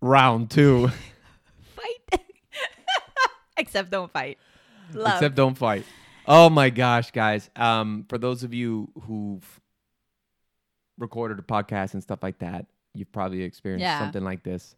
round 0.00 0.50
two. 0.50 0.88
Fight. 1.76 2.20
Except 3.56 3.90
don't 3.90 4.10
fight. 4.12 4.38
Love. 4.94 5.14
Except 5.14 5.34
don't 5.34 5.56
fight. 5.56 5.84
Oh 6.26 6.48
my 6.50 6.70
gosh, 6.70 7.10
guys. 7.10 7.50
Um, 7.56 8.06
for 8.08 8.18
those 8.18 8.42
of 8.42 8.54
you 8.54 8.90
who've 9.02 9.60
recorded 10.98 11.38
a 11.38 11.42
podcast 11.42 11.94
and 11.94 12.02
stuff 12.02 12.22
like 12.22 12.38
that, 12.38 12.66
you've 12.94 13.12
probably 13.12 13.42
experienced 13.42 13.82
Yeah. 13.82 13.98
something 14.00 14.24
like 14.24 14.42
this. 14.42 14.74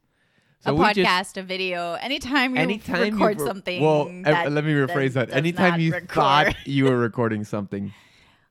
a 0.64 0.72
we 0.74 0.80
podcast, 0.84 0.94
just- 0.94 1.36
a 1.38 1.42
video, 1.42 1.94
anytime 1.94 2.54
you 2.54 2.62
anytime 2.62 3.04
you 3.06 3.12
record 3.12 3.40
re- 3.40 3.46
something. 3.46 3.82
Well, 3.82 4.02
uh, 4.08 4.22
that 4.30 4.52
let 4.52 4.64
me 4.64 4.72
rephrase 4.72 5.06
does- 5.06 5.14
that. 5.14 5.30
Anytime 5.32 5.80
you 5.80 5.92
record. 5.92 6.10
thought 6.10 6.54
you 6.66 6.84
were 6.84 6.96
recording 6.98 7.42
something. 7.44 7.92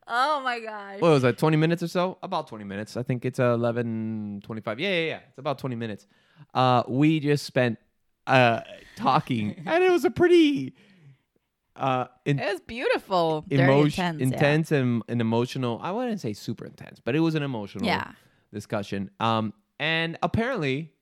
oh 0.07 0.41
my 0.43 0.59
gosh. 0.59 0.99
What 0.99 1.09
was 1.11 1.21
that? 1.23 1.37
20 1.37 1.55
minutes 1.57 1.83
or 1.83 1.87
so? 1.87 2.17
About 2.21 2.47
20 2.47 2.65
minutes. 2.65 2.97
I 2.97 3.03
think 3.03 3.23
it's 3.25 3.39
11 3.39 4.41
25. 4.43 4.79
Yeah, 4.79 4.89
yeah, 4.89 5.05
yeah. 5.07 5.19
It's 5.29 5.37
about 5.39 5.57
20 5.59 5.75
minutes. 5.75 6.05
Uh, 6.53 6.83
we 6.87 7.19
just 7.19 7.45
spent 7.45 7.77
uh 8.27 8.61
talking 8.95 9.61
and 9.65 9.83
it 9.83 9.89
was 9.91 10.05
a 10.05 10.11
pretty 10.11 10.75
uh 11.75 12.05
in, 12.25 12.37
it 12.39 12.51
was 12.51 12.61
beautiful. 12.61 13.43
Very 13.47 13.63
emotion 13.63 14.03
intense. 14.05 14.19
yeah. 14.19 14.25
intense 14.37 14.71
and, 14.71 15.03
and 15.07 15.21
emotional. 15.21 15.79
I 15.81 15.91
wouldn't 15.91 16.19
say 16.21 16.33
super 16.33 16.65
intense, 16.65 16.99
but 17.03 17.15
it 17.15 17.19
was 17.19 17.33
an 17.35 17.43
emotional 17.43 17.85
Yeah. 17.85 18.11
discussion. 18.53 19.09
Um, 19.19 19.53
and 19.79 20.17
apparently, 20.21 20.93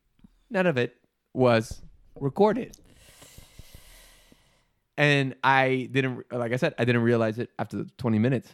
none 0.50 0.66
of 0.68 0.78
it 0.78 0.96
was 1.34 1.82
recorded. 2.20 2.78
And 4.98 5.36
I 5.44 5.88
didn't, 5.92 6.26
like 6.32 6.52
I 6.52 6.58
said, 6.58 6.76
I 6.78 6.86
didn't 6.86 7.02
realize 7.04 7.40
it 7.40 7.50
after 7.58 7.78
the 7.78 7.86
20 7.98 8.20
minutes. 8.20 8.50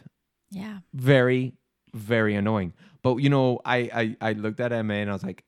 Yeah. 0.50 0.78
Very, 0.94 1.54
very 1.92 2.34
annoying. 2.36 2.72
But 3.02 3.16
you 3.16 3.28
know, 3.30 3.60
I 3.64 4.16
I, 4.20 4.30
I 4.30 4.32
looked 4.32 4.60
at 4.60 4.72
Emma 4.72 4.94
and 4.94 5.10
I 5.10 5.12
was 5.12 5.24
like, 5.24 5.44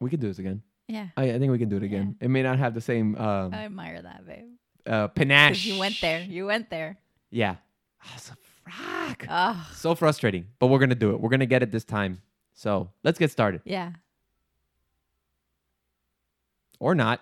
we 0.00 0.10
could 0.10 0.20
do 0.20 0.28
this 0.28 0.38
again. 0.38 0.62
Yeah. 0.88 1.08
I, 1.16 1.32
I 1.32 1.38
think 1.38 1.50
we 1.50 1.58
can 1.58 1.68
do 1.68 1.76
it 1.76 1.82
again. 1.82 2.16
It 2.20 2.28
may 2.28 2.42
not 2.42 2.58
have 2.58 2.74
the 2.74 2.80
same 2.80 3.16
um, 3.16 3.52
I 3.52 3.64
admire 3.64 4.00
that, 4.02 4.26
babe. 4.26 4.44
uh, 4.86 5.08
'Cause 5.08 5.14
panache. 5.14 5.64
you 5.66 5.78
went 5.80 6.00
there. 6.00 6.20
You 6.22 6.46
went 6.46 6.70
there. 6.70 6.96
Yeah. 7.30 7.56
I 8.02 8.14
was 8.14 8.30
like, 8.30 8.38
frack. 8.74 9.26
Oh, 9.28 9.68
So 9.74 9.94
frustrating, 9.96 10.46
but 10.60 10.68
we're 10.68 10.78
gonna 10.78 10.94
do 10.94 11.10
it. 11.10 11.20
We're 11.20 11.28
gonna 11.30 11.46
get 11.46 11.62
it 11.62 11.72
this 11.72 11.84
time. 11.84 12.22
So 12.54 12.90
let's 13.02 13.18
get 13.18 13.30
started, 13.32 13.60
yeah. 13.64 13.92
or 16.78 16.94
not. 16.94 17.20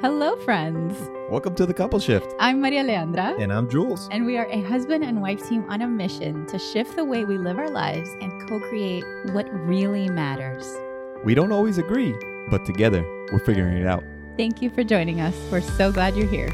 Hello, 0.00 0.36
friends. 0.44 0.98
Welcome 1.30 1.54
to 1.56 1.64
the 1.66 1.72
Couple 1.74 1.98
Shift. 2.00 2.26
I'm 2.40 2.60
Maria 2.60 2.82
Aleandra. 2.82 3.40
And 3.40 3.52
I'm 3.52 3.70
Jules. 3.70 4.08
And 4.10 4.26
we 4.26 4.36
are 4.38 4.46
a 4.50 4.60
husband 4.62 5.04
and 5.04 5.20
wife 5.22 5.46
team 5.48 5.64
on 5.70 5.82
a 5.82 5.86
mission 5.86 6.46
to 6.46 6.58
shift 6.58 6.96
the 6.96 7.04
way 7.04 7.24
we 7.24 7.38
live 7.38 7.58
our 7.58 7.70
lives 7.70 8.08
and 8.20 8.48
co 8.48 8.58
create 8.60 9.04
what 9.32 9.46
really 9.52 10.08
matters. 10.10 10.66
We 11.24 11.34
don't 11.34 11.52
always 11.52 11.78
agree, 11.78 12.14
but 12.50 12.64
together 12.66 13.02
we're 13.32 13.38
figuring 13.38 13.78
it 13.78 13.86
out. 13.86 14.04
Thank 14.36 14.60
you 14.60 14.68
for 14.70 14.84
joining 14.84 15.20
us. 15.20 15.34
We're 15.50 15.60
so 15.62 15.90
glad 15.90 16.16
you're 16.16 16.28
here. 16.28 16.48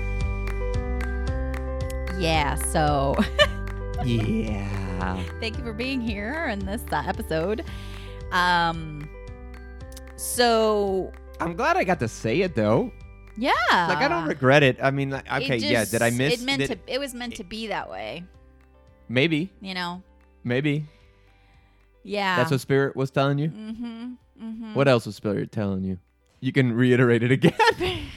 Yeah, 2.18 2.54
so 2.56 3.16
Yeah. 4.04 5.22
thank 5.40 5.56
you 5.58 5.64
for 5.64 5.72
being 5.72 6.00
here 6.00 6.48
in 6.48 6.58
this 6.60 6.82
uh, 6.92 7.02
episode. 7.06 7.64
Um, 8.30 9.08
so 10.16 11.10
I'm 11.40 11.56
glad 11.56 11.76
I 11.76 11.84
got 11.84 11.98
to 12.00 12.08
say 12.08 12.42
it 12.42 12.54
though. 12.54 12.92
yeah, 13.36 13.52
Like 13.70 13.98
I 13.98 14.08
don't 14.08 14.26
regret 14.28 14.62
it. 14.62 14.78
I 14.82 14.90
mean, 14.90 15.10
like, 15.10 15.26
It 15.26 15.32
okay, 15.44 15.56
yeah. 15.56 15.84
Did 15.84 16.02
I 16.02 16.10
miss? 16.10 16.34
It 16.42 16.44
meant 16.44 16.60
did- 16.60 16.86
to. 16.86 16.92
It 16.94 16.98
was 17.00 17.14
meant 17.14 17.34
to 17.36 17.44
be 17.44 17.66
that 17.68 17.90
way. 17.90 18.22
maybe, 19.08 19.50
You 19.60 19.74
know. 19.74 20.02
maybe 20.44 20.84
Yeah. 22.04 22.36
that's 22.36 22.50
what 22.52 22.60
Spirit 22.60 22.94
was 22.94 23.10
telling 23.10 23.38
you. 23.38 23.48
Mm-hmm. 23.48 24.12
Mm-hmm. 24.42 24.74
What 24.74 24.88
else 24.88 25.06
was 25.06 25.16
Spirit 25.16 25.52
telling 25.52 25.84
you? 25.84 25.98
You 26.40 26.52
can 26.52 26.72
reiterate 26.72 27.22
it 27.22 27.30
again. 27.30 27.52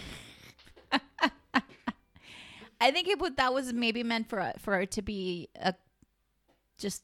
I 2.82 2.92
think 2.92 3.08
it 3.08 3.20
would, 3.20 3.38
that 3.38 3.54
was 3.54 3.72
maybe 3.74 4.04
meant 4.04 4.28
for 4.30 4.52
for 4.60 4.80
it 4.82 4.92
to 4.92 5.02
be 5.02 5.48
a 5.56 5.74
just 6.78 7.02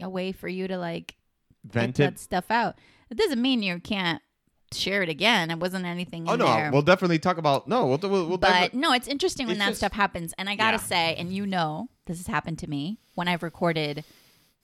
a 0.00 0.08
way 0.08 0.32
for 0.32 0.48
you 0.48 0.66
to 0.68 0.76
like 0.78 1.16
Vent 1.64 1.96
that 1.96 2.18
stuff 2.18 2.50
out. 2.50 2.76
It 3.10 3.16
doesn't 3.16 3.40
mean 3.40 3.62
you 3.62 3.78
can't 3.78 4.20
share 4.72 5.02
it 5.02 5.08
again. 5.08 5.50
It 5.50 5.60
wasn't 5.60 5.84
anything. 5.84 6.28
Oh 6.28 6.34
no, 6.36 6.46
there. 6.46 6.70
we'll 6.72 6.82
definitely 6.82 7.18
talk 7.20 7.38
about. 7.38 7.68
No, 7.68 7.86
we'll 7.86 7.98
we'll, 8.02 8.26
we'll 8.28 8.38
but 8.38 8.74
no, 8.74 8.92
it's 8.92 9.06
interesting 9.08 9.46
when 9.46 9.56
It's 9.56 9.64
that 9.64 9.68
just- 9.68 9.80
stuff 9.80 9.92
happens. 9.92 10.34
And 10.36 10.48
I 10.48 10.56
gotta 10.56 10.76
Yeah. 10.78 10.82
say, 10.82 11.14
and 11.16 11.32
you 11.32 11.46
know, 11.46 11.88
this 12.06 12.18
has 12.18 12.26
happened 12.26 12.58
to 12.60 12.68
me 12.68 12.98
when 13.14 13.28
I've 13.28 13.42
recorded. 13.44 14.04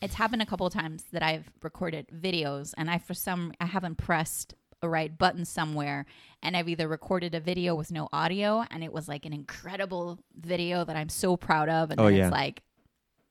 It's 0.03 0.15
happened 0.15 0.43
a 0.43 0.47
couple 0.47 0.67
of 0.67 0.73
times 0.73 1.05
that 1.13 1.23
I've 1.23 1.51
recorded 1.63 2.07
videos, 2.09 2.75
and 2.77 2.91
I 2.91 2.99
for 2.99 3.15
some 3.15 3.53
I 3.61 3.67
haven't 3.67 3.97
pressed 3.97 4.55
a 4.83 4.89
right 4.89 5.17
button 5.17 5.45
somewhere, 5.47 6.05
and 6.43 6.57
I've 6.57 6.69
either 6.69 6.87
recorded 6.87 7.35
a 7.35 7.41
video 7.41 7.75
with 7.75 7.91
no 7.91 8.09
audio, 8.13 8.65
and 8.71 8.85
it 8.85 8.93
was 8.93 9.09
like 9.09 9.25
an 9.25 9.33
incredible 9.33 10.19
video 10.39 10.85
that 10.85 10.95
I'm 10.97 11.09
so 11.09 11.37
proud 11.37 11.69
of, 11.71 11.91
and 11.91 11.99
Oh, 12.01 12.09
yeah. 12.09 12.27
it's 12.27 12.33
like 12.33 12.63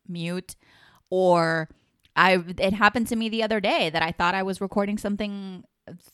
mute, 0.07 0.55
or 1.11 1.69
I 2.15 2.43
it 2.57 2.73
happened 2.73 3.07
to 3.07 3.15
me 3.15 3.29
the 3.29 3.43
other 3.43 3.59
day 3.59 3.89
that 3.91 4.01
I 4.01 4.11
thought 4.11 4.33
I 4.33 4.43
was 4.43 4.59
recording 4.61 4.97
something 4.97 5.63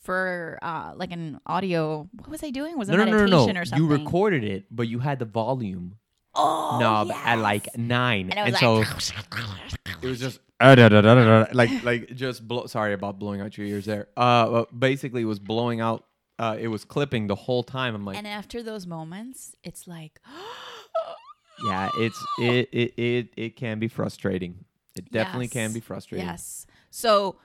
for 0.02 0.58
uh 0.62 0.92
like 0.96 1.12
an 1.12 1.40
audio. 1.46 2.08
What 2.18 2.28
was 2.28 2.42
I 2.42 2.50
doing? 2.50 2.76
Was 2.76 2.88
it 2.88 2.92
no, 2.92 2.98
no, 2.98 3.04
no, 3.04 3.10
meditation 3.12 3.46
no, 3.46 3.52
no. 3.52 3.60
or 3.60 3.64
something? 3.64 3.88
You 3.88 3.96
recorded 3.96 4.44
it, 4.44 4.64
but 4.70 4.88
you 4.88 4.98
had 4.98 5.18
the 5.20 5.24
volume 5.24 5.96
oh, 6.34 6.78
knob 6.80 7.10
at 7.10 7.38
like 7.38 7.76
nine, 7.76 8.30
And 8.30 8.38
I 8.38 8.50
was 8.50 8.58
so 8.58 8.74
like, 8.74 8.88
it 10.02 10.06
was 10.06 10.20
just 10.20 10.40
uh, 10.60 10.74
da, 10.74 10.88
da, 10.88 11.00
da, 11.00 11.14
da, 11.14 11.44
da, 11.44 11.46
like 11.52 11.82
like 11.84 12.14
just 12.14 12.46
blow. 12.46 12.66
Sorry 12.66 12.92
about 12.92 13.18
blowing 13.18 13.40
out 13.40 13.56
your 13.56 13.66
ears 13.66 13.86
there. 13.86 14.08
Uh, 14.16 14.48
but 14.50 14.78
basically, 14.78 15.22
it 15.22 15.26
was 15.26 15.38
blowing 15.38 15.80
out. 15.80 16.04
Uh, 16.38 16.56
it 16.58 16.68
was 16.68 16.84
clipping 16.84 17.26
the 17.26 17.34
whole 17.34 17.62
time. 17.62 17.94
I'm 17.94 18.04
like, 18.04 18.16
and 18.16 18.26
after 18.26 18.62
those 18.62 18.86
moments, 18.86 19.54
it's 19.62 19.86
like, 19.86 20.20
yeah, 21.66 21.90
it's 21.96 22.24
it 22.38 22.68
it 22.72 22.94
it 22.96 23.28
it 23.36 23.56
can 23.56 23.78
be 23.78 23.88
frustrating. 23.88 24.64
It 24.96 25.10
definitely 25.10 25.48
can 25.48 25.72
be 25.72 25.80
frustrating. 25.80 26.26
yes. 26.26 26.66
So, 26.90 27.36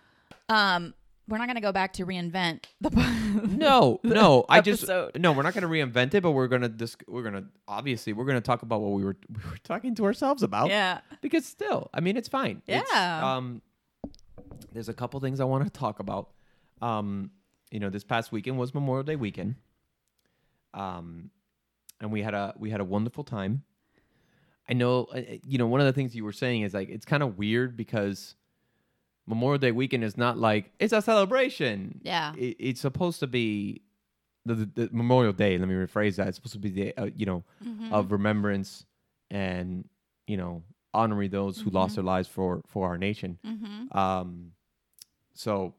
um, 0.49 0.93
we're 1.27 1.37
not 1.39 1.47
gonna 1.47 1.61
go 1.61 1.71
back 1.71 1.93
to 1.93 2.05
reinvent 2.05 2.65
the. 2.81 2.89
No, 3.35 3.99
no. 4.03 4.45
I 4.47 4.61
just 4.61 4.87
no. 4.87 5.31
We're 5.33 5.41
not 5.43 5.53
going 5.53 5.63
to 5.63 5.67
reinvent 5.67 6.13
it, 6.13 6.21
but 6.23 6.31
we're 6.31 6.47
gonna 6.47 6.69
dis- 6.69 6.95
we're 7.07 7.23
gonna 7.23 7.45
obviously 7.67 8.13
we're 8.13 8.23
gonna 8.25 8.39
talk 8.39 8.61
about 8.61 8.79
what 8.81 8.91
we 8.93 9.03
were 9.03 9.17
we 9.29 9.41
were 9.49 9.57
talking 9.63 9.93
to 9.95 10.05
ourselves 10.05 10.41
about. 10.41 10.69
yeah. 10.69 11.01
because 11.21 11.45
still, 11.45 11.89
I 11.93 11.99
mean, 11.99 12.15
it's 12.15 12.29
fine. 12.29 12.61
It's, 12.67 12.89
Yeah. 12.93 13.35
um, 13.35 13.61
there's 14.71 14.87
a 14.87 14.93
couple 14.93 15.19
things 15.19 15.39
I 15.41 15.43
want 15.45 15.63
to 15.65 15.69
talk 15.69 15.99
about. 15.99 16.29
Um, 16.81 17.31
you 17.71 17.79
know, 17.81 17.89
this 17.89 18.03
past 18.05 18.31
weekend 18.31 18.57
was 18.57 18.73
Memorial 18.73 19.03
Day 19.03 19.15
weekend. 19.17 19.55
Um, 20.73 21.31
and 22.01 22.11
we 22.11 22.21
had 22.21 22.33
a 22.33 22.53
we 22.57 22.69
had 22.69 22.79
a 22.81 22.85
wonderful 22.85 23.23
time. 23.23 23.63
I 24.69 24.73
know, 24.73 25.05
uh, 25.13 25.17
uh, 25.17 25.21
you 25.45 25.57
know, 25.57 25.67
one 25.67 25.79
of 25.81 25.85
the 25.87 25.93
things 25.93 26.15
you 26.15 26.23
were 26.23 26.31
saying 26.33 26.61
is 26.61 26.73
like 26.73 26.89
it's 26.89 27.05
kind 27.05 27.21
of 27.23 27.37
weird 27.37 27.75
because 27.77 28.35
Memorial 29.27 29.57
Day 29.57 29.71
weekend 29.71 30.03
is 30.03 30.17
not 30.17 30.37
like 30.37 30.71
it's 30.79 30.93
a 30.93 31.01
celebration. 31.01 31.99
Yeah. 32.03 32.33
It, 32.35 32.55
it's 32.59 32.81
supposed 32.81 33.19
to 33.21 33.27
be 33.27 33.81
the, 34.45 34.53
the, 34.55 34.65
the 34.65 34.89
Memorial 34.91 35.33
Day. 35.33 35.57
Let 35.57 35.67
me 35.67 35.73
rephrase 35.75 36.15
that. 36.17 36.27
It's 36.27 36.37
supposed 36.37 36.53
to 36.53 36.59
be 36.59 36.69
the 36.69 36.97
uh, 36.97 37.09
you 37.15 37.25
know 37.25 37.43
Mhm. 37.65 37.91
of 37.91 38.11
remembrance 38.11 38.85
and 39.31 39.87
you 40.27 40.37
know 40.37 40.63
honoring 40.93 41.31
those 41.31 41.59
who 41.59 41.69
lost 41.71 41.93
Mhm. 41.93 41.95
their 41.95 42.03
lives 42.03 42.27
for 42.27 42.61
for 42.67 42.87
our 42.87 42.97
nation 42.97 43.37
Mhm. 43.45 43.95
um 43.95 44.51
so 45.33 45.73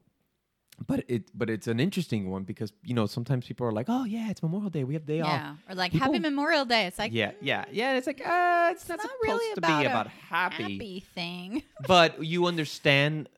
but 0.87 1.04
it 1.09 1.31
but 1.34 1.48
it's 1.48 1.66
an 1.66 1.81
interesting 1.81 2.31
one 2.31 2.42
because 2.44 2.72
you 2.82 2.92
know 2.94 3.06
sometimes 3.06 3.47
people 3.47 3.66
are 3.66 3.72
like 3.72 3.87
oh 3.88 4.04
yeah 4.04 4.31
it's 4.31 4.42
memorial 4.42 4.69
day 4.70 4.84
we 4.84 4.94
have 4.94 5.06
day 5.06 5.20
off 5.22 5.56
Or 5.69 5.75
like 5.75 5.92
People- 5.92 6.06
Happy 6.09 6.19
Memorial 6.19 6.64
Day. 6.66 6.87
It's 6.87 6.98
like 6.98 7.12
yeah 7.14 7.32
yeah 7.41 7.64
yeah 7.72 7.97
it's 7.97 8.06
like 8.06 8.20
uh 8.20 8.69
it's, 8.72 8.88
not, 8.88 8.98
not 8.98 9.03
supposed 9.03 9.15
really 9.22 9.54
to 9.54 9.59
about 9.60 9.81
be 9.81 9.86
about 9.86 10.06
happy, 10.09 10.62
happy 10.62 11.00
thing. 11.15 11.62
but 11.86 12.22
you 12.22 12.47
understand 12.47 13.28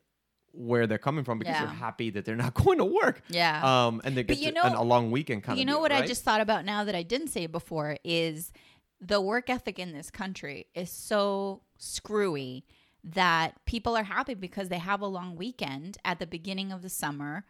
where 0.51 0.87
they're 0.87 0.97
coming 0.97 1.23
from 1.23 1.39
because 1.39 1.53
Yeah. 1.53 1.61
you're 1.61 1.69
happy 1.71 2.09
that 2.09 2.25
they're 2.25 2.35
not 2.35 2.53
going 2.65 2.79
to 2.79 2.85
work 2.85 3.21
Yeah. 3.29 3.87
um 3.87 4.01
and 4.03 4.17
they 4.17 4.23
get 4.23 4.37
you 4.39 4.51
to- 4.51 4.65
an, 4.65 4.73
know- 4.73 4.81
a 4.81 4.83
long 4.83 5.09
weekend 5.11 5.43
kind 5.43 5.57
you 5.59 5.65
know 5.65 5.73
deal, 5.75 5.81
what 5.81 5.91
I 5.91 6.05
just 6.05 6.23
thought 6.23 6.41
about 6.41 6.65
now 6.65 6.83
that 6.83 6.95
I 6.95 7.03
didn't 7.03 7.27
say 7.29 7.45
before 7.47 7.97
is 8.03 8.51
the 8.99 9.21
work 9.21 9.49
ethic 9.49 9.79
in 9.79 9.93
this 9.93 10.11
country 10.11 10.65
is 10.75 10.91
so 10.91 11.61
screwy 11.77 12.65
that 13.03 13.53
people 13.65 13.95
are 13.95 14.03
happy 14.03 14.33
because 14.33 14.69
they 14.69 14.77
have 14.79 15.01
a 15.01 15.07
long 15.07 15.35
weekend 15.35 15.97
at 16.03 16.19
the 16.19 16.27
beginning 16.27 16.71
of 16.71 16.81
the 16.81 16.89
summer 16.89 17.45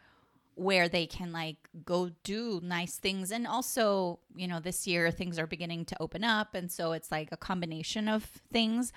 where 0.55 0.89
they 0.89 1.05
can 1.07 1.31
like 1.31 1.57
go 1.85 2.11
do 2.23 2.59
nice 2.63 2.97
things 2.97 3.31
and 3.31 3.47
also 3.47 4.19
you 4.35 4.45
know 4.47 4.59
this 4.59 4.85
year 4.85 5.09
things 5.09 5.39
are 5.39 5.47
beginning 5.47 5.85
to 5.85 5.95
open 6.01 6.23
up 6.23 6.53
and 6.53 6.69
so 6.71 6.91
it's 6.91 7.11
like 7.11 7.29
a 7.31 7.37
combination 7.37 8.07
of 8.09 8.25
things 8.51 8.91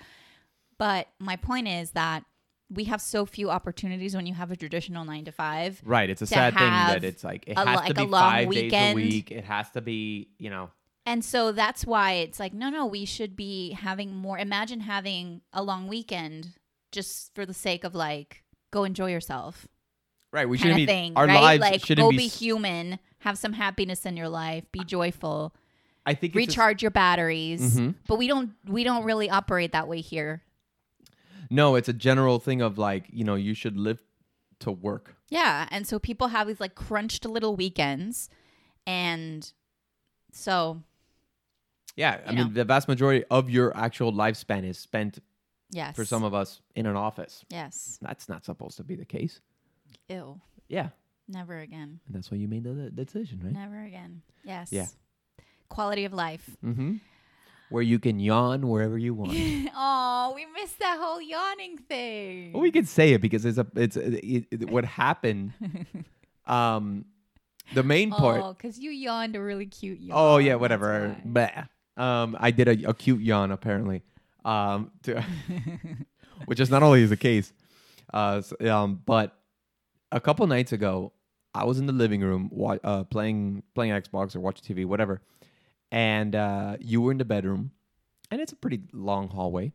but 0.77 1.07
my 1.19 1.35
point 1.37 1.67
is 1.67 1.91
that 1.91 2.23
we 2.69 2.83
have 2.85 2.99
so 3.01 3.25
few 3.25 3.49
opportunities 3.49 4.15
when 4.15 4.25
you 4.25 4.33
have 4.33 4.51
a 4.51 4.55
traditional 4.55 5.05
9 5.05 5.25
to 5.25 5.31
5 5.31 5.81
Right. 5.85 6.09
It's 6.09 6.21
a 6.21 6.27
sad 6.27 6.53
thing 6.53 6.69
that 6.69 7.03
it's 7.03 7.23
like 7.23 7.45
it 7.47 7.53
a- 7.57 7.65
has 7.65 7.75
like 7.77 7.85
to 7.87 7.91
a 8.01 8.05
be 8.05 8.11
long 8.11 8.21
five 8.21 8.47
weekend. 8.47 8.71
days 8.71 8.91
a 8.91 9.15
week. 9.15 9.31
It 9.31 9.43
has 9.45 9.69
to 9.71 9.81
be, 9.81 10.29
you 10.39 10.49
know. 10.49 10.69
And 11.05 11.23
so 11.23 11.51
that's 11.51 11.85
why 11.85 12.13
it's 12.13 12.39
like, 12.39 12.53
no, 12.53 12.69
no, 12.69 12.85
we 12.85 13.05
should 13.05 13.35
be 13.35 13.71
having 13.71 14.15
more. 14.15 14.37
Imagine 14.37 14.81
having 14.81 15.41
a 15.51 15.61
long 15.61 15.87
weekend 15.87 16.53
just 16.91 17.33
for 17.35 17.45
the 17.45 17.53
sake 17.53 17.83
of 17.83 17.93
like, 17.93 18.43
go 18.71 18.83
enjoy 18.85 19.11
yourself. 19.11 19.67
Right. 20.31 20.47
We 20.47 20.57
shouldn't 20.57 20.77
be 20.77 20.85
thing, 20.85 21.13
our 21.15 21.27
right? 21.27 21.59
lives 21.59 21.61
like 21.61 21.85
shouldn't 21.85 22.05
go 22.05 22.09
be 22.09 22.17
be 22.17 22.27
human, 22.27 22.99
have 23.19 23.37
some 23.37 23.53
happiness 23.53 24.05
in 24.05 24.17
your 24.17 24.29
life, 24.29 24.63
be 24.71 24.83
joyful, 24.83 25.53
I 26.05 26.13
think 26.13 26.35
it's 26.35 26.37
a 26.37 26.47
recharge 26.47 26.81
your 26.81 26.91
batteries. 26.91 27.77
Mhm. 27.79 27.95
But 28.07 28.17
we 28.17 28.27
don't 28.27 28.51
we 28.67 28.83
don't 28.83 29.03
really 29.03 29.29
operate 29.29 29.71
that 29.73 29.87
way 29.87 30.01
here. 30.01 30.41
No, 31.49 31.75
it's 31.75 31.87
a 31.89 31.93
general 31.93 32.39
thing 32.39 32.61
of 32.61 32.77
like, 32.77 33.05
you 33.11 33.23
know, 33.23 33.35
you 33.35 33.53
should 33.53 33.77
live 33.77 34.01
to 34.59 34.71
work. 34.71 35.15
Yeah, 35.29 35.67
and 35.71 35.85
so 35.87 35.99
people 35.99 36.29
have 36.29 36.47
these 36.47 36.59
like 36.59 36.75
crunched 36.75 37.25
little 37.25 37.55
weekends, 37.55 38.29
and 38.87 39.51
so 40.31 40.81
Yeah, 41.95 42.19
I 42.25 42.31
mean, 42.31 42.47
know. 42.47 42.53
the 42.53 42.65
vast 42.65 42.87
majority 42.87 43.23
of 43.29 43.49
your 43.49 43.75
actual 43.77 44.11
lifespan 44.11 44.63
is 44.65 44.77
spent 44.77 45.19
yes, 45.71 45.95
for 45.95 46.05
some 46.05 46.23
of 46.23 46.33
us 46.33 46.61
in 46.75 46.85
an 46.85 46.95
office. 46.95 47.45
yes, 47.49 47.99
That's 48.01 48.27
not 48.27 48.45
supposed 48.45 48.77
to 48.77 48.83
be 48.83 48.95
the 48.95 49.05
case. 49.05 49.41
ew, 50.09 50.39
Yeah, 50.67 50.89
never 51.27 51.59
again, 51.59 51.99
and 52.07 52.15
that's 52.15 52.31
why 52.31 52.37
you 52.37 52.47
made 52.47 52.63
the, 52.63 52.73
the 52.73 52.89
decision, 53.05 53.41
right? 53.43 53.53
never 53.53 53.83
again. 53.83 54.21
Yes, 54.43 54.71
Yeah. 54.71 54.87
quality 55.69 56.05
of 56.05 56.13
life. 56.13 56.49
Mm-hmm. 56.65 56.95
Where 57.69 57.81
you 57.83 57.97
can 57.97 58.19
yawn 58.19 58.67
wherever 58.67 58.97
you 58.99 59.13
want. 59.15 59.31
oh, 59.75 60.33
we 60.35 60.45
missed 60.61 60.77
that 60.79 60.99
whole 60.99 61.19
yawning 61.21 61.77
thing. 61.79 62.53
well, 62.53 62.61
we 62.61 62.71
could 62.71 62.87
say 62.87 63.13
it 63.13 63.21
because 63.21 63.45
it's 63.45 63.57
a 63.57 63.65
it's 63.75 63.97
it, 63.97 64.45
it, 64.51 64.69
what 64.69 64.85
happened. 64.85 65.53
Um, 66.45 67.05
the 67.73 67.83
main 67.83 68.11
part. 68.11 68.41
Oh, 68.43 68.53
because 68.53 68.77
you 68.77 68.91
yawned 68.91 69.37
a 69.37 69.41
really 69.41 69.65
cute 69.65 69.99
yawn. 70.01 70.17
Oh 70.19 70.37
yeah, 70.39 70.55
whatever. 70.55 71.15
why. 71.23 71.67
Um, 71.97 72.35
I 72.39 72.51
did 72.51 72.67
a, 72.67 72.89
a 72.89 72.93
cute 72.93 73.21
yawn 73.21 73.51
apparently. 73.51 74.01
Um, 74.45 74.91
to, 75.03 75.23
which 76.45 76.59
is 76.59 76.69
not 76.69 76.83
always 76.83 77.09
the 77.09 77.17
case. 77.17 77.53
Uh, 78.13 78.37
s- 78.43 78.53
um, 78.67 79.01
but 79.05 79.37
a 80.11 80.19
couple 80.19 80.45
nights 80.47 80.73
ago, 80.73 81.13
I 81.53 81.63
was 81.65 81.79
in 81.79 81.85
the 81.85 81.93
living 81.93 82.21
room 82.21 82.49
wa- 82.51 82.77
uh, 82.83 83.03
playing 83.03 83.63
playing 83.73 83.93
Xbox 83.93 84.35
or 84.35 84.39
watching 84.41 84.75
TV, 84.75 84.85
whatever, 84.85 85.21
and 85.91 86.35
uh, 86.35 86.77
you 86.79 87.01
were 87.01 87.11
in 87.11 87.17
the 87.19 87.25
bedroom, 87.25 87.71
and 88.31 88.41
it's 88.41 88.51
a 88.51 88.55
pretty 88.55 88.81
long 88.91 89.29
hallway, 89.29 89.71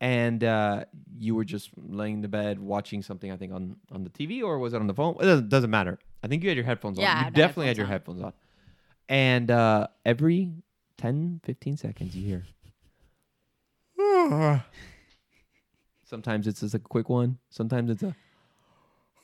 and 0.00 0.42
uh, 0.42 0.84
you 1.18 1.34
were 1.34 1.44
just 1.44 1.70
laying 1.76 2.14
in 2.14 2.20
the 2.22 2.28
bed 2.28 2.58
watching 2.58 3.02
something. 3.02 3.30
I 3.30 3.36
think 3.36 3.52
on 3.52 3.76
on 3.92 4.04
the 4.04 4.10
TV 4.10 4.42
or 4.42 4.58
was 4.58 4.72
it 4.74 4.80
on 4.80 4.86
the 4.86 4.94
phone? 4.94 5.16
It 5.20 5.24
doesn't, 5.24 5.48
doesn't 5.48 5.70
matter. 5.70 5.98
I 6.24 6.28
think 6.28 6.42
you 6.42 6.48
had 6.50 6.56
your 6.56 6.66
headphones 6.66 6.98
Yeah, 6.98 7.18
on. 7.18 7.24
You 7.26 7.30
definitely 7.30 7.66
had 7.68 7.76
your 7.76 7.86
headphones 7.86 8.20
headphones 8.20 8.34
on. 8.34 9.06
And 9.08 9.50
uh, 9.50 9.86
every 10.04 10.50
10, 11.02 11.40
15 11.42 11.76
seconds, 11.76 12.16
you 12.16 12.42
hear. 13.98 14.62
Sometimes 16.04 16.46
it's 16.46 16.60
just 16.60 16.74
a 16.74 16.78
quick 16.78 17.08
one. 17.08 17.38
Sometimes 17.50 17.90
it's 17.90 18.04
a. 18.04 18.14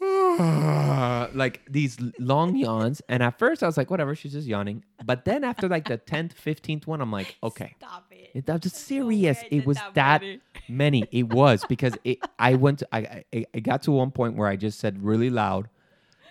like 1.35 1.63
these 1.71 1.97
long 2.19 2.57
yawns. 2.57 3.01
And 3.09 3.23
at 3.23 3.39
first 3.39 3.63
I 3.63 3.67
was 3.67 3.77
like, 3.77 3.93
whatever, 3.93 4.17
she's 4.17 4.33
just 4.33 4.49
yawning. 4.49 4.85
But 5.05 5.25
then 5.25 5.45
after 5.45 5.69
like 5.69 5.87
the 5.87 5.99
10th, 5.99 6.35
15th 6.35 6.89
one, 6.89 7.01
I'm 7.01 7.13
like, 7.13 7.37
okay. 7.45 7.77
Stop 7.79 8.07
it. 8.11 8.31
It, 8.35 8.51
I'm 8.51 8.59
just 8.59 8.75
serious. 8.75 9.39
It 9.49 9.65
was 9.65 9.79
that 9.95 10.25
many. 10.69 11.05
It 11.13 11.29
was 11.33 11.65
because 11.69 11.95
it, 12.03 12.19
I 12.41 12.57
went. 12.57 12.81
To, 12.81 12.89
I, 12.93 13.25
I 13.33 13.47
I 13.55 13.61
got 13.61 13.83
to 13.83 13.93
one 13.93 14.11
point 14.11 14.35
where 14.35 14.49
I 14.49 14.57
just 14.57 14.81
said 14.81 15.01
really 15.03 15.31
loud, 15.31 15.69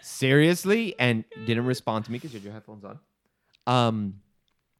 seriously, 0.02 0.94
and 1.00 1.24
didn't 1.46 1.66
respond 1.74 2.04
to 2.06 2.12
me 2.12 2.18
because 2.18 2.34
you 2.34 2.40
had 2.40 2.44
your 2.44 2.54
headphones 2.54 2.84
on. 2.84 3.00
Um, 3.66 4.16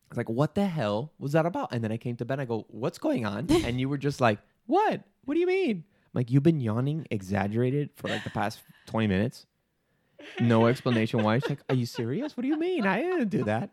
I 0.08 0.12
was 0.12 0.18
like, 0.18 0.30
"What 0.30 0.56
the 0.56 0.66
hell 0.66 1.12
was 1.20 1.34
that 1.34 1.46
about?" 1.46 1.74
And 1.74 1.84
then 1.84 1.92
I 1.92 1.98
came 1.98 2.16
to 2.18 2.26
bed. 2.26 2.40
I 2.40 2.46
go, 2.46 2.66
"What's 2.70 2.98
going 2.98 3.26
on?" 3.26 3.48
And 3.66 3.80
you 3.80 3.90
were 3.90 3.98
just 3.98 4.22
like, 4.22 4.40
"What? 4.66 5.02
What 5.26 5.34
do 5.34 5.40
you 5.40 5.48
mean?" 5.48 5.84
I'm 5.88 6.12
like, 6.14 6.32
"You've 6.32 6.44
been 6.44 6.62
yawning, 6.62 7.06
exaggerated 7.12 7.90
for 7.96 8.08
like 8.08 8.24
the 8.24 8.30
past 8.30 8.62
twenty 8.86 9.08
minutes. 9.08 9.46
No 10.40 10.68
explanation 10.68 11.24
why." 11.24 11.40
She's 11.40 11.50
like, 11.50 11.64
"Are 11.70 11.76
you 11.76 11.86
serious? 11.86 12.36
What 12.38 12.42
do 12.44 12.48
you 12.48 12.58
mean? 12.58 12.86
I 12.88 13.02
didn't 13.02 13.30
do 13.30 13.44
that." 13.46 13.70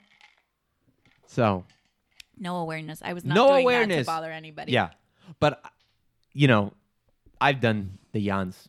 So 1.27 1.65
No 2.37 2.57
awareness. 2.57 3.01
I 3.05 3.13
was 3.13 3.25
not 3.25 3.35
No 3.35 3.45
doing 3.49 3.55
that 3.57 3.63
awareness. 3.63 4.07
to 4.07 4.13
bother 4.13 4.31
anybody. 4.33 4.73
yeah, 4.73 4.91
but 5.41 5.63
you 6.33 6.49
know, 6.49 6.73
I've 7.41 7.61
done 7.61 7.99
the 8.13 8.21
yawns 8.21 8.69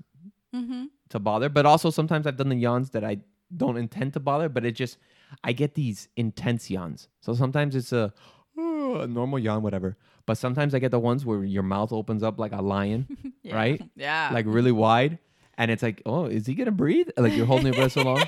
Mm-hmm. 0.56 0.86
to 1.10 1.20
bother, 1.20 1.50
but 1.50 1.66
also 1.66 1.90
sometimes 1.90 2.26
I've 2.26 2.38
done 2.38 2.48
the 2.48 2.56
yawns 2.56 2.92
that 2.92 3.04
I 3.04 3.18
don't 3.56 3.76
intend 3.76 4.14
to 4.14 4.22
bother, 4.22 4.48
but 4.48 4.64
it 4.66 4.72
just 4.72 4.98
I 5.44 5.54
get 5.54 5.76
these 5.76 6.08
intense 6.16 6.70
yawns. 6.70 7.08
So 7.22 7.34
sometimes 7.34 7.76
it's 7.76 7.92
a, 7.92 8.14
"Oh," 8.58 9.02
a 9.02 9.08
normal 9.08 9.40
yawn, 9.40 9.62
whatever. 9.62 9.98
But 10.26 10.38
sometimes 10.38 10.74
I 10.74 10.80
get 10.80 10.92
the 10.92 11.00
ones 11.00 11.26
where 11.26 11.44
your 11.44 11.64
mouth 11.64 11.92
opens 11.94 12.24
up 12.24 12.40
like 12.40 12.52
a 12.52 12.62
lion, 12.62 13.08
right? 13.52 13.82
Yeah. 13.96 14.30
Like 14.34 14.46
really 14.48 14.72
wide, 14.72 15.20
and 15.58 15.70
it's 15.72 15.84
like, 15.84 16.02
oh, 16.06 16.26
is 16.26 16.46
he 16.48 16.54
gonna 16.56 16.72
breathe? 16.72 17.10
Like 17.18 17.34
you're 17.34 17.46
holding 17.46 17.68
your 17.68 17.76
breath 17.76 17.94
so 17.94 18.02
long, 18.04 18.24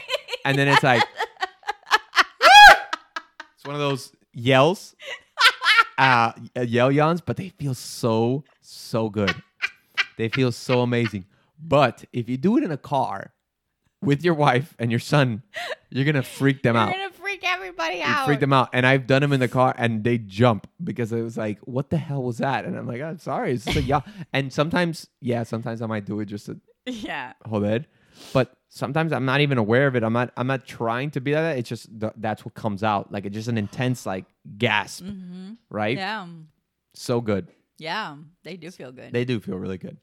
and 0.45 0.57
then 0.57 0.67
it's 0.67 0.83
like, 0.83 1.03
it's 3.55 3.65
one 3.65 3.75
of 3.75 3.81
those 3.81 4.11
yells, 4.33 4.95
uh, 5.97 6.31
yell 6.55 6.91
yawns, 6.91 7.21
but 7.21 7.37
they 7.37 7.49
feel 7.49 7.73
so 7.73 8.43
so 8.61 9.09
good. 9.09 9.33
They 10.17 10.29
feel 10.29 10.51
so 10.51 10.81
amazing. 10.81 11.25
But 11.59 12.05
if 12.13 12.29
you 12.29 12.37
do 12.37 12.57
it 12.57 12.63
in 12.63 12.71
a 12.71 12.77
car 12.77 13.33
with 14.01 14.23
your 14.23 14.33
wife 14.35 14.75
and 14.79 14.91
your 14.91 14.99
son, 14.99 15.41
you're 15.89 16.05
gonna 16.05 16.21
freak 16.23 16.61
them 16.63 16.75
out. 16.75 16.89
You're 16.89 16.99
gonna 17.09 17.13
freak 17.13 17.41
everybody 17.43 18.01
out. 18.01 18.19
You 18.21 18.25
freak 18.25 18.39
them 18.39 18.53
out. 18.53 18.69
And 18.73 18.85
I've 18.85 19.07
done 19.07 19.21
them 19.21 19.33
in 19.33 19.39
the 19.39 19.47
car 19.47 19.73
and 19.77 20.03
they 20.03 20.17
jump 20.17 20.67
because 20.83 21.11
it 21.11 21.21
was 21.21 21.37
like, 21.37 21.59
what 21.61 21.89
the 21.89 21.97
hell 21.97 22.23
was 22.23 22.37
that? 22.37 22.65
And 22.65 22.77
I'm 22.77 22.85
like, 22.87 23.01
I'm 23.01 23.17
sorry. 23.19 23.53
It's 23.53 23.65
just 23.65 23.77
a 23.77 23.81
yawn. 23.81 24.03
And 24.33 24.51
sometimes, 24.53 25.07
yeah, 25.21 25.43
sometimes 25.43 25.81
I 25.81 25.87
might 25.87 26.05
do 26.05 26.19
it 26.19 26.25
just 26.25 26.45
to 26.47 26.59
Yeah. 26.85 27.33
hold 27.45 27.63
it. 27.63 27.85
But 28.33 28.55
sometimes 28.69 29.11
I'm 29.13 29.25
not 29.25 29.41
even 29.41 29.57
aware 29.57 29.85
of 29.87 29.95
it. 29.95 30.03
I'm 30.03 30.13
not. 30.13 30.31
I'm 30.37 30.47
not 30.47 30.65
trying 30.65 31.11
to 31.11 31.21
be 31.21 31.33
like 31.33 31.41
that. 31.43 31.57
It's 31.59 31.69
just 31.69 31.87
th- 31.99 32.13
that's 32.17 32.43
what 32.45 32.55
comes 32.55 32.83
out. 32.83 33.11
Like 33.11 33.25
it's 33.25 33.35
just 33.35 33.47
an 33.47 33.57
intense 33.59 34.05
like 34.07 34.25
gasp, 34.57 35.03
Mm-hmm. 35.03 35.53
right? 35.69 35.97
Yeah. 35.97 36.25
So 36.95 37.21
good. 37.21 37.47
Yeah. 37.77 38.15
They 38.43 38.57
do 38.57 38.71
feel 38.71 38.91
good. 38.91 39.11
They 39.13 39.23
do 39.23 39.39
feel 39.39 39.57
really 39.57 39.77
good. 39.77 39.97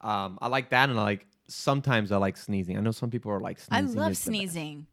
Um, 0.00 0.38
I 0.40 0.46
like 0.46 0.70
that, 0.70 0.90
and 0.90 0.98
I 0.98 1.02
like 1.02 1.26
sometimes 1.50 2.12
I 2.12 2.16
like 2.16 2.36
sneezing. 2.36 2.76
I 2.76 2.80
know 2.80 2.90
some 2.90 3.10
people 3.10 3.30
are 3.32 3.40
like 3.40 3.58
sneezing. 3.58 3.98
I 3.98 4.02
love 4.02 4.16
sneezing. 4.16 4.86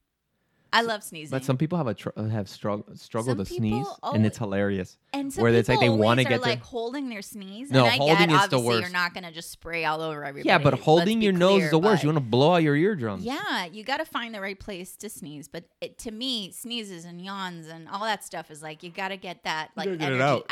I 0.73 0.81
love 0.81 1.01
sneezing. 1.03 1.31
But 1.31 1.43
some 1.45 1.57
people 1.57 1.77
have 1.77 1.87
a 1.87 1.93
tr- 1.93 2.09
have 2.17 2.47
struggle 2.49 2.85
struggle 2.95 3.31
Some 3.35 3.37
to 3.39 3.45
sneeze, 3.45 3.87
people- 3.87 3.97
and 4.13 4.25
it's 4.25 4.37
hilarious. 4.37 4.97
and 5.13 5.31
some 5.33 5.41
where 5.41 5.51
people 5.51 5.59
it's 5.59 5.69
like 5.69 5.79
they 5.79 5.87
always 5.87 6.03
wanna 6.03 6.21
are 6.21 6.23
get 6.25 6.29
their- 6.41 6.51
like 6.51 6.61
holding 6.61 7.09
their 7.09 7.21
sneeze. 7.21 7.71
No, 7.71 7.85
and 7.85 7.93
I 7.93 7.97
holding 7.97 8.17
get, 8.17 8.29
is 8.31 8.49
the 8.49 8.57
obviously 8.57 8.67
worst. 8.67 8.81
You're 8.81 8.89
not 8.91 9.13
gonna 9.13 9.31
just 9.31 9.49
spray 9.51 9.85
all 9.85 10.01
over 10.01 10.25
everybody. 10.25 10.47
Yeah, 10.49 10.57
but 10.57 10.73
let's 10.73 10.83
holding 10.85 11.19
be 11.19 11.25
your 11.25 11.33
nose 11.33 11.53
clear, 11.55 11.65
is 11.65 11.71
the 11.71 11.79
worst. 11.79 12.01
but- 12.01 12.03
You 12.03 12.09
want 12.13 12.25
to 12.25 12.29
blow 12.29 12.53
out 12.53 12.63
your 12.63 12.75
eardrums. 12.75 13.23
Yeah, 13.23 13.65
you 13.65 13.83
got 13.83 13.97
to 13.97 14.05
find 14.05 14.33
the 14.35 14.41
right 14.41 14.59
place 14.59 14.95
to 14.97 15.09
sneeze. 15.09 15.47
But 15.47 15.63
it, 15.81 15.97
to 15.99 16.11
me, 16.11 16.51
sneezes 16.51 17.05
and 17.05 17.21
yawns 17.21 17.67
and 17.67 17.87
all 17.89 18.03
that 18.03 18.23
stuff 18.23 18.51
is 18.51 18.61
like 18.61 18.83
you 18.83 18.89
got 18.89 19.09
to 19.09 19.17
get 19.17 19.43
that 19.43 19.71
like 19.75 19.87
energy 19.87 20.21
out. 20.21 20.45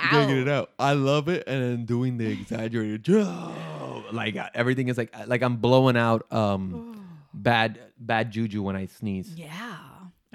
out. 0.48 0.70
I 0.80 0.94
love 0.94 1.28
it, 1.30 1.44
and 1.48 1.62
then 1.62 1.86
doing 1.86 2.18
the 2.18 2.28
exaggerated, 2.28 3.08
like 4.12 4.36
uh, 4.38 4.50
everything 4.54 4.88
is 4.88 4.98
like 4.98 5.14
like 5.28 5.42
I'm 5.42 5.58
blowing 5.58 5.98
out 5.98 6.32
um 6.32 7.06
bad 7.34 7.80
bad 8.00 8.32
juju 8.32 8.62
when 8.62 8.76
I 8.76 8.86
sneeze. 8.86 9.34
Yeah, 9.36 9.78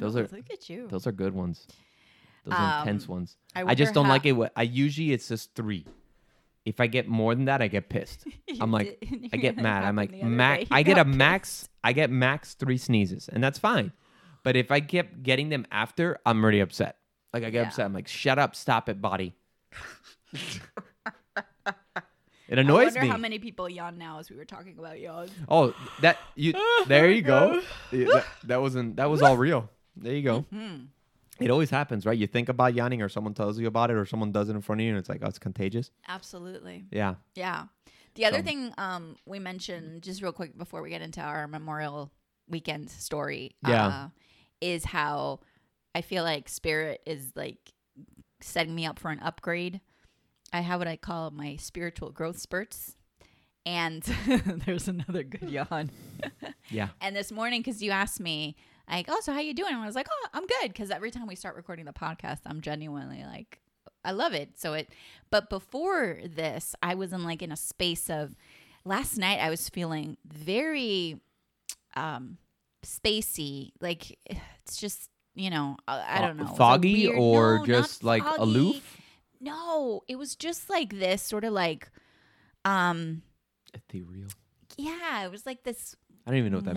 Those 0.00 0.16
Oh, 0.16 0.20
are- 0.20 0.28
look 0.32 0.50
at 0.52 0.68
you. 0.68 0.88
Those 0.88 1.06
are 1.06 1.12
good 1.12 1.34
ones. 1.34 1.66
Those 2.44 2.54
are 2.54 2.80
intense 2.80 3.04
Um, 3.04 3.14
ones. 3.14 3.36
I 3.54 3.62
I, 3.64 3.74
just 3.74 3.92
don't 3.94 4.06
how- 4.06 4.10
like 4.12 4.26
it. 4.26 4.36
I 4.56 4.62
usually 4.62 5.12
it's 5.12 5.28
just 5.28 5.54
three. 5.54 5.86
If 6.64 6.78
I 6.80 6.86
get 6.88 7.08
more 7.08 7.34
than 7.34 7.46
that, 7.46 7.62
I 7.62 7.68
get 7.68 7.88
pissed. 7.88 8.24
I'm 8.60 8.70
like, 8.72 8.98
I 9.32 9.36
get 9.36 9.56
mad. 9.56 9.84
I'm 9.84 9.96
like, 9.96 10.12
max. 10.22 10.66
I 10.70 10.82
get 10.82 10.98
a 10.98 11.04
max. 11.04 11.68
I 11.84 11.92
get 11.92 12.10
max 12.10 12.54
three 12.54 12.76
sneezes, 12.78 13.28
and 13.28 13.42
that's 13.42 13.58
fine. 13.58 13.92
But 14.42 14.56
if 14.56 14.70
I 14.70 14.80
kept 14.80 15.22
getting 15.22 15.48
them 15.50 15.66
after, 15.70 16.18
I'm 16.26 16.42
already 16.42 16.60
upset. 16.60 16.96
Like 17.32 17.44
I 17.44 17.50
get 17.50 17.60
Yeah. 17.62 17.68
upset. 17.68 17.84
I'm 17.86 17.92
like, 17.94 18.08
shut 18.08 18.38
up, 18.38 18.54
stop 18.56 18.88
it, 18.88 19.00
body. 19.00 19.34
it 22.48 22.58
annoys 22.58 22.78
I 22.80 22.84
wonder 22.84 23.00
me. 23.02 23.08
how 23.08 23.16
many 23.16 23.38
people 23.38 23.68
yawn 23.68 23.98
now 23.98 24.18
as 24.18 24.30
we 24.30 24.36
were 24.36 24.44
talking 24.44 24.76
about 24.78 24.98
yawns. 24.98 25.30
oh, 25.48 25.74
that 26.00 26.18
you. 26.34 26.54
there 26.88 27.10
you 27.10 27.22
go. 27.22 27.62
Yeah, 27.92 28.06
that, 28.12 28.26
that 28.44 28.60
wasn't. 28.60 28.96
That 28.96 29.08
was 29.10 29.22
all 29.22 29.36
real. 29.36 29.68
There 29.96 30.14
you 30.14 30.22
go. 30.22 30.40
Hmm. 30.52 30.76
It 31.38 31.50
always 31.50 31.70
happens, 31.70 32.04
right? 32.04 32.18
You 32.18 32.26
think 32.26 32.48
about 32.50 32.74
yawning, 32.74 33.00
or 33.00 33.08
someone 33.08 33.32
tells 33.34 33.58
you 33.58 33.66
about 33.66 33.90
it, 33.90 33.94
or 33.96 34.04
someone 34.04 34.30
does 34.30 34.48
it 34.50 34.54
in 34.54 34.60
front 34.60 34.80
of 34.80 34.84
you, 34.84 34.90
and 34.90 34.98
it's 34.98 35.08
like, 35.08 35.20
oh, 35.22 35.28
it's 35.28 35.38
contagious. 35.38 35.90
Absolutely. 36.06 36.84
Yeah. 36.90 37.14
Yeah. 37.34 37.64
The 38.14 38.26
other 38.26 38.38
So- 38.38 38.42
thing 38.44 38.74
um, 38.76 39.16
we 39.26 39.38
mentioned 39.38 40.02
just 40.02 40.20
real 40.22 40.32
quick 40.32 40.58
before 40.58 40.82
we 40.82 40.90
get 40.90 41.00
into 41.00 41.20
our 41.22 41.46
Memorial 41.48 42.10
Weekend 42.48 42.90
story, 42.90 43.52
Yeah. 43.66 43.86
uh, 43.86 44.08
is 44.60 44.84
how 44.84 45.40
I 45.94 46.02
feel 46.02 46.24
like 46.24 46.48
Spirit 46.48 47.00
is 47.06 47.32
like 47.34 47.72
setting 48.40 48.74
me 48.74 48.84
up 48.84 48.98
for 48.98 49.10
an 49.10 49.20
upgrade. 49.20 49.80
I 50.52 50.60
have 50.60 50.80
what 50.80 50.88
I 50.88 50.96
call 50.96 51.30
my 51.30 51.56
spiritual 51.56 52.10
growth 52.10 52.38
spurts. 52.38 52.96
And 53.64 54.02
there's 54.66 54.88
another 54.88 55.22
good 55.22 55.48
yawn. 55.50 55.90
Yeah. 56.70 56.88
And 57.00 57.14
this 57.16 57.30
morning, 57.30 57.60
because 57.60 57.82
you 57.82 57.90
asked 57.92 58.18
me, 58.20 58.56
like, 58.90 59.06
oh, 59.08 59.20
so 59.22 59.32
how 59.32 59.40
you 59.40 59.54
doing? 59.54 59.72
And 59.72 59.82
I 59.82 59.86
was 59.86 59.94
like, 59.94 60.08
oh, 60.10 60.28
I'm 60.34 60.46
good. 60.46 60.68
Because 60.72 60.90
every 60.90 61.10
time 61.10 61.26
we 61.26 61.34
start 61.36 61.56
recording 61.56 61.84
the 61.84 61.92
podcast, 61.92 62.40
I'm 62.46 62.60
genuinely 62.60 63.24
like, 63.24 63.60
I 64.04 64.12
love 64.12 64.32
it. 64.34 64.58
So 64.58 64.74
it, 64.74 64.88
but 65.30 65.50
before 65.50 66.18
this, 66.24 66.74
I 66.82 66.94
was 66.94 67.12
in 67.12 67.22
like 67.24 67.42
in 67.42 67.52
a 67.52 67.56
space 67.56 68.08
of, 68.10 68.34
last 68.84 69.18
night 69.18 69.38
I 69.40 69.50
was 69.50 69.68
feeling 69.68 70.16
very 70.26 71.20
um 71.94 72.38
spacey. 72.82 73.72
Like 73.80 74.18
it's 74.64 74.76
just 74.78 75.10
you 75.34 75.50
know 75.50 75.76
I, 75.86 76.16
I 76.16 76.20
don't 76.22 76.36
know. 76.38 76.44
It 76.44 76.46
was 76.46 76.54
a 76.54 76.56
foggy 76.56 77.06
weird- 77.08 77.18
or 77.18 77.58
No, 77.58 77.66
just 77.66 78.02
like 78.02 78.22
foggy. 78.22 78.40
aloof? 78.42 78.96
No, 79.40 80.02
it 80.08 80.16
was 80.16 80.34
just 80.34 80.70
like 80.70 80.98
this 80.98 81.20
sort 81.22 81.44
of 81.44 81.52
like 81.52 81.90
um 82.64 83.22
Ethereal. 83.74 84.28
yeah, 84.78 85.24
it 85.24 85.30
was 85.30 85.44
like 85.44 85.62
this 85.62 85.94
I 86.26 86.30
don't 86.30 86.38
even 86.38 86.52
know 86.52 86.58
what 86.58 86.64
that 86.64 86.74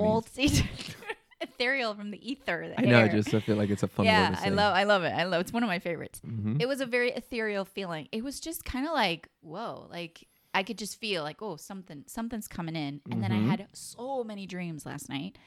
means. 0.51 0.61
ethereal 1.43 1.93
from 1.93 2.11
the 2.11 2.31
ether. 2.31 2.67
The 2.69 2.79
I 2.79 2.85
know. 2.85 3.03
I 3.03 3.07
just 3.07 3.33
I 3.33 3.39
feel 3.39 3.55
like 3.57 3.69
it's 3.69 3.83
a 3.83 3.87
fun 3.87 4.05
yeah. 4.05 4.35
I 4.41 4.49
love 4.49 4.73
I 4.75 4.83
love 4.83 5.03
it. 5.03 5.13
I 5.13 5.23
love 5.25 5.41
it's 5.41 5.53
one 5.53 5.63
of 5.63 5.67
my 5.69 5.79
favorites. 5.79 6.21
Mhm. 6.25 6.61
It 6.61 6.67
was 6.67 6.81
a 6.81 6.85
very 6.85 7.11
ethereal 7.11 7.65
feeling. 7.65 8.07
It 8.11 8.23
was 8.23 8.39
just 8.39 8.65
kind 8.65 8.85
of 8.87 8.93
like, 8.93 9.29
whoa, 9.41 9.87
like 9.91 10.27
I 10.55 10.63
could 10.63 10.77
just 10.77 10.99
feel 10.99 11.23
like, 11.23 11.41
oh, 11.41 11.55
something 11.57 12.03
something's 12.07 12.47
coming 12.47 12.75
in. 12.75 13.01
And 13.11 13.21
then 13.23 13.31
I 13.31 13.39
Mhm. 13.39 13.47
had 13.47 13.67
so 13.73 14.23
many 14.23 14.45
dreams 14.47 14.85
last 14.85 15.09
night. 15.09 15.37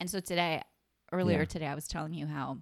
And 0.00 0.08
so 0.10 0.20
today, 0.20 0.62
earlier 1.12 1.40
Yeah. 1.40 1.44
today, 1.44 1.66
I 1.66 1.74
was 1.74 1.86
telling 1.88 2.14
you 2.14 2.26
how 2.26 2.58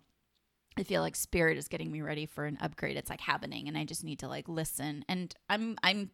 I 0.77 0.83
feel 0.85 1.03
like 1.03 1.17
spirit 1.17 1.59
is 1.59 1.69
getting 1.69 1.91
me 1.91 2.01
ready 2.01 2.27
for 2.27 2.47
an 2.47 2.57
upgrade. 2.61 2.97
It's 2.97 3.11
like 3.11 3.21
happening 3.21 3.69
and 3.69 3.77
I 3.77 3.85
just 3.85 4.05
need 4.05 4.21
to 4.21 4.29
like 4.29 4.49
listen. 4.49 5.05
And 5.09 5.35
I'm 5.49 5.77
I'm 5.83 6.11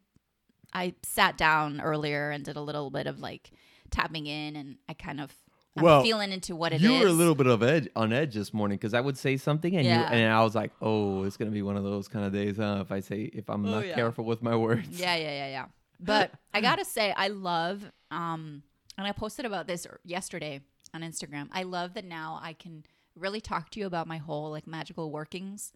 I 0.73 0.95
sat 1.05 1.37
down 1.39 1.81
earlier 1.81 2.31
and 2.31 2.45
did 2.45 2.57
a 2.57 2.61
little 2.61 2.91
bit 2.91 3.07
of 3.07 3.21
like 3.21 3.51
tapping 3.91 4.27
in 4.27 4.57
and 4.57 4.79
I 4.89 4.95
kind 4.95 5.21
of 5.21 5.33
I'm 5.77 5.83
Well, 5.85 6.03
feeling 6.03 6.33
into 6.33 6.57
what 6.57 6.73
it 6.73 6.77
is. 6.77 6.83
you 6.83 6.93
were 6.99 7.07
a 7.07 7.13
little 7.13 7.35
bit 7.35 7.47
of 7.47 7.63
edge 7.63 7.89
on 7.95 8.13
edge 8.13 8.35
this 8.35 8.53
morning 8.55 8.77
because 8.79 8.95
I 8.95 9.01
would 9.01 9.17
say 9.19 9.37
something 9.37 9.77
and 9.77 9.85
you 9.87 9.93
and 9.93 10.33
I 10.33 10.43
was 10.43 10.55
like, 10.55 10.73
oh, 10.81 11.25
it's 11.25 11.37
gonna 11.37 11.51
be 11.51 11.63
one 11.63 11.77
of 11.77 11.85
those 11.85 12.09
kind 12.09 12.25
of 12.25 12.33
days, 12.33 12.57
huh? 12.57 12.79
If 12.81 12.91
I 12.93 13.01
say 13.01 13.23
if 13.23 13.49
I'm 13.51 13.65
Oh, 13.67 13.71
not 13.71 13.87
yeah. 13.87 13.95
careful 13.95 14.25
with 14.25 14.43
my 14.43 14.57
words. 14.57 14.99
Yeah, 15.01 15.15
yeah, 15.17 15.31
yeah, 15.31 15.49
yeah. 15.49 15.67
But 16.01 16.31
I 16.53 16.61
gotta 16.61 16.85
say, 16.85 17.13
I 17.17 17.29
love, 17.29 17.83
um, 18.11 18.63
and 18.99 19.07
I 19.07 19.13
posted 19.13 19.45
about 19.47 19.67
this 19.67 19.87
yesterday 20.05 20.61
on 20.93 21.01
Instagram. 21.03 21.49
I 21.53 21.63
love 21.63 21.95
that 21.95 22.05
now 22.05 22.39
I 22.43 22.53
can 22.53 22.85
really 23.15 23.41
talk 23.41 23.71
to 23.71 23.81
you 23.81 23.87
about 23.87 24.07
my 24.07 24.19
whole 24.19 24.51
like 24.51 24.67
magical 24.67 25.11
workings 25.11 25.73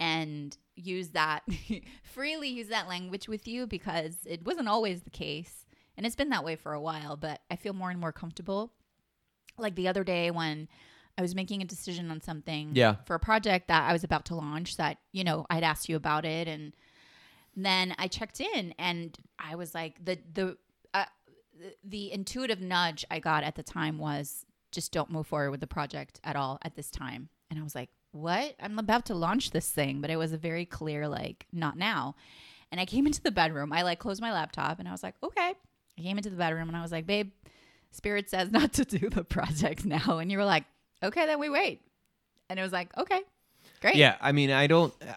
and 0.00 0.56
use 0.76 1.10
that 1.10 1.42
freely 2.02 2.48
use 2.48 2.68
that 2.68 2.88
language 2.88 3.28
with 3.28 3.46
you 3.46 3.66
because 3.66 4.16
it 4.26 4.44
wasn't 4.44 4.68
always 4.68 5.02
the 5.02 5.10
case 5.10 5.64
and 5.96 6.04
it's 6.06 6.16
been 6.16 6.30
that 6.30 6.44
way 6.44 6.56
for 6.56 6.72
a 6.72 6.80
while 6.80 7.16
but 7.16 7.40
i 7.50 7.56
feel 7.56 7.72
more 7.74 7.90
and 7.90 8.00
more 8.00 8.10
comfortable 8.12 8.72
like 9.62 9.74
the 9.76 9.88
other 9.88 10.04
day 10.04 10.30
when 10.30 10.68
i 11.18 11.22
was 11.22 11.34
making 11.34 11.62
a 11.62 11.64
decision 11.64 12.10
on 12.10 12.20
something 12.20 12.70
Yeah. 12.74 12.96
for 13.06 13.14
a 13.14 13.20
project 13.20 13.68
that 13.68 13.88
i 13.88 13.92
was 13.92 14.04
about 14.04 14.24
to 14.26 14.34
launch 14.34 14.76
that 14.76 14.98
you 15.12 15.24
know 15.24 15.46
i'd 15.50 15.62
asked 15.64 15.88
you 15.88 15.96
about 15.96 16.24
it 16.24 16.48
and 16.48 16.74
then 17.56 17.94
i 17.98 18.08
checked 18.08 18.40
in 18.40 18.74
and 18.78 19.16
i 19.38 19.54
was 19.54 19.74
like 19.74 20.04
the 20.04 20.18
the 20.34 20.56
uh, 20.94 21.04
the- 21.60 21.76
the 21.84 22.12
intuitive 22.12 22.60
nudge 22.60 23.04
i 23.10 23.18
got 23.18 23.44
at 23.44 23.54
the 23.54 23.62
time 23.62 23.98
was 23.98 24.44
just 24.70 24.90
don't 24.92 25.10
move 25.10 25.26
forward 25.26 25.50
with 25.50 25.60
the 25.60 25.66
project 25.66 26.18
at 26.24 26.34
all 26.34 26.58
at 26.62 26.74
this 26.76 26.90
time. 26.90 27.28
And 27.50 27.60
i 27.60 27.62
was 27.62 27.74
like 27.74 27.90
what? 28.12 28.54
I'm 28.60 28.78
about 28.78 29.06
to 29.06 29.14
launch 29.14 29.50
this 29.52 29.70
thing 29.70 30.00
but 30.00 30.10
it 30.10 30.16
was 30.16 30.32
a 30.32 30.38
very 30.38 30.64
clear 30.66 31.06
like 31.08 31.46
not 31.52 31.76
now. 31.76 32.14
And 32.70 32.80
i 32.80 32.86
came 32.86 33.06
into 33.06 33.20
the 33.22 33.30
bedroom. 33.30 33.70
I 33.72 33.82
like 33.82 33.98
closed 33.98 34.22
my 34.22 34.32
laptop 34.32 34.78
and 34.78 34.88
i 34.88 34.92
was 34.92 35.02
like 35.02 35.14
okay. 35.22 35.52
I 35.98 36.00
came 36.02 36.16
into 36.16 36.30
the 36.30 36.36
bedroom 36.36 36.68
and 36.68 36.76
i 36.76 36.80
was 36.80 36.90
like 36.92 37.06
babe 37.06 37.30
spirit 37.92 38.28
says 38.28 38.50
not 38.50 38.72
to 38.72 38.84
do 38.84 39.08
the 39.08 39.22
project 39.24 39.84
now 39.96 40.18
and 40.18 40.30
you 40.32 40.38
were 40.38 40.44
like 40.44 40.64
okay 41.02 41.26
then 41.26 41.38
we 41.38 41.48
wait 41.48 41.80
and 42.50 42.58
it 42.58 42.62
was 42.62 42.72
like 42.72 42.96
okay 42.98 43.20
great 43.80 43.94
Yeah, 43.96 44.16
I 44.20 44.32
mean, 44.32 44.50
I 44.50 44.66
don't. 44.66 44.92
Uh, 45.02 45.12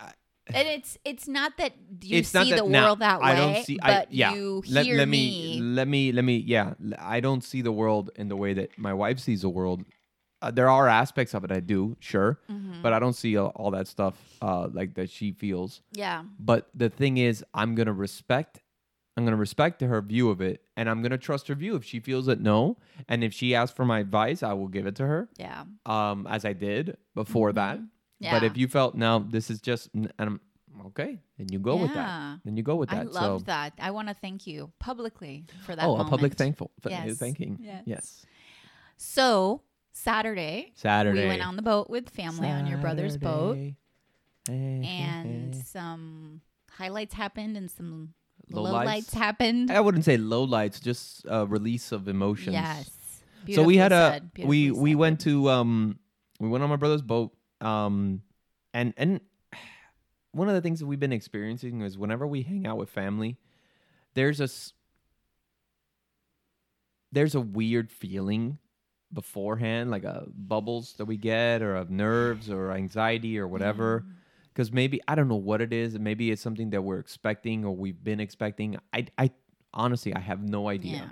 and 0.53 0.67
it's 0.67 0.97
it's 1.03 1.27
not 1.27 1.57
that 1.57 1.73
you 2.01 2.19
it's 2.19 2.29
see 2.29 2.51
that 2.51 2.63
the 2.63 2.69
now, 2.69 2.85
world 2.85 2.99
that 2.99 3.19
way, 3.19 3.25
I 3.31 3.35
don't 3.35 3.63
see. 3.65 3.77
but 3.81 3.89
I, 3.89 4.05
yeah. 4.11 4.33
you 4.35 4.63
let, 4.69 4.85
hear 4.85 4.97
let 4.97 5.07
me. 5.07 5.59
me, 5.59 5.61
let 5.61 5.87
me 5.87 6.11
let 6.11 6.23
me 6.23 6.37
yeah. 6.37 6.73
I 6.99 7.19
don't 7.19 7.43
see 7.43 7.61
the 7.61 7.71
world 7.71 8.11
in 8.15 8.27
the 8.29 8.35
way 8.35 8.53
that 8.53 8.77
my 8.77 8.93
wife 8.93 9.19
sees 9.19 9.41
the 9.41 9.49
world. 9.49 9.83
Uh, 10.41 10.51
there 10.51 10.69
are 10.69 10.87
aspects 10.87 11.33
of 11.33 11.43
it 11.43 11.51
I 11.51 11.59
do, 11.61 11.95
sure, 11.99 12.39
Mm-hmm. 12.51 12.83
but 12.83 12.93
I 12.93 12.99
don't 12.99 13.13
see 13.13 13.35
all, 13.37 13.51
all 13.55 13.71
that 13.71 13.87
stuff 13.87 14.13
uh, 14.41 14.67
like 14.71 14.93
that 14.95 15.09
she 15.09 15.31
feels. 15.31 15.81
Yeah, 15.93 16.23
But 16.39 16.69
the 16.75 16.89
thing 16.89 17.17
is, 17.17 17.43
I'm 17.53 17.73
gonna 17.73 17.93
respect. 17.93 18.59
I'm 19.17 19.23
gonna 19.23 19.37
respect 19.37 19.81
her 19.81 20.01
view 20.01 20.29
of 20.29 20.41
it, 20.41 20.61
and 20.75 20.89
I'm 20.89 21.01
gonna 21.01 21.17
trust 21.17 21.47
her 21.47 21.55
view. 21.55 21.75
If 21.75 21.85
she 21.85 21.99
feels 21.99 22.25
that 22.25 22.41
no, 22.41 22.77
and 23.07 23.23
if 23.23 23.33
she 23.33 23.55
asks 23.55 23.75
for 23.75 23.85
my 23.85 23.99
advice, 23.99 24.43
I 24.43 24.53
will 24.53 24.67
give 24.67 24.85
it 24.87 24.95
to 24.95 25.05
her, 25.05 25.29
yeah, 25.37 25.63
um, 25.85 26.27
as 26.27 26.43
I 26.43 26.53
did 26.53 26.97
before 27.13 27.53
that. 27.53 27.77
Mm-hmm. 27.77 27.85
yeah. 28.19 28.33
But 28.33 28.43
if 28.43 28.57
you 28.57 28.67
felt 28.67 28.95
no, 28.95 29.19
this 29.19 29.49
is 29.49 29.61
just, 29.61 29.89
and 29.93 30.11
I'm 30.19 30.41
okay, 30.87 31.21
then 31.37 31.47
you 31.49 31.59
go 31.59 31.77
with 31.77 31.93
that. 31.93 32.07
Yeah. 32.07 32.37
Then 32.43 32.57
you 32.57 32.63
go 32.63 32.75
with 32.75 32.89
that. 32.89 33.01
I 33.01 33.03
that. 33.05 33.13
love 33.13 33.41
so, 33.41 33.45
that. 33.45 33.73
I 33.79 33.91
want 33.91 34.09
to 34.09 34.13
thank 34.13 34.45
you 34.47 34.71
publicly 34.79 35.45
for 35.65 35.75
that. 35.75 35.85
oh, 35.85 35.97
a 35.97 36.05
public 36.05 36.33
thankful, 36.33 36.71
th- 36.83 36.91
Yes. 36.93 37.17
thanking. 37.17 37.57
Yes. 37.61 37.83
Yes. 37.85 38.25
So 38.97 39.61
Saturday, 39.93 40.73
Saturday. 40.75 41.21
we 41.21 41.27
went 41.27 41.45
on 41.45 41.55
the 41.55 41.61
boat 41.61 41.89
with 41.89 42.09
family 42.09 42.49
on 42.49 42.67
your 42.67 42.79
brother's 42.79 43.17
boat, 43.17 43.53
Saturday. 43.53 43.77
Eh, 44.49 44.51
and 44.53 45.55
eh, 45.55 45.61
some 45.65 46.41
highlights 46.69 47.13
happened 47.13 47.55
and 47.55 47.71
some 47.71 48.13
Lowlights? 48.51 48.85
lowlights 48.85 49.13
happened. 49.13 49.71
eh. 49.71 49.77
I 49.77 49.79
wouldn't 49.79 50.05
say 50.05 50.17
low 50.17 50.43
lights, 50.43 50.79
just 50.79 51.25
a 51.27 51.45
release 51.45 51.91
of 51.91 52.07
emotions. 52.07 52.53
Yes. 52.53 52.89
so 53.53 53.63
we 53.63 53.77
had 53.77 53.91
a 53.91 54.21
we 54.43 54.71
we 54.71 54.91
said. 54.91 54.97
went 54.97 55.19
to 55.21 55.49
um 55.49 55.99
we 56.39 56.47
went 56.49 56.63
on 56.63 56.69
my 56.69 56.75
brother's 56.75 57.01
boat 57.01 57.31
um 57.61 58.21
and 58.73 58.93
and 58.97 59.21
one 60.31 60.47
of 60.49 60.53
the 60.55 60.61
things 60.61 60.79
that 60.79 60.85
we've 60.87 60.99
been 60.99 61.13
experiencing 61.13 61.81
is 61.81 61.97
whenever 61.97 62.27
we 62.27 62.41
hang 62.41 62.67
out 62.67 62.77
with 62.77 62.89
family 62.89 63.37
there's 64.15 64.41
a 64.41 64.49
there's 67.11 67.35
a 67.35 67.41
weird 67.41 67.91
feeling 67.91 68.57
beforehand 69.13 69.91
like 69.91 70.03
a 70.03 70.25
bubbles 70.35 70.93
that 70.97 71.05
we 71.05 71.15
get 71.15 71.61
or 71.61 71.75
of 71.75 71.89
nerves 71.89 72.49
or 72.49 72.71
anxiety 72.71 73.39
or 73.39 73.47
whatever 73.47 74.03
because 74.55 74.71
maybe 74.71 74.99
i 75.07 75.13
don't 75.15 75.27
know 75.27 75.35
what 75.35 75.59
it 75.61 75.73
is 75.73 75.99
maybe 75.99 76.31
it's 76.31 76.41
something 76.41 76.69
that 76.69 76.81
we're 76.81 76.97
expecting 76.99 77.65
or 77.65 77.75
we've 77.75 78.01
been 78.03 78.19
expecting 78.21 78.77
i 78.93 79.05
i 79.17 79.29
honestly 79.73 80.15
i 80.15 80.19
have 80.19 80.41
no 80.41 80.69
idea 80.69 80.93
Yeah. 80.97 81.09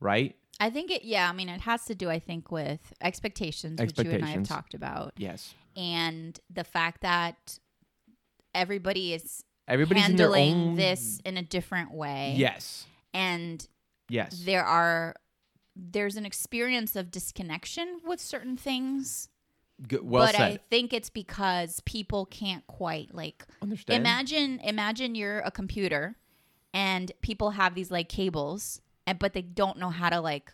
right 0.00 0.36
I 0.62 0.68
think 0.68 0.90
it. 0.90 1.04
Yeah, 1.04 1.26
I 1.26 1.32
mean, 1.32 1.48
it 1.48 1.62
has 1.62 1.86
to 1.86 1.94
do. 1.94 2.10
I 2.10 2.18
think 2.18 2.52
with 2.52 2.92
expectations, 3.00 3.80
which 3.80 3.96
you 3.98 4.10
and 4.10 4.22
I 4.22 4.28
have 4.28 4.42
talked 4.46 4.74
about, 4.74 5.14
yes 5.16 5.54
and 5.74 6.38
the 6.52 6.64
fact 6.64 7.00
that 7.00 7.58
everybody 8.54 9.14
is 9.14 9.42
everybody's 9.68 10.02
handling 10.02 10.54
own 10.54 10.74
this 10.76 11.18
in 11.24 11.36
a 11.38 11.42
different 11.42 11.92
way. 11.92 12.34
Yes. 12.36 12.86
and 13.14 13.66
Yes. 14.10 14.42
there 14.44 14.64
are 14.64 15.14
there's 15.76 16.16
an 16.16 16.26
experience 16.26 16.94
of 16.96 17.10
disconnection 17.10 18.00
with 18.04 18.20
certain 18.20 18.56
things. 18.58 19.28
Good, 19.86 20.02
well 20.02 20.26
but 20.26 20.34
said. 20.34 20.52
I 20.52 20.58
think 20.68 20.92
it's 20.92 21.10
because 21.10 21.80
people 21.86 22.26
can't 22.26 22.66
quite 22.66 23.14
like 23.14 23.46
Understand? 23.62 24.00
imagine 24.00 24.60
imagine 24.60 25.14
you're 25.14 25.38
a 25.40 25.50
computer 25.50 26.16
and 26.74 27.10
people 27.22 27.50
have 27.52 27.74
these 27.74 27.90
like 27.90 28.08
cables 28.08 28.80
and 29.06 29.18
but 29.18 29.32
they 29.32 29.42
don't 29.42 29.78
know 29.78 29.90
how 29.90 30.10
to 30.10 30.20
like 30.20 30.52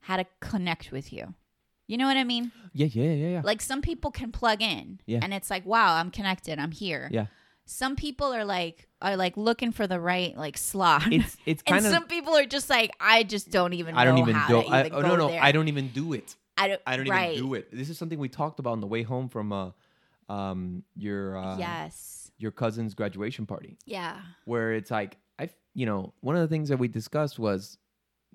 how 0.00 0.16
to 0.16 0.26
connect 0.40 0.90
with 0.90 1.12
you. 1.12 1.34
You 1.86 1.98
know 1.98 2.06
what 2.06 2.16
I 2.16 2.24
mean? 2.24 2.52
yeah, 2.72 2.86
yeah, 2.90 3.12
yeah, 3.12 3.28
yeah. 3.28 3.42
Like 3.44 3.60
some 3.60 3.82
people 3.82 4.10
can 4.10 4.32
plug 4.32 4.62
in 4.62 5.00
Yeah. 5.06 5.20
and 5.22 5.34
it's 5.34 5.50
like, 5.50 5.66
wow, 5.66 5.96
I'm 5.96 6.10
connected. 6.10 6.58
I'm 6.58 6.72
here. 6.72 7.08
yeah. 7.12 7.26
Some 7.64 7.94
people 7.96 8.32
are 8.34 8.44
like 8.44 8.88
are 9.00 9.16
like 9.16 9.36
looking 9.36 9.70
for 9.70 9.86
the 9.86 10.00
right 10.00 10.36
like 10.36 10.56
slot. 10.58 11.12
It's 11.12 11.36
it's 11.46 11.62
and 11.66 11.74
kind 11.74 11.86
of 11.86 11.92
some 11.92 12.06
people 12.06 12.34
are 12.36 12.44
just 12.46 12.68
like, 12.70 12.90
I 12.98 13.22
just 13.22 13.50
don't 13.50 13.72
even 13.74 13.94
I 13.94 14.04
don't 14.04 14.16
know 14.16 14.22
even 14.22 14.34
to 14.34 14.40
I, 14.40 14.80
even 14.80 14.94
oh, 14.94 15.02
go 15.02 15.08
no 15.08 15.16
no 15.16 15.28
there. 15.28 15.42
I 15.42 15.52
don't 15.52 15.68
even 15.68 15.88
do 15.88 16.12
it. 16.12 16.36
I 16.62 16.68
don't 16.68 16.80
I 16.86 16.96
don't 16.96 17.08
right. 17.08 17.32
even 17.32 17.44
do 17.46 17.54
it. 17.54 17.68
This 17.72 17.90
is 17.90 17.98
something 17.98 18.18
we 18.18 18.28
talked 18.28 18.58
about 18.60 18.70
on 18.72 18.80
the 18.80 18.86
way 18.86 19.02
home 19.02 19.28
from 19.28 19.52
uh 19.52 19.70
um 20.28 20.84
your 20.96 21.36
uh 21.36 21.58
yes. 21.58 22.30
your 22.38 22.52
cousin's 22.52 22.94
graduation 22.94 23.46
party 23.46 23.76
Yeah. 23.84 24.20
where 24.44 24.72
it's 24.72 24.90
like 24.90 25.16
I 25.38 25.48
you 25.74 25.86
know, 25.86 26.14
one 26.20 26.36
of 26.36 26.42
the 26.42 26.48
things 26.48 26.68
that 26.68 26.76
we 26.78 26.88
discussed 26.88 27.38
was 27.38 27.78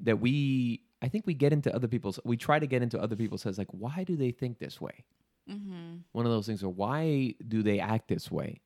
that 0.04 0.20
we 0.20 0.82
I 1.02 1.08
think 1.08 1.26
we 1.26 1.34
get 1.34 1.54
into 1.54 1.74
other 1.74 1.88
people's 1.88 2.20
we 2.26 2.38
try 2.38 2.60
to 2.60 2.68
get 2.68 2.82
into 2.82 3.00
other 3.02 3.16
people's 3.16 3.44
heads 3.44 3.58
like 3.58 3.72
why 3.72 4.04
do 4.04 4.16
they 4.16 4.32
think 4.32 4.60
this 4.60 4.82
way? 4.82 5.06
Mm-hmm. 5.50 5.98
One 6.12 6.26
of 6.26 6.32
those 6.32 6.46
things 6.48 6.64
or 6.64 6.74
why 6.74 7.36
do 7.48 7.64
they 7.64 7.80
act 7.80 8.10
this 8.10 8.30
way? 8.30 8.62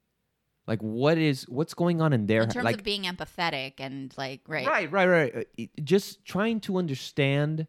Like 0.67 0.79
what 0.79 1.17
is 1.17 1.47
what's 1.49 1.73
going 1.73 2.01
on 2.01 2.13
in 2.13 2.25
their 2.25 2.43
In 2.43 2.49
terms 2.49 2.65
like 2.65 2.77
of 2.77 2.83
being 2.83 3.03
empathetic 3.03 3.73
and 3.79 4.13
like 4.17 4.41
right. 4.47 4.65
Right, 4.65 4.91
right, 4.91 5.07
right. 5.07 5.47
Uh, 5.59 5.63
Just 5.83 6.23
trying 6.25 6.59
to 6.61 6.77
understand 6.77 7.67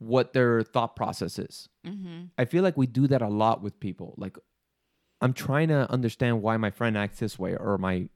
what 0.00 0.32
their 0.32 0.62
thought 0.62 0.96
process 0.96 1.38
is. 1.38 1.68
Mm-hmm. 1.86 2.24
I 2.36 2.44
feel 2.46 2.64
like 2.64 2.76
we 2.76 2.86
do 2.88 3.06
that 3.06 3.22
a 3.22 3.28
lot 3.28 3.62
with 3.62 3.78
people. 3.78 4.14
Like, 4.16 4.36
I'm 5.20 5.32
trying 5.32 5.68
to 5.68 5.88
understand 5.90 6.42
why 6.42 6.56
my 6.56 6.70
friend 6.70 6.98
acts 6.98 7.18
this 7.20 7.38
way, 7.38 7.54
or 7.54 7.78
my 7.78 8.08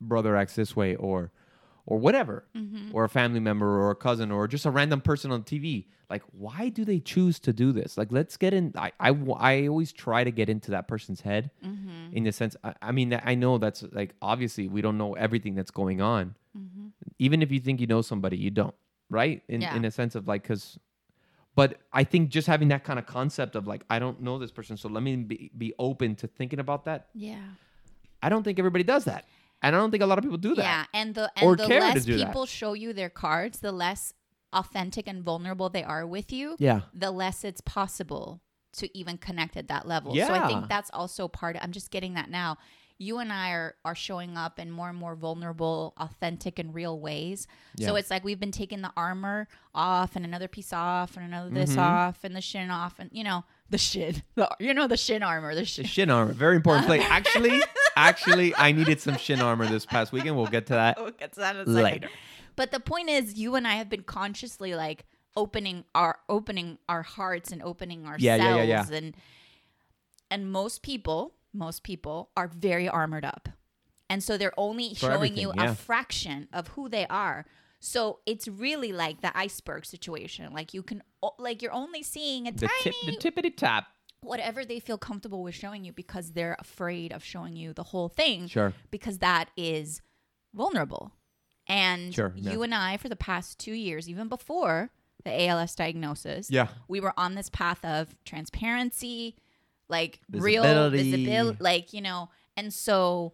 brother 0.00 0.36
acts 0.36 0.54
this 0.56 0.74
way, 0.76 0.96
or 0.96 1.32
or 1.86 1.98
whatever, 1.98 2.44
Mm-hmm. 2.56 2.94
or 2.94 3.04
a 3.04 3.08
family 3.08 3.40
member, 3.40 3.66
or 3.80 3.90
a 3.90 3.96
cousin, 3.96 4.30
or 4.30 4.46
just 4.46 4.66
a 4.66 4.70
random 4.70 5.00
person 5.00 5.32
on 5.32 5.42
TV. 5.42 5.86
Like, 6.08 6.22
why 6.32 6.68
do 6.68 6.84
they 6.84 6.98
choose 7.00 7.38
to 7.40 7.52
do 7.52 7.70
this? 7.72 7.96
Like, 7.96 8.08
let's 8.10 8.36
get 8.36 8.52
in. 8.52 8.72
I 8.76 8.92
I, 9.00 9.10
I 9.38 9.66
always 9.68 9.92
try 9.92 10.24
to 10.24 10.30
get 10.30 10.48
into 10.48 10.72
that 10.72 10.88
person's 10.88 11.20
head 11.22 11.50
Mm-hmm. 11.64 12.16
in 12.16 12.24
the 12.24 12.32
sense. 12.32 12.56
I, 12.64 12.74
I 12.82 12.92
mean, 12.92 13.18
I 13.24 13.34
know 13.34 13.58
that's 13.58 13.84
like 13.92 14.14
obviously 14.20 14.66
we 14.68 14.82
don't 14.82 14.98
know 14.98 15.14
everything 15.14 15.54
that's 15.54 15.70
going 15.70 16.00
on 16.00 16.34
Mm-hmm. 16.58 16.88
even 17.20 17.42
if 17.42 17.52
you 17.52 17.60
think 17.60 17.80
you 17.80 17.86
know 17.86 18.02
somebody, 18.02 18.36
you 18.36 18.50
don't, 18.50 18.74
right? 19.10 19.42
In 19.48 19.60
Yeah. 19.60 19.74
in 19.76 19.84
a 19.84 19.90
sense 19.90 20.14
of 20.14 20.26
like, 20.26 20.42
because 20.42 20.78
but 21.56 21.80
I 21.92 22.04
think 22.04 22.30
just 22.30 22.46
having 22.46 22.68
that 22.68 22.84
kind 22.84 22.98
of 22.98 23.06
concept 23.06 23.56
of 23.56 23.66
like 23.66 23.84
I 23.90 23.98
don't 23.98 24.22
know 24.22 24.38
this 24.38 24.50
person, 24.52 24.76
so 24.76 24.88
let 24.88 25.02
me 25.02 25.16
be, 25.16 25.50
be 25.56 25.74
open 25.78 26.14
to 26.16 26.26
thinking 26.26 26.60
about 26.60 26.84
that. 26.86 27.08
Yeah. 27.14 27.42
I 28.22 28.28
don't 28.28 28.42
think 28.44 28.58
everybody 28.58 28.84
does 28.84 29.04
that, 29.04 29.24
and 29.62 29.74
I 29.74 29.78
don't 29.78 29.90
think 29.90 30.02
a 30.02 30.06
lot 30.06 30.18
of 30.18 30.24
people 30.24 30.38
do 30.38 30.54
that. 30.54 30.62
Yeah, 30.62 30.84
and 31.00 31.14
the 31.14 31.30
and 31.36 31.58
the 31.58 31.66
less 31.68 32.04
do 32.04 32.16
that. 32.18 32.26
people 32.28 32.46
show 32.46 32.74
you 32.74 32.92
their 32.92 33.10
cards, 33.10 33.60
the 33.60 33.72
less 33.72 34.12
authentic 34.52 35.06
and 35.08 35.22
vulnerable 35.22 35.68
they 35.70 35.82
are 35.84 36.06
with 36.06 36.32
you, 36.32 36.56
Yeah. 36.58 36.82
the 36.92 37.10
less 37.10 37.44
it's 37.44 37.60
possible 37.60 38.42
to 38.72 38.96
even 38.98 39.16
connect 39.18 39.56
at 39.56 39.68
that 39.68 39.86
level. 39.86 40.14
yeah. 40.14 40.26
So 40.28 40.34
I 40.34 40.46
think 40.48 40.68
that's 40.68 40.90
also 40.92 41.28
part 41.28 41.56
of, 41.56 41.62
I'm 41.62 41.72
just 41.72 41.90
getting 41.90 42.14
that 42.14 42.30
now. 42.30 42.56
You 43.02 43.18
and 43.18 43.32
I 43.32 43.52
are 43.52 43.76
are 43.84 43.94
showing 43.94 44.36
up 44.36 44.58
in 44.58 44.70
more 44.70 44.90
and 44.90 44.98
more 44.98 45.14
vulnerable, 45.16 45.94
authentic 45.96 46.58
and 46.58 46.74
real 46.74 47.00
ways. 47.00 47.46
So 47.80 47.96
it's 47.96 48.10
like 48.10 48.22
we've 48.24 48.38
been 48.38 48.52
taking 48.52 48.82
the 48.82 48.92
armor 48.94 49.48
off 49.74 50.16
and 50.16 50.24
another 50.26 50.48
piece 50.48 50.70
off 50.72 51.16
and 51.16 51.24
another 51.24 51.48
this 51.48 51.72
Mhm. 51.76 51.78
off 51.78 52.24
and 52.24 52.36
the 52.36 52.42
shin 52.42 52.70
off 52.70 52.98
and 52.98 53.08
you 53.10 53.24
know, 53.24 53.44
the 53.70 53.78
shin. 53.78 54.22
The, 54.34 54.54
you 54.60 54.74
know 54.74 54.86
the 54.86 54.98
shin 54.98 55.22
armor, 55.22 55.54
the 55.54 55.62
The 55.62 55.66
shin. 55.66 55.84
shin 55.86 56.10
armor, 56.10 56.34
very 56.34 56.56
important 56.56 56.86
play. 56.86 56.98
Actually, 57.18 57.62
actually, 57.96 58.54
I 58.54 58.72
needed 58.72 59.00
some 59.00 59.16
shin 59.16 59.40
armor 59.40 59.66
this 59.66 59.86
past 59.86 60.12
weekend. 60.12 60.36
We'll 60.36 60.46
get 60.46 60.66
to 60.66 60.74
that 60.74 61.00
We'll 61.00 61.10
get 61.12 61.32
to 61.32 61.40
that 61.40 61.56
second. 61.56 61.72
later. 61.74 62.10
But 62.54 62.70
the 62.70 62.80
point 62.80 63.08
is, 63.08 63.38
you 63.38 63.54
and 63.54 63.66
I 63.66 63.76
have 63.76 63.88
been 63.88 64.02
consciously 64.02 64.74
like 64.74 65.06
opening 65.36 65.84
our 65.94 66.18
opening 66.28 66.76
our 66.86 67.02
hearts 67.02 67.50
and 67.50 67.62
opening 67.62 68.00
ourselves, 68.04 68.24
Yeah, 68.24 68.36
yeah, 68.36 68.56
yeah, 68.56 68.62
yeah. 68.90 68.94
and 68.94 69.14
and 70.30 70.52
most 70.52 70.82
people, 70.82 71.34
most 71.52 71.82
people 71.82 72.30
are 72.36 72.48
very 72.48 72.88
armored 72.88 73.24
up, 73.24 73.48
and 74.08 74.22
so 74.22 74.36
they're 74.38 74.58
only 74.58 74.90
For 74.94 75.00
showing 75.06 75.36
you 75.36 75.52
yeah. 75.56 75.70
a 75.72 75.74
fraction 75.74 76.48
of 76.52 76.68
who 76.68 76.88
they 76.88 77.06
are. 77.08 77.46
So 77.80 78.18
it's 78.26 78.46
really 78.46 78.92
like 78.92 79.20
the 79.22 79.36
iceberg 79.36 79.86
situation. 79.86 80.52
Like 80.52 80.74
you 80.74 80.82
can, 80.82 81.02
like 81.38 81.62
you're 81.62 81.72
only 81.72 82.02
seeing 82.02 82.46
a 82.46 82.52
The 82.52 82.68
tiny 82.68 82.82
tip, 83.22 83.32
the 83.34 83.42
tippity 83.42 83.56
tap. 83.56 83.86
whatever 84.20 84.66
they 84.66 84.80
feel 84.80 84.98
comfortable 84.98 85.42
with 85.42 85.54
showing 85.54 85.84
you 85.84 85.92
because 85.92 86.32
they're 86.32 86.56
afraid 86.60 87.10
of 87.10 87.24
showing 87.24 87.56
you 87.56 87.72
the 87.72 87.84
whole 87.84 88.10
thing 88.10 88.48
Sure. 88.48 88.74
because 88.90 89.18
that 89.18 89.48
is 89.56 90.02
vulnerable. 90.52 91.12
And 91.66 92.14
Sure, 92.14 92.32
you 92.36 92.58
yeah. 92.58 92.64
and 92.64 92.74
I, 92.74 92.96
for 92.98 93.08
the 93.08 93.16
past 93.16 93.58
two 93.58 93.72
years, 93.72 94.08
even 94.10 94.28
before 94.28 94.90
the 95.24 95.48
ALS 95.48 95.74
diagnosis, 95.74 96.50
Yeah. 96.50 96.68
we 96.88 97.00
were 97.00 97.14
on 97.16 97.34
this 97.34 97.48
path 97.48 97.82
of 97.84 98.14
transparency, 98.26 99.36
like 99.90 100.20
Visibility. 100.28 100.98
real 100.98 101.04
visibility, 101.04 101.58
like, 101.60 101.92
you 101.92 102.00
know. 102.00 102.30
And 102.56 102.72
so 102.72 103.32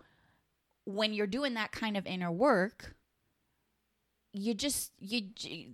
when 0.85 1.13
you're 1.13 1.27
doing 1.27 1.55
that 1.55 1.73
kind 1.73 1.97
of 1.97 2.07
inner 2.07 2.31
work, 2.33 2.95
you 4.33 4.53
just 4.55 4.93
you 4.99 5.23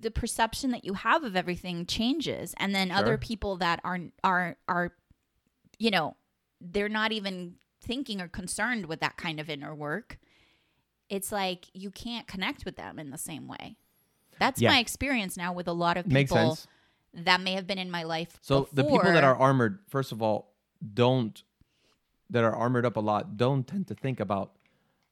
the 0.00 0.10
perception 0.10 0.70
that 0.70 0.84
you 0.84 0.94
have 0.94 1.24
of 1.24 1.34
everything 1.34 1.84
changes 1.84 2.54
and 2.58 2.74
then 2.74 2.88
Sure. 2.90 2.98
other 2.98 3.18
people 3.18 3.56
that 3.56 3.80
are 3.82 3.98
are 4.22 4.56
are 4.68 4.92
you 5.78 5.90
know 5.90 6.16
they're 6.60 6.88
not 6.88 7.10
even 7.10 7.54
thinking 7.80 8.20
or 8.20 8.28
concerned 8.28 8.86
with 8.86 9.00
that 9.00 9.16
kind 9.16 9.40
of 9.40 9.50
inner 9.50 9.74
work 9.74 10.18
it's 11.08 11.32
like 11.32 11.66
you 11.74 11.90
can't 11.90 12.28
connect 12.28 12.64
with 12.64 12.76
them 12.76 13.00
in 13.00 13.10
the 13.10 13.18
same 13.18 13.48
way 13.48 13.76
that's 14.38 14.60
Yeah. 14.60 14.68
my 14.70 14.78
experience 14.78 15.36
now 15.36 15.52
with 15.52 15.66
a 15.66 15.72
lot 15.72 15.96
of 15.96 16.08
people 16.08 16.56
that 17.12 17.40
may 17.40 17.54
have 17.54 17.66
been 17.66 17.78
in 17.78 17.90
my 17.90 18.04
life 18.04 18.38
So 18.42 18.68
the 18.72 18.84
people 18.84 19.10
that 19.10 19.24
are 19.24 19.36
armored, 19.36 19.80
first 19.88 20.12
of 20.12 20.22
all, 20.22 20.51
don't 20.94 21.42
that 22.30 22.44
are 22.44 22.54
armored 22.54 22.86
up 22.86 22.96
a 22.96 23.00
lot 23.00 23.36
don't 23.36 23.66
tend 23.66 23.86
to 23.86 23.94
think 23.94 24.20
about 24.20 24.52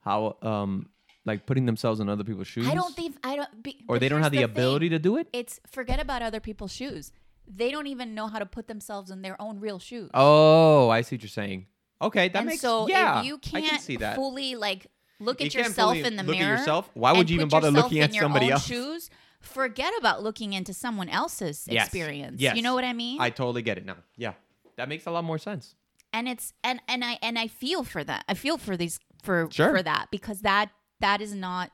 how 0.01 0.37
um 0.43 0.89
like 1.27 1.45
putting 1.47 1.67
themselves 1.67 2.01
in 2.01 2.09
other 2.09 2.25
people's 2.25 2.47
shoes. 2.49 2.67
i 2.67 2.75
don't 2.75 2.95
think 2.97 3.17
i 3.23 3.37
don't 3.37 3.63
be, 3.63 3.85
or 3.89 3.99
they 3.99 4.09
don't 4.09 4.23
have 4.23 4.33
the, 4.33 4.39
thing. 4.39 4.45
ability 4.45 4.89
to 4.89 4.99
do 4.99 5.17
it. 5.17 5.29
it's 5.33 5.61
forget 5.67 6.01
about 6.01 6.23
other 6.23 6.41
people's 6.41 6.73
shoes 6.73 7.13
they 7.47 7.71
don't 7.71 7.87
even 7.89 8.15
know 8.15 8.27
how 8.29 8.39
to 8.39 8.47
put 8.47 8.69
themselves 8.69 9.11
in 9.11 9.23
their 9.23 9.41
own 9.41 9.59
real 9.61 9.79
shoes 9.79 10.09
Oh, 10.15 10.89
I 10.89 11.01
see 11.03 11.17
what 11.17 11.23
you're 11.23 11.29
saying. 11.29 11.67
Okay, 12.01 12.29
that 12.29 12.39
and 12.39 12.47
makes 12.47 12.61
so 12.63 12.89
yeah. 12.89 13.21
if 13.21 13.27
you 13.27 13.39
can't 13.39 13.65
can 13.67 13.79
see 13.81 13.97
that. 13.97 14.15
fully 14.17 14.55
like 14.55 14.87
look 15.19 15.41
You 15.41 15.47
at 15.47 15.55
yourself 15.55 15.97
in 15.97 16.17
the 16.17 16.23
mirror, 16.23 16.37
look 16.37 16.41
at 16.43 16.59
yourself? 16.61 16.91
Why 16.95 17.13
would 17.13 17.29
you 17.29 17.37
even 17.37 17.49
bother 17.49 17.71
looking 17.71 18.01
at 18.01 18.15
somebody 18.15 18.47
own 18.47 18.53
else? 18.53 18.65
shoes 18.67 19.11
forget 19.41 19.93
about 19.99 20.23
looking 20.23 20.53
into 20.53 20.73
someone 20.73 21.09
else's 21.09 21.67
Yes. 21.69 21.87
experience 21.87 22.41
Yes. 22.41 22.57
you 22.57 22.63
know 22.63 22.75
what 22.75 22.85
i 22.85 22.93
mean 22.93 23.21
I 23.21 23.31
totally 23.31 23.63
get 23.63 23.77
it 23.79 23.85
now. 23.85 23.97
Yeah, 24.17 24.35
that 24.81 24.89
makes 24.89 25.05
a 25.07 25.11
lot 25.11 25.25
more 25.25 25.39
sense. 25.39 25.75
and 26.13 26.27
it's 26.33 26.53
and 26.65 26.81
and 26.89 27.05
i 27.05 27.19
and 27.23 27.39
i 27.39 27.47
feel 27.47 27.85
for 27.85 28.03
that 28.11 28.25
i 28.29 28.35
feel 28.35 28.57
for 28.59 28.77
these 28.77 28.99
for 29.23 29.49
Sure. 29.53 29.71
for 29.77 29.83
that 29.83 30.09
because 30.11 30.41
that 30.41 30.67
that 31.01 31.21
is 31.21 31.33
not 31.35 31.71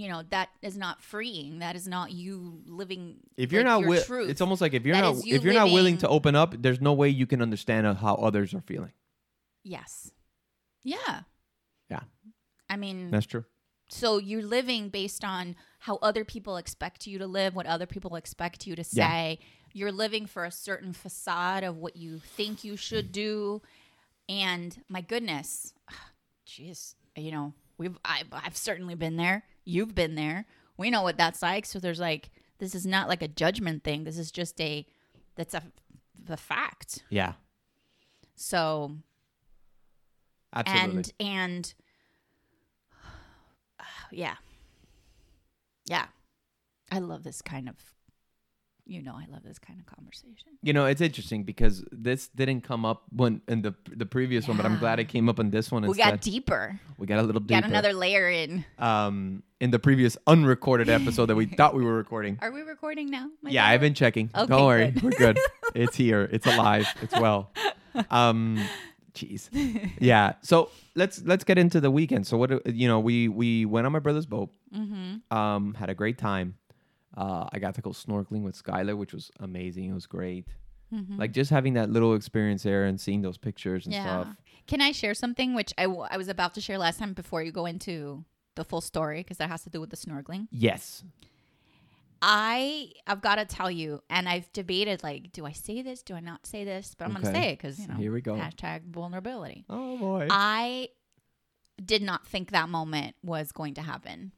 you 0.00 0.08
know 0.10 0.22
that 0.34 0.48
is 0.62 0.76
not 0.84 0.96
freeing 1.02 1.58
that 1.64 1.76
is 1.76 1.86
not 1.86 2.10
you 2.22 2.34
living 2.66 3.02
If 3.36 3.52
you're 3.52 3.62
like, 3.62 3.72
not 3.74 3.80
your 3.80 3.88
wi- 3.90 4.04
truth. 4.10 4.30
it's 4.30 4.40
almost 4.40 4.60
like 4.64 4.72
if 4.78 4.84
you're 4.86 4.96
That 4.96 5.02
not 5.14 5.24
you 5.26 5.34
if 5.36 5.44
you're 5.44 5.54
not 5.62 5.70
willing 5.70 5.98
to 5.98 6.08
open 6.08 6.34
up, 6.34 6.50
there's 6.64 6.80
no 6.80 6.94
way 6.94 7.08
you 7.10 7.26
can 7.32 7.40
understand 7.42 7.82
how 7.98 8.14
others 8.28 8.54
are 8.54 8.62
feeling. 8.72 8.92
yes 9.74 10.10
yeah 10.82 11.20
Yeah. 11.90 12.00
i 12.68 12.76
mean 12.76 13.10
That's 13.12 13.26
true. 13.26 13.44
So 13.92 14.16
you're 14.18 14.42
living 14.42 14.88
based 14.88 15.22
on 15.22 15.54
how 15.80 15.96
other 16.00 16.24
people 16.24 16.56
expect 16.56 17.06
you 17.06 17.18
to 17.18 17.26
live 17.26 17.54
what 17.54 17.66
other 17.66 17.86
people 17.86 18.16
expect 18.16 18.66
you 18.66 18.74
to 18.74 18.82
Yeah. 18.92 19.08
say. 19.10 19.38
You're 19.74 19.92
living 19.92 20.26
for 20.26 20.44
a 20.44 20.50
certain 20.50 20.92
facade 20.92 21.62
of 21.64 21.76
what 21.76 21.96
you 21.96 22.18
think 22.18 22.64
you 22.64 22.76
should 22.76 23.12
do. 23.12 23.62
And 24.28 24.82
my 24.88 25.00
goodness 25.02 25.74
jeez 26.46 26.94
you 27.16 27.30
know 27.30 27.52
we've 27.78 27.98
I, 28.04 28.22
i've 28.32 28.56
certainly 28.56 28.94
been 28.94 29.16
there. 29.16 29.44
You've 29.64 29.94
been 29.94 30.14
there. 30.14 30.46
We 30.76 30.90
know 30.90 31.02
what 31.02 31.16
that's 31.18 31.42
like. 31.42 31.66
So 31.66 31.78
there's 31.78 32.00
like 32.00 32.30
this 32.58 32.74
is 32.74 32.86
not 32.86 33.08
like 33.08 33.22
a 33.22 33.28
judgment 33.28 33.84
thing. 33.84 34.04
This 34.04 34.18
is 34.18 34.30
just 34.32 34.60
a 34.60 34.86
that's 35.36 35.54
a 35.54 35.62
the 36.24 36.36
fact. 36.36 37.02
Yeah, 37.10 37.32
so 38.36 38.92
absolutely. 40.54 40.96
and 40.96 41.12
and 41.20 41.74
yeah 44.10 44.34
yeah 45.86 46.06
i 46.90 46.98
love 46.98 47.22
this 47.24 47.42
kind 47.42 47.68
of 47.68 47.74
you 48.84 49.02
know 49.02 49.14
i 49.14 49.24
love 49.32 49.42
this 49.44 49.58
kind 49.58 49.78
of 49.80 49.86
conversation 49.86 50.48
you 50.64 50.72
know, 50.72 50.86
it's 50.86 51.00
interesting 51.00 51.42
because 51.42 51.84
this 51.90 52.28
didn't 52.28 52.60
come 52.60 52.84
up 52.84 53.02
when 53.10 53.40
in 53.48 53.62
the 53.62 53.74
the 53.90 54.06
previous 54.06 54.46
one, 54.46 54.56
but 54.56 54.64
I'm 54.64 54.78
glad 54.78 55.00
it 55.00 55.06
came 55.08 55.28
up 55.28 55.40
in 55.40 55.50
this 55.50 55.72
one 55.72 55.82
we 55.82 55.88
instead. 55.88 56.10
got 56.10 56.20
deeper 56.20 56.78
we 56.98 57.06
got 57.08 57.18
a 57.18 57.22
little 57.22 57.40
deeper. 57.40 57.62
got 57.62 57.68
another 57.68 57.92
layer 57.92 58.28
in 58.30 58.64
um 58.78 59.42
in 59.60 59.72
the 59.72 59.80
previous 59.80 60.16
unrecorded 60.28 60.88
episode 60.88 61.26
that 61.26 61.34
we 61.34 61.46
thought 61.58 61.74
we 61.74 61.82
were 61.84 61.96
recording. 61.96 62.38
are 62.40 62.52
we 62.52 62.62
recording 62.62 63.10
now 63.10 63.28
yeah, 63.42 63.62
God? 63.64 63.70
I've 63.72 63.80
been 63.80 63.94
checking. 63.94 64.30
Okay, 64.32 64.46
Don't 64.46 64.64
worry, 64.64 64.90
good. 64.92 65.02
we're 65.02 65.10
good. 65.10 65.38
It's 65.74 65.96
here. 66.04 66.28
It's 66.30 66.46
alive. 66.46 66.86
It's 67.02 67.18
well. 67.18 67.50
Um, 68.10 68.58
jeez. 69.14 69.48
Yeah. 70.00 70.34
So 70.42 70.70
let's 70.94 71.22
let's 71.24 71.44
get 71.44 71.58
into 71.58 71.80
the 71.80 71.90
weekend. 71.90 72.26
So 72.26 72.36
what 72.36 72.66
you 72.66 72.88
know, 72.88 73.00
we 73.00 73.28
we 73.28 73.64
went 73.66 73.86
on 73.86 73.92
my 73.92 73.98
brother's 74.00 74.26
boat. 74.26 74.50
mm-hmm. 74.74 75.36
Um, 75.36 75.74
had 75.74 75.90
a 75.90 75.94
great 75.94 76.18
time. 76.18 76.56
Uh, 77.16 77.46
I 77.52 77.58
got 77.58 77.74
to 77.74 77.82
go 77.82 77.90
snorkeling 77.90 78.42
with 78.42 78.60
Skylar, 78.62 78.96
which 78.96 79.12
was 79.12 79.30
amazing. 79.40 79.90
It 79.90 79.94
was 79.94 80.06
great. 80.06 80.46
Mm-hmm. 80.94 81.18
Like 81.18 81.32
just 81.32 81.50
having 81.50 81.74
that 81.74 81.90
little 81.90 82.14
experience 82.14 82.62
there 82.62 82.84
and 82.84 83.00
seeing 83.00 83.22
those 83.22 83.38
pictures 83.38 83.86
and 83.86 83.94
yeah 83.94 84.22
stuff. 84.24 84.36
can 84.66 84.82
i 84.82 84.92
share 84.92 85.14
something 85.14 85.54
which 85.54 85.72
I, 85.78 85.84
w- 85.84 86.06
I 86.10 86.18
was 86.18 86.28
about 86.28 86.52
to 86.54 86.60
share 86.60 86.76
last 86.76 86.98
time 86.98 87.14
before 87.14 87.42
you 87.42 87.50
go 87.50 87.64
into 87.64 88.26
the 88.56 88.64
full 88.64 88.82
story 88.82 89.20
because 89.20 89.38
that 89.38 89.48
has 89.48 89.62
to 89.64 89.70
do 89.70 89.80
with 89.80 89.88
the 89.88 89.96
snorkeling 89.96 90.48
Yes. 90.50 91.02
I 92.24 92.92
I've 93.06 93.20
got 93.20 93.34
to 93.36 93.44
tell 93.44 93.70
you, 93.70 94.00
and 94.08 94.28
I've 94.28 94.50
debated 94.52 95.02
like, 95.02 95.32
do 95.32 95.44
I 95.44 95.52
say 95.52 95.82
this? 95.82 96.02
Do 96.02 96.14
I 96.14 96.20
not 96.20 96.46
say 96.46 96.64
this? 96.64 96.94
But 96.96 97.06
I'm 97.06 97.14
gonna 97.14 97.28
Okay. 97.28 97.40
say 97.40 97.48
it 97.50 97.58
because 97.58 97.78
you 97.80 97.88
know, 97.88 97.94
Here 97.94 98.12
we 98.12 98.20
go. 98.20 98.34
Hashtag 98.34 98.82
vulnerability. 98.90 99.64
Oh 99.68 99.98
boy. 99.98 100.28
I 100.30 100.88
did 101.84 102.02
not 102.02 102.26
think 102.26 102.52
that 102.52 102.68
moment 102.68 103.16
was 103.24 103.50
going 103.50 103.74
to 103.74 103.82
happen. 103.82 104.32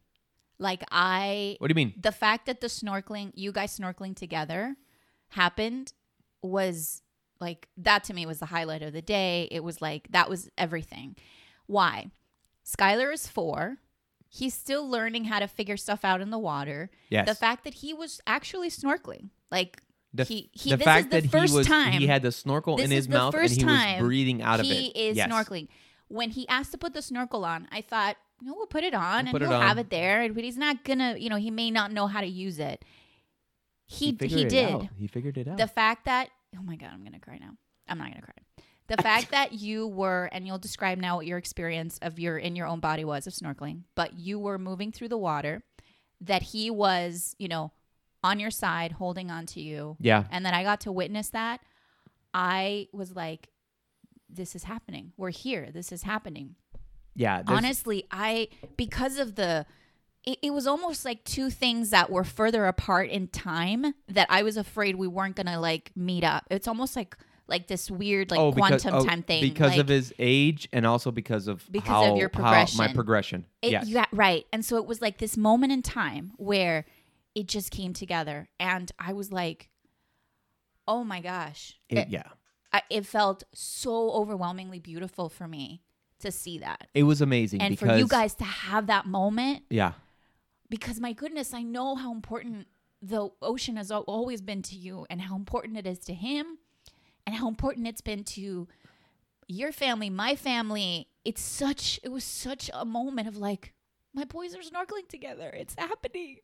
Like 0.58 0.82
I, 0.90 1.56
what 1.58 1.68
do 1.68 1.72
you 1.72 1.74
mean? 1.86 1.94
the 2.00 2.12
fact 2.12 2.46
that 2.46 2.60
the 2.62 2.68
snorkeling, 2.68 3.32
you 3.34 3.52
guys 3.52 3.78
snorkeling 3.78 4.16
together, 4.16 4.76
happened 5.28 5.92
was 6.42 7.02
like 7.40 7.68
that 7.76 8.04
to 8.04 8.14
me 8.14 8.24
was 8.24 8.38
the 8.38 8.46
highlight 8.46 8.80
of 8.82 8.92
the 8.94 9.02
day. 9.02 9.48
It 9.50 9.62
was 9.62 9.82
like 9.82 10.06
that 10.10 10.30
was 10.30 10.48
everything. 10.56 11.16
Why? 11.66 12.10
Skylar 12.64 13.12
is 13.12 13.26
four. 13.28 13.76
He's 14.36 14.52
still 14.52 14.88
learning 14.88 15.26
how 15.26 15.38
to 15.38 15.46
figure 15.46 15.76
stuff 15.76 16.04
out 16.04 16.20
in 16.20 16.30
the 16.30 16.38
water 16.38 16.90
Yes. 17.08 17.28
the 17.28 17.36
fact 17.36 17.62
that 17.64 17.74
he 17.74 17.94
was 17.94 18.20
actually 18.26 18.68
snorkeling 18.68 19.28
like 19.52 19.80
the, 20.12 20.24
he, 20.24 20.50
he 20.52 20.70
the 20.70 20.76
this 20.78 20.84
fact 20.84 21.06
is 21.06 21.10
the 21.10 21.20
that 21.20 21.30
first 21.30 21.52
he 21.52 21.56
was 21.58 21.66
time 21.68 21.92
he 21.92 22.06
had 22.08 22.22
the 22.22 22.32
snorkel 22.32 22.80
in 22.80 22.90
his 22.90 23.08
mouth 23.08 23.34
and 23.34 23.50
he 23.50 23.64
was 23.64 24.00
breathing 24.00 24.42
out 24.42 24.58
of 24.60 24.66
it. 24.66 24.72
he 24.72 24.86
is 24.88 25.16
yes. 25.16 25.28
snorkeling 25.30 25.68
when 26.08 26.30
he 26.30 26.48
asked 26.48 26.72
to 26.72 26.78
put 26.78 26.94
the 26.94 27.02
snorkel 27.02 27.44
on 27.44 27.68
i 27.70 27.80
thought 27.80 28.16
you 28.40 28.48
know, 28.48 28.54
we'll 28.56 28.66
put 28.66 28.82
it 28.82 28.92
on 28.94 29.26
We'll 29.26 29.36
and 29.36 29.44
he'll 29.44 29.60
have 29.60 29.78
it 29.78 29.90
there 29.90 30.32
but 30.32 30.42
he's 30.42 30.56
not 30.58 30.82
gonna 30.84 31.16
you 31.16 31.28
know 31.30 31.36
he 31.36 31.50
may 31.52 31.70
not 31.70 31.92
know 31.92 32.06
how 32.08 32.20
to 32.20 32.26
use 32.26 32.58
it 32.58 32.84
he 33.86 34.06
he, 34.20 34.42
it 34.42 34.48
did 34.48 34.72
out. 34.72 34.88
He 34.98 35.06
figured 35.06 35.38
it 35.38 35.46
out. 35.46 35.58
the 35.58 35.68
fact 35.68 36.06
that 36.06 36.28
oh 36.58 36.62
my 36.62 36.74
god 36.76 36.90
i'm 36.92 37.04
gonna 37.04 37.20
cry 37.20 37.38
now 37.38 37.50
i'm 37.88 37.98
not 37.98 38.08
gonna 38.08 38.22
cry 38.22 38.34
the 38.88 38.96
fact 39.02 39.30
that 39.30 39.52
you 39.52 39.86
were 39.86 40.28
and 40.32 40.46
you'll 40.46 40.58
describe 40.58 40.98
now 40.98 41.16
what 41.16 41.26
your 41.26 41.38
experience 41.38 41.98
of 42.02 42.18
your 42.18 42.36
in 42.38 42.54
your 42.56 42.66
own 42.66 42.80
body 42.80 43.04
was 43.04 43.26
of 43.26 43.32
snorkeling 43.32 43.82
but 43.94 44.14
you 44.18 44.38
were 44.38 44.58
moving 44.58 44.92
through 44.92 45.08
the 45.08 45.18
water 45.18 45.62
that 46.20 46.42
he 46.42 46.70
was 46.70 47.34
you 47.38 47.48
know 47.48 47.72
on 48.22 48.40
your 48.40 48.50
side, 48.50 48.92
holding 48.92 49.30
on 49.30 49.44
to 49.44 49.60
you, 49.60 49.98
Yeah. 50.00 50.24
and 50.30 50.46
then 50.46 50.54
I 50.54 50.62
got 50.62 50.80
to 50.80 50.92
witness 50.92 51.28
that, 51.28 51.60
I 52.32 52.88
was 52.90 53.14
like, 53.14 53.50
this 54.30 54.56
is 54.56 54.64
happening. 54.64 55.12
We're 55.18 55.28
here. 55.28 55.68
This 55.70 55.92
is 55.92 56.04
happening. 56.04 56.54
Yeah. 57.14 57.42
Honestly, 57.46 58.06
I, 58.10 58.48
because 58.78 59.18
of 59.18 59.34
the, 59.34 59.66
it, 60.24 60.38
it 60.42 60.50
was 60.54 60.66
almost 60.66 61.04
like 61.04 61.22
two 61.24 61.50
things 61.50 61.90
that 61.90 62.08
were 62.08 62.24
further 62.24 62.64
apart 62.64 63.10
in 63.10 63.28
time 63.28 63.92
that 64.08 64.26
I 64.30 64.42
was 64.42 64.56
afraid 64.56 64.96
we 64.96 65.06
weren't 65.06 65.36
going 65.36 65.46
to 65.48 65.60
like 65.60 65.92
meet 65.94 66.24
up. 66.24 66.44
It's 66.50 66.66
almost 66.66 66.96
like, 66.96 67.18
like 67.46 67.66
this 67.66 67.90
weird, 67.90 68.30
like 68.30 68.40
oh, 68.40 68.52
quantum 68.52 68.94
oh, 68.94 69.04
time 69.04 69.22
thing. 69.22 69.42
Because 69.42 69.72
like, 69.72 69.80
of 69.80 69.88
his 69.88 70.12
age 70.18 70.68
and 70.72 70.86
also 70.86 71.10
because 71.10 71.46
of 71.48 71.70
Because 71.70 71.88
how, 71.88 72.12
of 72.12 72.18
your 72.18 72.30
how 72.32 72.40
my 72.42 72.48
progression. 72.64 72.94
progression. 72.94 73.46
It, 73.62 73.72
yes. 73.72 73.88
yeah, 73.88 74.06
right. 74.12 74.46
And 74.52 74.64
so 74.64 74.76
it 74.76 74.86
was 74.86 75.02
like 75.02 75.18
this 75.18 75.36
moment 75.36 75.72
in 75.72 75.82
time 75.82 76.32
where 76.36 76.86
it 77.34 77.46
just 77.48 77.70
came 77.70 77.92
together, 77.92 78.48
and 78.60 78.90
I 78.98 79.12
was 79.12 79.32
like, 79.32 79.68
"Oh 80.86 81.02
my 81.04 81.20
gosh!" 81.20 81.76
It- 81.88 81.98
It, 81.98 82.08
yeah. 82.08 82.28
I, 82.72 82.82
it 82.90 83.06
felt 83.06 83.44
so 83.52 84.10
overwhelmingly 84.10 84.80
beautiful 84.80 85.28
for 85.28 85.46
me 85.46 85.82
to 86.20 86.32
see 86.32 86.58
that, 86.58 86.88
It 86.94 87.04
was 87.04 87.20
amazing 87.20 87.60
and 87.60 87.70
because 87.70 87.88
for 87.88 87.96
you 87.96 88.08
guys 88.08 88.34
to 88.36 88.44
have 88.44 88.86
that 88.88 89.06
moment. 89.06 89.62
Yeah. 89.70 89.92
Because 90.70 90.98
my 90.98 91.12
goodness, 91.12 91.54
I 91.54 91.62
know 91.62 91.94
how 91.94 92.12
important 92.12 92.66
the 93.02 93.28
ocean 93.42 93.76
has 93.76 93.90
always 93.90 94.40
been 94.40 94.62
to 94.62 94.76
you, 94.76 95.06
and 95.10 95.20
how 95.20 95.36
important 95.36 95.76
it 95.76 95.86
is 95.86 95.98
to 96.00 96.14
him, 96.14 96.58
and 97.26 97.36
how 97.36 97.48
important 97.48 97.86
it's 97.86 98.00
been 98.00 98.24
to 98.24 98.68
your 99.46 99.72
family, 99.72 100.10
my 100.10 100.36
family. 100.36 101.08
It's 101.24 101.42
such. 101.42 101.98
It 102.02 102.10
was 102.10 102.24
such 102.24 102.70
a 102.74 102.84
moment 102.84 103.28
of 103.28 103.36
like, 103.36 103.72
my 104.12 104.24
boys 104.24 104.54
are 104.54 104.58
snorkeling 104.58 105.08
together. 105.08 105.50
It's 105.56 105.74
happening. 105.78 106.38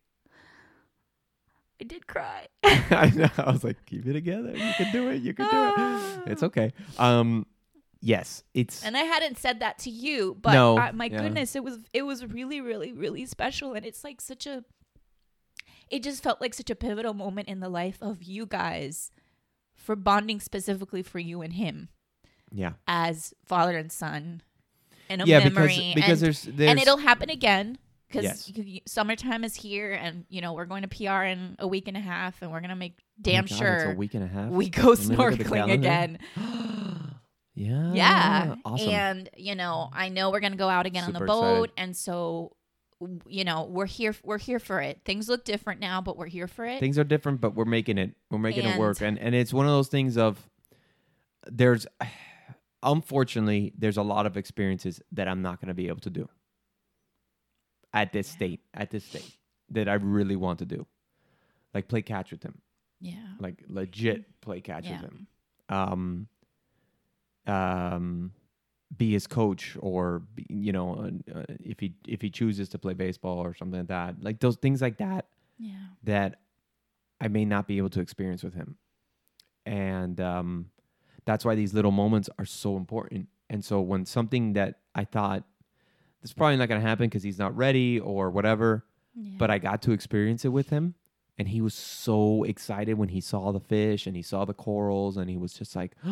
I 1.81 1.85
did 1.85 2.07
cry. 2.07 2.47
I 2.65 3.11
know. 3.15 3.31
I 3.39 3.51
was 3.51 3.65
like, 3.65 3.85
keep 3.87 4.07
it 4.07 4.13
together. 4.13 4.51
You 4.51 4.73
can 4.77 4.93
do 4.93 5.09
it. 5.09 5.23
You 5.23 5.33
can 5.35 5.49
do 5.51 5.83
it. 5.83 6.21
It's 6.33 6.43
okay. 6.43 6.73
Um, 6.99 7.47
yes, 8.03 8.45
it's 8.53 8.85
And 8.85 8.97
I 8.97 9.03
hadn't 9.03 9.39
said 9.39 9.61
that 9.61 9.79
to 9.81 9.91
you, 9.91 10.37
but 10.41 10.53
No, 10.53 10.77
I, 10.77 10.93
my 10.93 11.07
yeah. 11.07 11.23
goodness, 11.23 11.57
it 11.57 11.65
was 11.65 11.79
it 11.95 12.03
was 12.03 12.27
really, 12.27 12.61
really, 12.61 12.93
really 12.93 13.25
special, 13.27 13.73
and 13.73 13.87
it's 13.87 14.05
like 14.05 14.21
such 14.21 14.47
a. 14.47 14.65
It 15.91 16.03
just 16.03 16.23
felt 16.23 16.41
like 16.41 16.55
such 16.55 16.71
a 16.71 16.77
pivotal 16.77 17.15
moment 17.15 17.49
in 17.49 17.61
the 17.61 17.69
life 17.69 17.99
of 18.01 18.23
you 18.23 18.47
guys, 18.47 19.11
for 19.81 19.97
bonding 19.97 20.41
specifically 20.41 21.03
for 21.03 21.19
you 21.19 21.43
and 21.43 21.55
him 21.55 21.89
yeah, 22.53 22.73
as 22.87 23.33
father 23.47 23.77
and 23.77 23.91
son, 23.91 24.43
and 25.09 25.23
a 25.23 25.27
yeah. 25.27 25.39
memory. 25.41 25.93
Because 25.95 25.95
because 25.95 26.09
and, 26.11 26.21
there's 26.21 26.43
there's 26.43 26.71
and 26.71 26.79
it'll 26.81 26.97
happen 26.99 27.31
again 27.31 27.79
because 28.09 28.25
Yes. 28.25 28.83
summertime 28.87 29.45
is 29.45 29.55
here, 29.55 29.93
and 29.93 30.25
you 30.29 30.41
know 30.41 30.53
we're 30.53 30.67
going 30.67 30.83
to 30.83 30.89
PR 30.89 31.23
in 31.25 31.57
a 31.59 31.67
week 31.67 31.89
and 31.89 31.97
a 31.97 32.01
half, 32.01 32.43
and 32.43 32.51
we're 32.51 32.61
gonna 32.61 32.77
make 32.77 32.95
Oh 33.21 33.23
damn 33.23 33.45
God, 33.45 33.59
sure 33.59 33.75
it's 33.75 33.95
a 33.95 33.99
week 33.99 34.15
and 34.15 34.25
a 34.25 34.27
half. 34.27 34.51
we 34.51 34.71
go 34.71 34.91
Let 34.91 34.99
me 35.09 35.17
look 35.17 35.33
at 35.33 35.39
the 35.39 35.45
snorkeling 35.45 35.73
again. 35.73 36.19
yeah, 37.55 37.93
Yeah. 37.93 38.55
awesome. 38.65 38.89
And, 38.89 39.31
you 39.37 39.55
know, 39.55 39.91
I 39.93 40.09
know 40.09 40.31
we're 40.31 40.41
going 40.41 40.53
to 40.53 40.59
go 40.59 40.69
out 40.69 40.87
again 40.87 41.05
on 41.05 41.13
the 41.13 41.21
boat. 41.21 41.65
excited. 41.65 41.73
And 41.77 41.97
so, 41.97 42.53
you 43.27 43.45
know, 43.45 43.65
we're 43.65 43.87
here, 43.87 44.15
we're 44.23 44.39
here 44.39 44.59
for 44.59 44.81
it. 44.81 45.01
Things 45.05 45.29
look 45.29 45.45
different 45.45 45.81
now, 45.81 46.01
but 46.01 46.17
we're 46.17 46.27
here 46.27 46.47
for 46.47 46.65
it. 46.67 46.81
things 46.81 46.99
are 46.99 47.05
different, 47.05 47.41
but 47.41 47.55
we're 47.55 47.65
making 47.65 47.99
it. 47.99 48.15
We're 48.31 48.39
making 48.39 48.67
it 48.67 48.79
work, 48.79 49.01
and 49.01 49.19
and 49.19 49.35
it's 49.35 49.53
one 49.53 49.67
of 49.67 49.73
those 49.73 49.89
things 49.89 50.17
of 50.17 50.39
there's 51.47 51.87
unfortunately 52.83 53.73
there's 53.79 53.97
a 53.97 54.03
lot 54.03 54.27
of 54.27 54.37
experiences 54.37 55.01
that 55.13 55.29
I'm 55.29 55.43
not 55.43 55.61
going 55.61 55.69
to 55.69 55.75
be 55.75 55.89
able 55.89 56.01
to 56.01 56.11
do 56.11 56.29
at 57.93 58.13
this 58.13 58.29
state 58.29 58.61
at 58.75 58.91
this 58.91 59.05
state 59.05 59.37
that 59.71 59.89
I 59.89 59.95
really 59.95 60.37
want 60.37 60.59
to 60.61 60.67
do, 60.67 60.87
like 61.75 61.89
play 61.89 62.03
catch 62.03 62.31
with 62.31 62.43
him, 62.43 62.61
yeah. 63.01 63.15
like 63.39 63.63
legit 63.69 64.41
play 64.41 64.61
catch 64.61 64.85
Yeah. 64.85 65.01
with 65.01 65.11
him. 65.11 65.27
Um, 65.69 66.29
um, 67.47 68.33
be 68.97 69.13
his 69.13 69.27
coach 69.27 69.77
or 69.81 70.23
be, 70.35 70.45
you 70.49 70.73
know 70.73 70.95
uh, 71.35 71.39
uh, 71.41 71.45
if 71.61 71.79
he 71.81 71.95
if 72.09 72.21
he 72.21 72.29
chooses 72.31 72.69
to 72.71 72.79
play 72.79 72.93
baseball 72.93 73.39
or 73.39 73.55
something 73.55 73.81
like 73.81 73.89
that 73.89 74.17
like 74.23 74.41
those 74.41 74.57
things 74.57 74.83
like 74.83 74.99
that 74.99 75.27
Yeah. 75.59 75.75
that 76.05 76.41
I 77.21 77.29
may 77.29 77.45
not 77.45 77.69
be 77.69 77.79
able 77.79 77.91
to 77.91 78.01
experience 78.01 78.43
with 78.43 78.55
him. 78.55 78.77
And 79.67 80.21
um, 80.21 80.71
that's 81.27 81.45
why 81.45 81.55
these 81.55 81.75
little 81.75 81.91
moments 81.91 82.31
are 82.39 82.47
so 82.47 82.77
important. 82.77 83.29
And 83.51 83.63
so 83.65 83.81
when 83.81 84.07
something 84.07 84.55
that 84.55 84.81
I 84.95 85.05
thought 85.05 85.45
this 86.23 86.31
is 86.31 86.35
probably 86.35 86.57
not 86.57 86.69
going 86.69 86.81
to 86.81 86.87
happen 86.87 87.07
because 87.09 87.23
he's 87.23 87.39
not 87.39 87.55
ready 87.57 88.01
or 88.01 88.31
whatever, 88.31 88.85
yeah. 89.15 89.37
but 89.39 89.51
I 89.51 89.59
got 89.59 89.83
to 89.83 89.93
experience 89.93 90.45
it 90.45 90.49
with 90.49 90.71
him. 90.71 90.95
And 91.39 91.49
he 91.49 91.61
was 91.61 91.75
so 91.75 92.43
excited 92.45 92.95
when 92.95 93.09
he 93.11 93.21
saw 93.21 93.53
the 93.53 93.61
fish 93.61 94.07
and 94.07 94.15
he 94.17 94.23
saw 94.23 94.45
the 94.45 94.53
corals 94.55 95.17
and 95.17 95.29
he 95.31 95.37
was 95.37 95.53
just 95.53 95.75
like, 95.77 95.93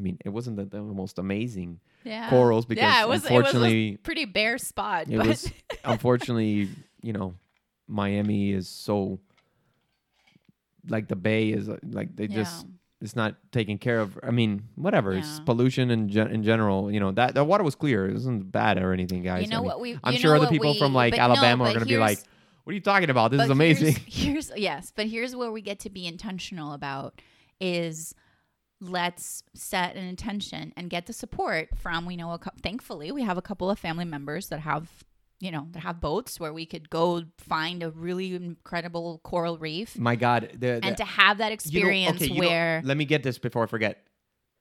I 0.00 0.02
mean, 0.02 0.18
it 0.24 0.30
wasn't 0.30 0.56
the, 0.56 0.64
the 0.64 0.80
most 0.80 1.18
amazing 1.18 1.78
yeah. 2.04 2.30
corals 2.30 2.64
because 2.64 2.82
yeah, 2.82 3.02
it 3.02 3.08
was, 3.08 3.24
it 3.24 3.30
was 3.30 3.38
unfortunately 3.38 3.94
a 3.94 3.98
pretty 3.98 4.24
bare 4.24 4.56
spot. 4.56 5.08
it 5.08 5.16
but 5.18 5.26
was 5.26 5.52
unfortunately, 5.84 6.70
you 7.02 7.12
know, 7.12 7.34
Miami 7.86 8.52
is 8.52 8.66
so 8.66 9.20
like 10.88 11.08
the 11.08 11.16
bay 11.16 11.50
is 11.50 11.68
uh, 11.68 11.76
like 11.90 12.16
they 12.16 12.28
just 12.28 12.66
it's 13.02 13.14
not 13.14 13.34
taken 13.52 13.76
care 13.76 14.00
of. 14.00 14.18
I 14.22 14.30
mean, 14.30 14.62
whatever. 14.74 15.12
It's 15.12 15.40
pollution 15.40 15.90
in 15.90 16.08
gen- 16.08 16.30
in 16.30 16.42
general. 16.42 16.90
You 16.90 17.00
know 17.00 17.10
that 17.12 17.34
the 17.34 17.44
water 17.44 17.62
was 17.62 17.74
clear. 17.74 18.08
It 18.08 18.14
wasn't 18.14 18.50
bad 18.50 18.78
or 18.78 18.94
anything, 18.94 19.22
guys. 19.22 19.42
you 19.42 19.50
know 19.50 19.58
I 19.58 19.60
mean, 19.60 19.66
what 19.66 19.80
we 19.80 19.98
I'm 20.02 20.14
sure 20.14 20.34
other 20.34 20.48
people 20.48 20.72
we- 20.72 20.78
from 20.78 20.94
like 20.94 21.12
but 21.12 21.18
no, 21.18 21.24
Alabama 21.24 21.64
are 21.64 21.68
going 21.68 21.80
to 21.80 21.86
be 21.86 21.98
like, 21.98 22.20
"What 22.64 22.70
are 22.70 22.74
you 22.74 22.80
talking 22.80 23.10
about? 23.10 23.32
This 23.32 23.42
is 23.42 23.50
amazing." 23.50 23.96
Here's, 24.06 24.48
here's 24.48 24.52
yes, 24.56 24.92
but 24.96 25.08
here's 25.08 25.36
where 25.36 25.52
we 25.52 25.60
get 25.60 25.80
to 25.80 25.90
be 25.90 26.06
intentional 26.06 26.72
about 26.72 27.20
is 27.60 28.14
let's 28.80 29.42
set 29.54 29.96
an 29.96 30.04
intention 30.04 30.72
and 30.76 30.88
get 30.90 31.06
the 31.06 31.12
support 31.12 31.68
from 31.76 32.06
we 32.06 32.16
know 32.16 32.32
a 32.32 32.38
cou- 32.38 32.50
thankfully 32.62 33.12
we 33.12 33.22
have 33.22 33.36
a 33.36 33.42
couple 33.42 33.70
of 33.70 33.78
family 33.78 34.04
members 34.04 34.48
that 34.48 34.60
have 34.60 34.88
you 35.38 35.50
know 35.50 35.66
that 35.72 35.80
have 35.80 36.00
boats 36.00 36.38
where 36.38 36.52
we 36.52 36.66
could 36.66 36.88
go 36.90 37.22
find 37.38 37.82
a 37.82 37.90
really 37.90 38.34
incredible 38.34 39.20
coral 39.24 39.58
reef 39.58 39.98
My 39.98 40.16
God, 40.16 40.50
the, 40.52 40.58
the, 40.58 40.80
and 40.82 40.96
to 40.96 41.04
have 41.04 41.38
that 41.38 41.52
experience 41.52 42.22
okay, 42.22 42.38
where 42.38 42.82
let 42.84 42.96
me 42.96 43.04
get 43.04 43.22
this 43.22 43.38
before 43.38 43.64
I 43.64 43.66
forget. 43.66 44.06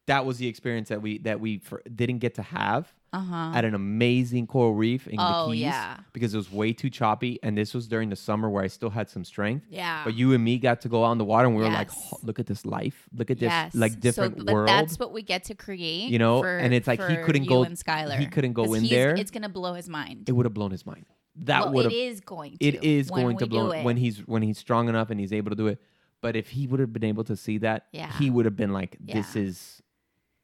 That 0.07 0.25
was 0.25 0.37
the 0.37 0.47
experience 0.47 0.89
that 0.89 1.01
we 1.01 1.19
that 1.19 1.39
we 1.39 1.59
for, 1.59 1.83
didn't 1.83 2.19
get 2.19 2.35
to 2.35 2.41
have 2.41 2.91
uh-huh 3.11 3.51
at 3.55 3.65
an 3.65 3.73
amazing 3.73 4.45
coral 4.47 4.73
reef 4.75 5.07
in 5.07 5.15
Oh, 5.19 5.47
the 5.47 5.53
Keys 5.53 5.61
yeah. 5.61 5.97
because 6.13 6.33
it 6.33 6.37
was 6.37 6.51
way 6.51 6.73
too 6.73 6.89
choppy, 6.89 7.39
and 7.43 7.57
this 7.57 7.73
was 7.73 7.87
during 7.87 8.09
the 8.09 8.15
summer 8.15 8.49
where 8.49 8.63
I 8.63 8.67
still 8.67 8.89
had 8.91 9.09
some 9.09 9.23
strength. 9.25 9.65
yeah 9.69 10.03
But 10.03 10.13
you 10.15 10.33
and 10.33 10.43
me 10.43 10.57
got 10.59 10.81
to 10.81 10.89
go 10.89 11.03
out 11.05 11.11
in 11.13 11.17
the 11.17 11.25
water, 11.25 11.47
and 11.47 11.55
we 11.55 11.63
were 11.63 11.69
like, 11.69 11.89
"Oh, 12.13 12.19
"Look 12.23 12.39
at 12.39 12.45
this 12.45 12.65
life! 12.65 13.07
Look 13.13 13.31
at 13.31 13.39
this 13.39 13.47
yes 13.49 13.73
like 13.75 13.99
different 13.99 14.37
so, 14.47 14.53
world." 14.53 14.67
that's 14.67 14.99
what 14.99 15.11
we 15.13 15.21
get 15.23 15.43
to 15.45 15.55
create 15.55 16.09
You 16.09 16.19
know, 16.19 16.41
for- 16.41 16.57
and 16.57 16.73
it's 16.73 16.87
like 16.87 17.01
he 17.07 17.17
couldn't 17.17 17.45
go- 17.47 17.63
and 17.63 17.75
Skylar, 17.75 18.17
he 18.19 18.25
couldn't 18.27 18.53
go 18.53 18.73
in 18.73 18.87
there. 18.87 19.15
it's 19.15 19.31
gonna 19.31 19.49
blow 19.49 19.73
his 19.73 19.89
mind 19.89 20.29
it 20.29 20.33
would 20.33 20.45
have 20.45 20.53
blown 20.53 20.71
his 20.71 20.85
mind. 20.85 21.05
That 21.43 21.65
well, 21.65 21.73
would 21.73 21.85
it 21.87 21.93
is 21.93 22.19
going 22.19 22.57
to 22.57 22.65
It 22.65 22.83
is 22.83 23.09
going 23.09 23.37
to 23.37 23.47
blow 23.47 23.81
when 23.83 23.97
he's 23.97 24.19
when 24.27 24.41
he's 24.41 24.57
strong 24.57 24.89
enough 24.89 25.09
and 25.09 25.19
he's 25.19 25.31
able 25.33 25.49
to 25.51 25.55
do 25.55 25.67
it. 25.67 25.79
But 26.21 26.35
if 26.35 26.49
he 26.49 26.67
would 26.67 26.81
have 26.81 26.91
been 26.91 27.05
able 27.05 27.23
to 27.23 27.35
see 27.37 27.59
that, 27.59 27.85
Yeah. 27.93 28.11
he 28.19 28.29
would 28.29 28.43
have 28.43 28.57
been 28.57 28.73
like, 28.73 28.97
"This 28.99 29.35
Yeah. 29.37 29.43
is 29.43 29.81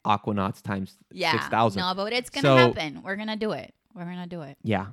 Aquanauts 0.05 0.61
times 0.61 0.97
yeah 1.11 1.31
six 1.33 1.47
thousand. 1.47 1.81
no 1.81 1.93
but 1.95 2.13
it's 2.13 2.29
gonna 2.29 2.43
So- 2.47 2.57
happen 2.57 3.01
we're 3.03 3.15
gonna 3.15 3.35
do 3.35 3.51
it 3.51 3.73
we're 3.93 4.05
gonna 4.05 4.27
do 4.27 4.41
it 4.41 4.57
Yeah, 4.63 4.87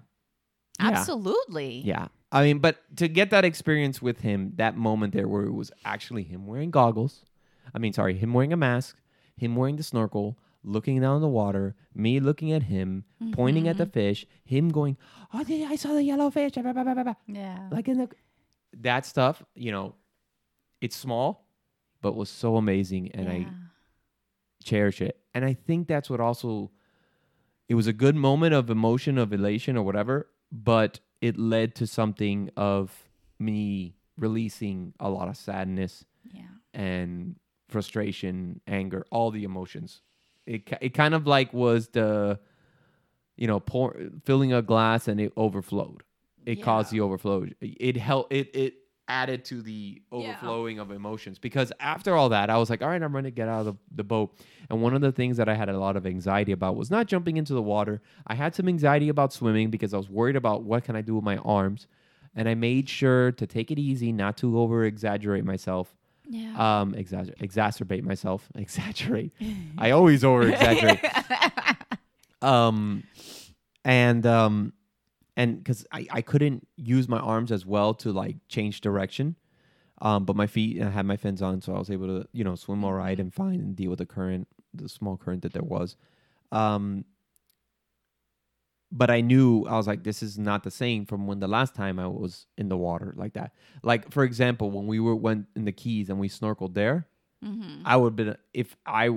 absolutely 0.80 1.82
Yeah. 1.84 2.08
I 2.34 2.42
mean, 2.44 2.60
but 2.60 2.78
to 2.96 3.08
get 3.08 3.28
that 3.30 3.44
experience 3.44 4.00
with 4.00 4.20
him, 4.20 4.52
that 4.56 4.74
moment 4.74 5.12
there 5.12 5.28
where 5.28 5.42
it 5.44 5.52
was 5.52 5.70
actually 5.84 6.22
him 6.22 6.46
wearing 6.46 6.70
goggles, 6.70 7.26
I 7.74 7.78
mean, 7.78 7.92
sorry, 7.92 8.14
him 8.16 8.32
wearing 8.32 8.54
a 8.54 8.56
mask, 8.56 8.96
him 9.36 9.54
wearing 9.54 9.76
the 9.76 9.82
snorkel, 9.82 10.38
looking 10.64 10.98
down 10.98 11.20
the 11.20 11.28
water, 11.28 11.74
me 11.94 12.20
looking 12.20 12.50
at 12.50 12.62
him, 12.62 13.04
pointing 13.32 13.68
at 13.68 13.76
the 13.76 13.84
Mm-hmm. 13.84 13.92
fish, 13.92 14.26
him 14.44 14.70
going, 14.70 14.96
Oh, 15.34 15.44
yeah, 15.46 15.68
I 15.68 15.76
saw 15.76 15.92
the 15.92 16.02
yellow 16.02 16.30
fish. 16.30 16.52
blah, 16.52 16.62
blah, 16.62 16.72
blah, 16.72 16.94
blah, 16.94 17.02
blah." 17.02 17.14
yeah 17.26 17.68
Like 17.70 17.86
in 17.88 17.98
the. 17.98 18.08
That 18.80 19.04
stuff, 19.04 19.42
you 19.54 19.70
know, 19.70 19.94
it's 20.80 20.96
small, 20.96 21.46
but 22.00 22.16
was 22.16 22.30
so 22.30 22.56
amazing. 22.56 23.10
And 23.12 23.28
I 23.28 23.36
Yeah. 23.36 23.50
Cherish 24.62 25.00
it. 25.00 25.18
And 25.34 25.44
I 25.44 25.54
think 25.54 25.88
that's 25.88 26.08
what 26.10 26.20
also 26.20 26.70
it 27.68 27.74
was 27.74 27.86
a 27.86 27.92
good 27.92 28.16
moment 28.16 28.54
of 28.54 28.70
emotion 28.70 29.18
of 29.18 29.32
elation 29.32 29.76
or 29.76 29.82
whatever, 29.82 30.28
but 30.50 31.00
it 31.20 31.38
led 31.38 31.74
to 31.76 31.86
something 31.86 32.50
of 32.56 33.08
me 33.38 33.94
releasing 34.16 34.92
a 35.00 35.08
lot 35.08 35.28
of 35.28 35.36
sadness 35.36 36.04
yeah 36.32 36.42
and 36.74 37.36
frustration, 37.68 38.60
anger, 38.66 39.04
all 39.10 39.30
the 39.30 39.44
emotions. 39.44 40.02
It 40.46 40.70
it 40.80 40.90
kind 40.90 41.14
of 41.14 41.26
like 41.26 41.52
was 41.52 41.88
the 41.88 42.38
you 43.36 43.46
know, 43.46 43.60
pour, 43.60 43.96
filling 44.24 44.52
a 44.52 44.62
glass 44.62 45.08
and 45.08 45.20
it 45.20 45.32
overflowed. 45.36 46.02
It 46.44 46.62
caused 46.62 46.90
the 46.90 47.00
overflow. 47.00 47.46
It 47.60 47.96
helped 47.96 48.32
it 48.32 48.54
it 48.54 48.74
added 49.08 49.44
to 49.46 49.62
the 49.62 50.00
Yeah. 50.12 50.16
overflowing 50.18 50.78
of 50.78 50.90
emotions 50.90 51.38
because 51.38 51.72
after 51.80 52.14
all 52.14 52.28
that, 52.30 52.50
I 52.50 52.56
was 52.58 52.70
like, 52.70 52.82
all 52.82 52.88
right, 52.88 53.02
I'm 53.02 53.14
ready 53.14 53.26
to 53.28 53.34
get 53.34 53.48
out 53.48 53.66
of 53.66 53.74
the, 53.74 53.74
the 53.96 54.04
boat. 54.04 54.34
And 54.70 54.80
one 54.80 54.94
of 54.94 55.00
the 55.00 55.12
things 55.12 55.36
that 55.38 55.48
I 55.48 55.54
had 55.54 55.68
a 55.68 55.78
lot 55.78 55.96
of 55.96 56.06
anxiety 56.06 56.52
about 56.52 56.76
was 56.76 56.90
not 56.90 57.06
jumping 57.08 57.36
into 57.36 57.52
the 57.54 57.62
water. 57.62 58.00
I 58.26 58.34
had 58.34 58.54
some 58.54 58.68
anxiety 58.68 59.08
about 59.08 59.32
swimming 59.32 59.70
because 59.70 59.92
I 59.92 59.96
was 59.96 60.08
worried 60.08 60.36
about 60.36 60.62
what 60.62 60.84
can 60.84 60.96
I 60.96 61.02
do 61.02 61.14
with 61.16 61.24
my 61.24 61.36
arms. 61.38 61.86
and 62.34 62.48
I 62.48 62.54
made 62.54 62.88
sure 62.88 63.30
to 63.32 63.46
take 63.46 63.70
it 63.70 63.78
easy, 63.78 64.10
not 64.12 64.38
to 64.38 64.58
over 64.58 64.84
exaggerate 64.84 65.44
myself. 65.44 65.94
Yeah. 66.26 66.80
Um, 66.80 66.94
exagger- 66.94 67.36
exacerbate 67.38 68.04
myself. 68.04 68.48
Exaggerate. 68.54 69.32
I 69.78 69.90
always 69.90 70.24
over 70.24 70.48
exaggerate. 70.48 71.04
um, 72.42 73.02
and 73.84 74.24
um, 74.26 74.72
and 75.36 75.58
because 75.58 75.86
I 75.92 76.06
I 76.10 76.22
couldn't 76.22 76.66
use 76.76 77.08
my 77.08 77.18
arms 77.18 77.52
as 77.52 77.64
well 77.66 77.94
to 77.94 78.12
like 78.12 78.36
change 78.48 78.80
direction. 78.80 79.36
Um, 80.00 80.24
but 80.24 80.34
my 80.34 80.48
feet, 80.48 80.82
I 80.82 80.90
had 80.90 81.06
my 81.06 81.16
fins 81.16 81.42
on, 81.42 81.60
so 81.60 81.74
I 81.76 81.78
was 81.78 81.88
able 81.88 82.08
to, 82.08 82.28
you 82.32 82.42
know, 82.42 82.56
swim 82.56 82.84
all 82.84 82.92
right 82.92 83.18
and 83.18 83.32
fine 83.32 83.60
and 83.60 83.76
deal 83.76 83.88
with 83.88 84.00
the 84.00 84.06
current, 84.06 84.48
the 84.74 84.88
small 84.88 85.16
current 85.16 85.42
that 85.42 85.52
there 85.52 85.62
was. 85.62 85.94
Um, 86.50 87.04
but 88.90 89.10
I 89.10 89.20
knew 89.20 89.64
I 89.66 89.76
was 89.76 89.86
like, 89.86 90.02
this 90.02 90.20
is 90.20 90.38
not 90.38 90.64
the 90.64 90.72
same 90.72 91.06
from 91.06 91.28
when 91.28 91.38
the 91.38 91.46
last 91.46 91.76
time 91.76 92.00
I 92.00 92.08
was 92.08 92.46
in 92.58 92.68
the 92.68 92.76
water 92.76 93.14
like 93.16 93.34
that. 93.34 93.52
Like 93.84 94.12
for 94.12 94.24
example, 94.24 94.70
when 94.72 94.86
we 94.88 94.98
were 94.98 95.14
went 95.14 95.46
in 95.54 95.64
the 95.64 95.72
Keys 95.72 96.10
and 96.10 96.18
we 96.18 96.28
snorkeled 96.28 96.74
there, 96.74 97.06
mm-hmm. 97.42 97.82
I 97.84 97.96
would 97.96 98.10
have 98.10 98.16
been 98.16 98.36
if 98.52 98.76
I 98.84 99.08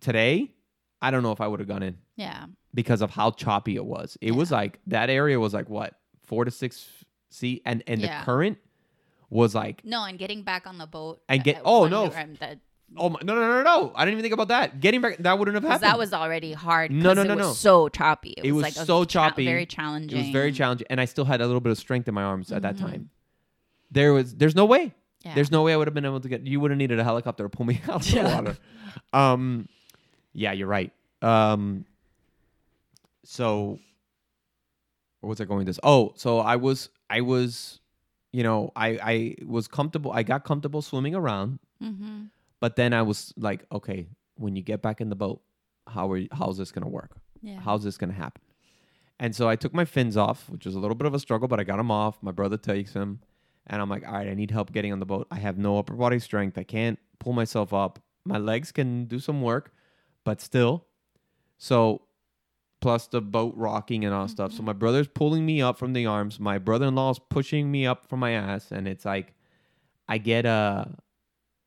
today, 0.00 0.52
I 1.00 1.10
don't 1.10 1.22
know 1.22 1.32
if 1.32 1.40
I 1.40 1.48
would 1.48 1.60
have 1.60 1.68
gone 1.68 1.82
in 1.82 1.98
Yeah. 2.16 2.46
Because 2.74 3.00
of 3.02 3.10
how 3.10 3.30
choppy 3.30 3.76
it 3.76 3.84
was. 3.84 4.16
It 4.20 4.32
was 4.32 4.50
like 4.50 4.78
that 4.86 5.10
area 5.10 5.38
was 5.40 5.54
like 5.54 5.68
what 5.68 5.94
four 6.24 6.44
to 6.44 6.50
six 6.50 6.88
feet, 7.30 7.62
and 7.64 7.82
and 7.86 8.00
Yeah. 8.00 8.20
the 8.20 8.24
current 8.24 8.58
was 9.30 9.54
like 9.54 9.84
No, 9.84 10.04
and 10.04 10.18
getting 10.18 10.42
back 10.42 10.66
on 10.66 10.78
the 10.78 10.86
boat. 10.86 11.20
And 11.28 11.42
get- 11.44 11.56
uh, 11.58 11.60
oh, 11.64 11.88
no. 11.88 12.06
um, 12.06 12.34
that 12.40 12.58
oh 12.96 13.10
my, 13.10 13.18
no 13.22 13.34
no 13.34 13.40
no 13.40 13.62
no 13.62 13.92
I 13.94 14.04
didn't 14.04 14.12
even 14.18 14.22
think 14.22 14.34
about 14.34 14.48
that. 14.48 14.80
Getting 14.80 15.00
back 15.00 15.18
that 15.18 15.38
wouldn't 15.38 15.54
have 15.54 15.64
happened. 15.64 15.82
that 15.82 15.98
was 15.98 16.12
already 16.12 16.52
hard. 16.52 16.90
No 16.90 17.12
no, 17.14 17.22
it 17.22 17.28
no, 17.28 17.36
was 17.36 17.46
no. 17.46 17.52
So 17.52 17.88
choppy. 17.88 18.30
It, 18.36 18.46
It 18.46 18.52
was, 18.52 18.64
was 18.64 18.76
like 18.78 18.86
so 18.86 19.04
cha- 19.04 19.28
choppy. 19.30 19.44
very 19.44 19.66
challenging. 19.66 20.18
It 20.18 20.22
was 20.22 20.30
very 20.30 20.52
challenging, 20.52 20.86
and 20.90 21.00
I 21.00 21.04
still 21.04 21.24
had 21.26 21.40
a 21.40 21.46
little 21.46 21.60
bit 21.60 21.70
of 21.72 21.78
strength 21.78 22.08
in 22.08 22.14
my 22.14 22.22
arms 22.22 22.50
at 22.52 22.62
that 22.62 22.76
Mhm. 22.76 22.80
time. 22.80 23.10
There 23.90 24.12
was 24.12 24.34
there's 24.34 24.54
no 24.54 24.64
way. 24.66 24.94
Yeah. 25.24 25.34
There's 25.34 25.50
no 25.50 25.62
way 25.62 25.72
I 25.72 25.76
would 25.76 25.86
have 25.88 25.94
been 25.94 26.04
able 26.04 26.20
to 26.20 26.28
get. 26.28 26.46
You 26.46 26.60
would 26.60 26.70
have 26.70 26.78
needed 26.78 26.98
a 27.00 27.04
helicopter 27.04 27.42
to 27.44 27.48
pull 27.50 27.66
me 27.66 27.80
out 27.88 27.96
of 27.96 28.04
the 28.10 28.16
Yeah. 28.16 28.34
water. 28.34 28.56
Um, 29.12 29.68
yeah, 30.32 30.52
you're 30.52 30.68
right. 30.68 30.92
Um, 31.22 31.84
so 33.24 33.78
where 35.20 35.28
was 35.28 35.40
I 35.40 35.44
going 35.44 35.58
with 35.58 35.66
this? 35.66 35.80
Oh, 35.82 36.12
so 36.16 36.38
I 36.38 36.56
was 36.56 36.90
I 37.10 37.20
was, 37.22 37.80
you 38.32 38.42
know, 38.42 38.72
I 38.76 38.88
I 39.02 39.34
was 39.46 39.68
comfortable. 39.68 40.12
I 40.12 40.22
got 40.22 40.44
comfortable 40.44 40.82
swimming 40.82 41.14
around, 41.14 41.58
Mm-hmm. 41.82 42.24
but 42.60 42.76
then 42.76 42.92
I 42.92 43.02
was 43.02 43.32
like, 43.36 43.64
okay, 43.70 44.08
when 44.36 44.56
you 44.56 44.62
get 44.62 44.82
back 44.82 45.00
in 45.00 45.08
the 45.10 45.16
boat, 45.16 45.40
how 45.86 46.10
are 46.10 46.16
you, 46.16 46.28
how's 46.32 46.58
this 46.58 46.70
gonna 46.72 46.88
work? 46.88 47.12
Yeah. 47.42 47.60
How's 47.60 47.84
this 47.84 47.96
gonna 47.96 48.12
happen? 48.12 48.42
And 49.20 49.34
so 49.34 49.48
I 49.48 49.56
took 49.56 49.74
my 49.74 49.84
fins 49.84 50.16
off, 50.16 50.48
which 50.48 50.64
was 50.66 50.74
a 50.76 50.78
little 50.78 50.94
bit 50.94 51.06
of 51.06 51.14
a 51.14 51.18
struggle, 51.18 51.48
but 51.48 51.58
I 51.58 51.64
got 51.64 51.76
them 51.78 51.90
off. 51.90 52.22
My 52.22 52.30
brother 52.32 52.56
takes 52.56 52.92
them, 52.92 53.20
and 53.66 53.82
I'm 53.82 53.88
like, 53.88 54.06
all 54.06 54.12
right, 54.12 54.28
I 54.28 54.34
need 54.34 54.50
help 54.52 54.72
getting 54.72 54.92
on 54.92 55.00
the 55.00 55.06
boat. 55.06 55.26
I 55.30 55.36
have 55.36 55.58
no 55.58 55.76
upper 55.78 55.94
body 55.94 56.20
strength. 56.20 56.56
I 56.56 56.62
can't 56.62 56.98
pull 57.18 57.32
myself 57.32 57.72
up. 57.74 57.98
My 58.24 58.38
legs 58.38 58.70
can 58.70 59.06
do 59.06 59.18
some 59.18 59.42
work, 59.42 59.72
but 60.24 60.40
still. 60.40 60.84
So, 61.56 62.02
plus 62.80 63.06
the 63.08 63.20
boat 63.20 63.54
rocking 63.56 64.04
and 64.04 64.14
all 64.14 64.28
stuff. 64.28 64.52
So 64.52 64.62
my 64.62 64.72
brother's 64.72 65.08
pulling 65.08 65.44
me 65.44 65.60
up 65.60 65.78
from 65.78 65.92
the 65.92 66.06
arms. 66.06 66.38
My 66.38 66.58
brother-in-law's 66.58 67.18
pushing 67.18 67.70
me 67.70 67.86
up 67.86 68.06
from 68.08 68.20
my 68.20 68.32
ass, 68.32 68.70
and 68.70 68.86
it's 68.86 69.04
like, 69.04 69.34
I 70.08 70.18
get 70.18 70.46
a. 70.46 70.88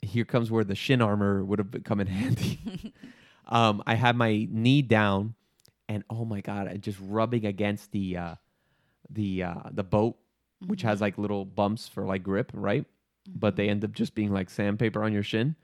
Here 0.02 0.26
comes 0.26 0.50
where 0.50 0.63
the 0.63 0.74
shin 0.74 1.02
armor 1.02 1.43
would 1.43 1.60
have 1.60 1.84
come 1.84 2.00
in 2.00 2.08
handy. 2.08 2.93
um, 3.47 3.84
I 3.86 3.95
had 3.95 4.15
my 4.15 4.47
knee 4.50 4.82
down, 4.82 5.36
and 5.88 6.04
oh 6.10 6.26
my 6.26 6.41
god, 6.41 6.67
I 6.67 6.78
just 6.78 6.97
rubbing 7.02 7.45
against 7.45 7.91
the 7.91 8.17
uh, 8.17 8.36
the 9.10 9.43
uh, 9.43 9.69
the 9.71 9.84
boat, 9.84 10.17
which 10.65 10.82
has 10.82 11.02
like 11.02 11.17
little 11.17 11.45
bumps 11.45 11.88
for 11.88 12.06
like 12.06 12.24
grip, 12.24 12.52
right? 12.54 12.86
But 13.28 13.56
they 13.56 13.69
end 13.69 13.84
up 13.84 13.91
just 13.91 14.15
being 14.15 14.32
like 14.32 14.50
sandpaper 14.50 15.04
on 15.04 15.13
your 15.13 15.24
shin, 15.24 15.56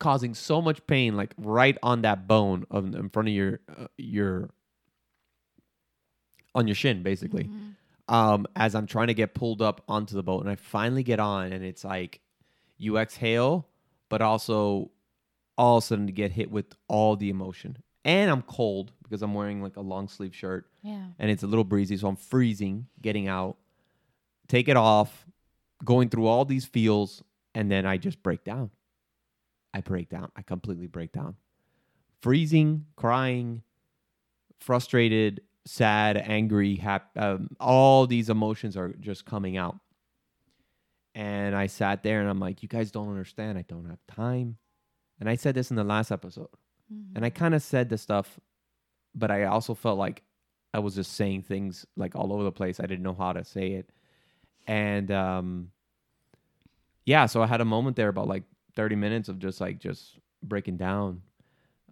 causing 0.00 0.34
so 0.34 0.60
much 0.60 0.84
pain, 0.88 1.16
like 1.16 1.32
right 1.38 1.78
on 1.82 2.02
that 2.02 2.26
bone 2.26 2.66
of 2.72 2.92
in 2.94 3.08
front 3.10 3.28
of 3.28 3.34
your 3.34 3.60
uh, 3.68 3.86
your 3.96 4.50
on 6.54 6.66
your 6.66 6.74
shin, 6.74 7.04
basically. 7.04 7.44
Mm-hmm. 7.44 7.68
Um, 8.12 8.48
as 8.56 8.74
I'm 8.74 8.88
trying 8.88 9.06
to 9.06 9.14
get 9.14 9.34
pulled 9.34 9.62
up 9.62 9.82
onto 9.86 10.16
the 10.16 10.22
boat, 10.24 10.40
and 10.40 10.50
I 10.50 10.56
finally 10.56 11.04
get 11.04 11.20
on, 11.20 11.52
and 11.52 11.64
it's 11.64 11.84
like 11.84 12.20
you 12.76 12.98
exhale, 12.98 13.68
but 14.08 14.20
also 14.20 14.90
all 15.56 15.76
of 15.78 15.84
a 15.84 15.86
sudden 15.86 16.06
to 16.08 16.12
get 16.12 16.32
hit 16.32 16.50
with 16.50 16.66
all 16.88 17.14
the 17.14 17.30
emotion. 17.30 17.76
And 18.04 18.30
I'm 18.30 18.42
cold 18.42 18.92
because 19.02 19.22
I'm 19.22 19.34
wearing 19.34 19.62
like 19.62 19.76
a 19.76 19.80
long 19.82 20.08
sleeve 20.08 20.34
shirt 20.34 20.66
Yeah. 20.82 21.02
and 21.18 21.30
it's 21.30 21.42
a 21.42 21.46
little 21.46 21.64
breezy, 21.64 21.96
so 21.98 22.08
I'm 22.08 22.16
freezing 22.16 22.86
getting 23.00 23.28
out. 23.28 23.58
Take 24.48 24.68
it 24.68 24.76
off, 24.76 25.26
going 25.84 26.08
through 26.08 26.26
all 26.26 26.44
these 26.44 26.64
feels, 26.64 27.22
and 27.54 27.70
then 27.70 27.84
I 27.86 27.98
just 27.98 28.22
break 28.22 28.42
down. 28.42 28.70
I 29.72 29.80
break 29.80 30.08
down. 30.08 30.30
I 30.36 30.42
completely 30.42 30.86
break 30.86 31.12
down. 31.12 31.36
Freezing, 32.22 32.86
crying, 32.96 33.62
frustrated, 34.58 35.40
sad, 35.64 36.16
angry, 36.16 36.76
hap- 36.76 37.16
um, 37.16 37.48
all 37.58 38.06
these 38.06 38.28
emotions 38.28 38.76
are 38.76 38.92
just 39.00 39.24
coming 39.24 39.56
out. 39.56 39.78
And 41.14 41.56
I 41.56 41.66
sat 41.66 42.02
there 42.02 42.20
and 42.20 42.28
I'm 42.28 42.40
like, 42.40 42.62
you 42.62 42.68
guys 42.68 42.90
don't 42.90 43.08
understand. 43.08 43.58
I 43.58 43.62
don't 43.62 43.88
have 43.88 43.98
time. 44.06 44.56
And 45.18 45.28
I 45.28 45.36
said 45.36 45.54
this 45.54 45.70
in 45.70 45.76
the 45.76 45.84
last 45.84 46.10
episode. 46.10 46.48
And 47.14 47.24
I 47.24 47.30
kind 47.30 47.54
of 47.54 47.62
said 47.62 47.88
the 47.88 47.98
stuff, 47.98 48.38
but 49.14 49.30
I 49.30 49.44
also 49.44 49.74
felt 49.74 49.98
like 49.98 50.22
I 50.74 50.80
was 50.80 50.94
just 50.94 51.12
saying 51.12 51.42
things 51.42 51.86
like 51.96 52.16
all 52.16 52.32
over 52.32 52.42
the 52.42 52.52
place. 52.52 52.80
I 52.80 52.86
didn't 52.86 53.02
know 53.02 53.14
how 53.14 53.32
to 53.32 53.44
say 53.44 53.72
it. 53.72 53.90
And 54.66 55.10
um 55.10 55.70
yeah, 57.06 57.26
so 57.26 57.42
I 57.42 57.46
had 57.46 57.60
a 57.60 57.64
moment 57.64 57.96
there 57.96 58.08
about 58.08 58.28
like 58.28 58.44
30 58.80 58.96
minutes 58.96 59.28
of 59.28 59.38
just 59.38 59.60
like 59.60 59.78
just 59.78 60.18
breaking 60.42 60.78
down 60.78 61.20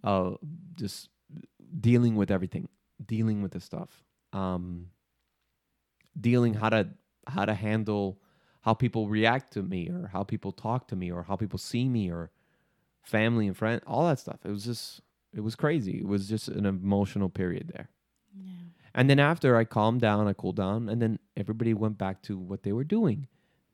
uh 0.03 0.31
just 0.73 1.09
dealing 1.79 2.15
with 2.15 2.31
everything, 2.31 2.67
dealing 3.05 3.43
with 3.43 3.51
the 3.51 3.59
stuff. 3.59 4.03
Um 4.33 4.87
dealing 6.19 6.55
how 6.55 6.69
to 6.69 6.87
how 7.27 7.45
to 7.45 7.53
handle 7.53 8.17
how 8.61 8.73
people 8.73 9.07
react 9.07 9.53
to 9.53 9.61
me 9.61 9.87
or 9.87 10.09
how 10.11 10.23
people 10.23 10.51
talk 10.51 10.87
to 10.87 10.95
me 10.95 11.11
or 11.11 11.21
how 11.21 11.35
people 11.35 11.59
see 11.59 11.87
me 11.87 12.09
or 12.09 12.31
family 13.03 13.45
and 13.45 13.55
friend 13.55 13.79
all 13.85 14.07
that 14.07 14.17
stuff. 14.17 14.39
It 14.43 14.49
was 14.49 14.65
just 14.65 15.01
it 15.31 15.41
was 15.41 15.55
crazy. 15.55 15.99
It 15.99 16.07
was 16.07 16.27
just 16.27 16.47
an 16.47 16.65
emotional 16.65 17.29
period 17.29 17.71
there. 17.75 17.89
Yeah. 18.35 18.65
and 18.95 19.09
then 19.09 19.19
after 19.19 19.57
i 19.57 19.63
calmed 19.63 20.01
down 20.01 20.27
i 20.27 20.33
cooled 20.33 20.55
down 20.55 20.87
and 20.89 20.99
then 21.03 21.19
everybody 21.35 21.73
went 21.73 21.97
back 21.99 22.23
to 22.23 22.35
what 22.35 22.63
they 22.63 22.73
were 22.73 22.89
doing. 22.97 23.27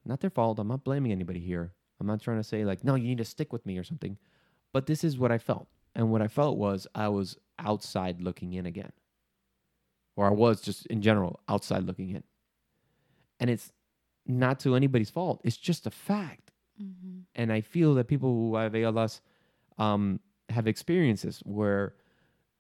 Not 0.03 0.19
their 0.19 0.29
fault. 0.29 0.59
I'm 0.59 0.67
not 0.67 0.83
blaming 0.83 1.13
anybody 1.13 1.39
here 1.39 1.71
i'm 1.99 2.07
not 2.07 2.21
trying 2.21 2.37
to 2.37 2.43
say 2.43 2.65
like 2.65 2.83
no 2.83 2.95
you 2.95 3.07
need 3.07 3.17
to 3.17 3.25
stick 3.25 3.51
with 3.53 3.65
me 3.65 3.77
or 3.77 3.83
something 3.83 4.17
but 4.73 4.85
this 4.85 5.03
is 5.03 5.17
what 5.17 5.31
i 5.31 5.37
felt 5.37 5.67
and 5.95 6.11
what 6.11 6.21
i 6.21 6.27
felt 6.27 6.57
was 6.57 6.87
i 6.95 7.07
was 7.07 7.37
outside 7.59 8.21
looking 8.21 8.53
in 8.53 8.65
again 8.65 8.91
or 10.15 10.25
i 10.25 10.31
was 10.31 10.61
just 10.61 10.85
in 10.87 11.01
general 11.01 11.39
outside 11.47 11.83
looking 11.83 12.09
in 12.09 12.23
and 13.39 13.49
it's 13.49 13.71
not 14.25 14.59
to 14.59 14.75
anybody's 14.75 15.09
fault 15.09 15.41
it's 15.43 15.57
just 15.57 15.85
a 15.87 15.91
fact 15.91 16.51
Mm-hmm. 16.81 17.19
and 17.35 17.53
I 17.53 17.61
feel 17.61 17.93
that 17.93 18.09
people 18.09 18.29
who 18.29 18.55
have 18.57 18.75
ALS 18.75 19.21
um, 19.77 20.19
have 20.49 20.67
experiences 20.67 21.41
where 21.45 21.95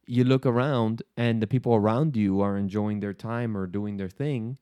you 0.07 0.23
look 0.23 0.45
around 0.45 1.03
and 1.17 1.41
the 1.41 1.47
people 1.47 1.75
around 1.75 2.15
you 2.15 2.39
are 2.39 2.55
enjoying 2.55 3.01
their 3.01 3.13
time 3.13 3.57
or 3.57 3.67
doing 3.67 3.97
their 3.97 4.07
thing, 4.07 4.57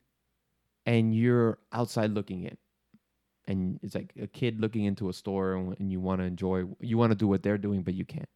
and 0.86 1.14
you're 1.14 1.58
outside 1.72 2.10
looking 2.10 2.42
in. 2.42 2.56
And 3.46 3.78
it's 3.82 3.94
like 3.94 4.12
a 4.20 4.26
kid 4.26 4.60
looking 4.60 4.84
into 4.84 5.08
a 5.08 5.12
store 5.12 5.54
and, 5.54 5.92
you 5.92 6.00
want 6.00 6.20
to 6.20 6.24
enjoy, 6.24 6.64
you 6.80 6.96
want 6.96 7.10
to 7.10 7.16
do 7.16 7.28
what 7.28 7.42
they're 7.42 7.58
doing, 7.58 7.82
but 7.82 7.94
you 7.94 8.04
can't. 8.04 8.28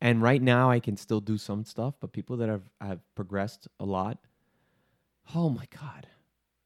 And 0.00 0.22
right 0.22 0.40
now, 0.42 0.70
I 0.70 0.80
can 0.80 0.96
still 0.96 1.20
do 1.20 1.38
some 1.38 1.64
stuff, 1.64 1.94
but 2.00 2.12
people 2.12 2.36
that 2.38 2.48
have, 2.48 2.68
have 2.80 3.00
progressed 3.14 3.68
a 3.80 3.84
lot, 3.84 4.18
oh 5.34 5.48
my 5.48 5.66
God, 5.80 6.06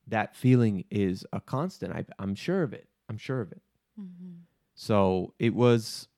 that 0.06 0.36
feeling 0.36 0.84
is 0.90 1.26
a 1.32 1.40
constant. 1.40 1.92
I, 1.92 2.04
I'm 2.18 2.34
sure 2.34 2.62
of 2.62 2.72
it. 2.72 2.88
I'm 3.08 3.18
sure 3.18 3.40
of 3.40 3.52
it. 3.52 3.62
Mm-hmm. 4.00 4.32
So 4.74 5.34
it 5.38 5.54
was 5.54 6.08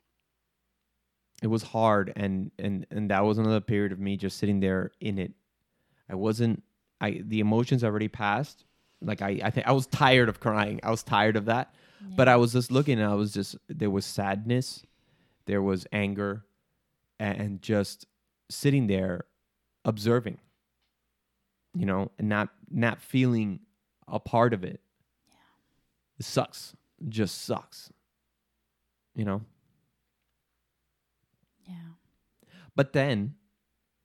it 1.42 1.46
was 1.46 1.62
hard 1.62 2.12
and 2.16 2.50
and 2.58 2.86
and 2.90 3.10
that 3.10 3.24
was 3.24 3.38
another 3.38 3.60
period 3.60 3.92
of 3.92 4.00
me 4.00 4.16
just 4.16 4.38
sitting 4.38 4.60
there 4.60 4.90
in 5.00 5.18
it. 5.18 5.32
I 6.10 6.16
wasn't 6.16 6.62
I 7.00 7.22
the 7.24 7.40
emotions 7.40 7.84
already 7.84 8.08
passed. 8.08 8.64
Like 9.00 9.22
I 9.22 9.40
I 9.42 9.50
think 9.50 9.66
I 9.66 9.72
was 9.72 9.86
tired 9.86 10.28
of 10.28 10.40
crying. 10.40 10.80
I 10.82 10.90
was 10.90 11.02
tired 11.02 11.36
of 11.36 11.46
that. 11.46 11.74
But 12.00 12.28
I 12.28 12.36
was 12.36 12.52
just 12.52 12.70
looking 12.70 13.00
and 13.00 13.10
I 13.10 13.14
was 13.14 13.32
just 13.32 13.56
there 13.68 13.90
was 13.90 14.04
sadness, 14.06 14.84
there 15.46 15.62
was 15.62 15.86
anger 15.92 16.44
and 17.18 17.60
just 17.60 18.06
sitting 18.50 18.86
there 18.86 19.24
observing. 19.84 20.38
You 21.74 21.86
know, 21.86 22.10
and 22.18 22.28
not 22.28 22.48
not 22.70 23.00
feeling 23.00 23.60
a 24.06 24.18
part 24.18 24.54
of 24.54 24.64
it. 24.64 24.80
Yeah. 25.28 25.34
It 26.20 26.24
sucks. 26.24 26.74
Just 27.08 27.42
sucks. 27.42 27.92
You 29.14 29.24
know? 29.24 29.42
Yeah. 31.66 31.74
But 32.74 32.92
then 32.92 33.34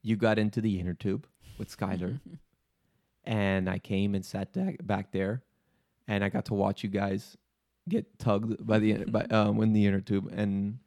you 0.02 0.16
got 0.18 0.38
into 0.38 0.62
the 0.62 0.80
inner 0.80 0.94
tube 0.94 1.28
with 1.58 1.76
Skylar 1.76 2.20
and 3.26 3.70
I 3.70 3.80
came 3.80 4.16
and 4.16 4.26
sat 4.26 4.50
back 4.86 5.12
there, 5.12 5.44
and 6.08 6.24
I 6.24 6.30
got 6.30 6.46
to 6.46 6.54
watch 6.54 6.84
you 6.84 6.90
guys 6.90 7.38
get 7.90 8.18
tugged 8.20 8.66
by 8.66 8.80
the 8.80 9.06
by 9.06 9.24
um 9.32 9.62
in 9.62 9.74
the 9.74 9.86
inner 9.86 10.02
tube, 10.02 10.32
and 10.36 10.80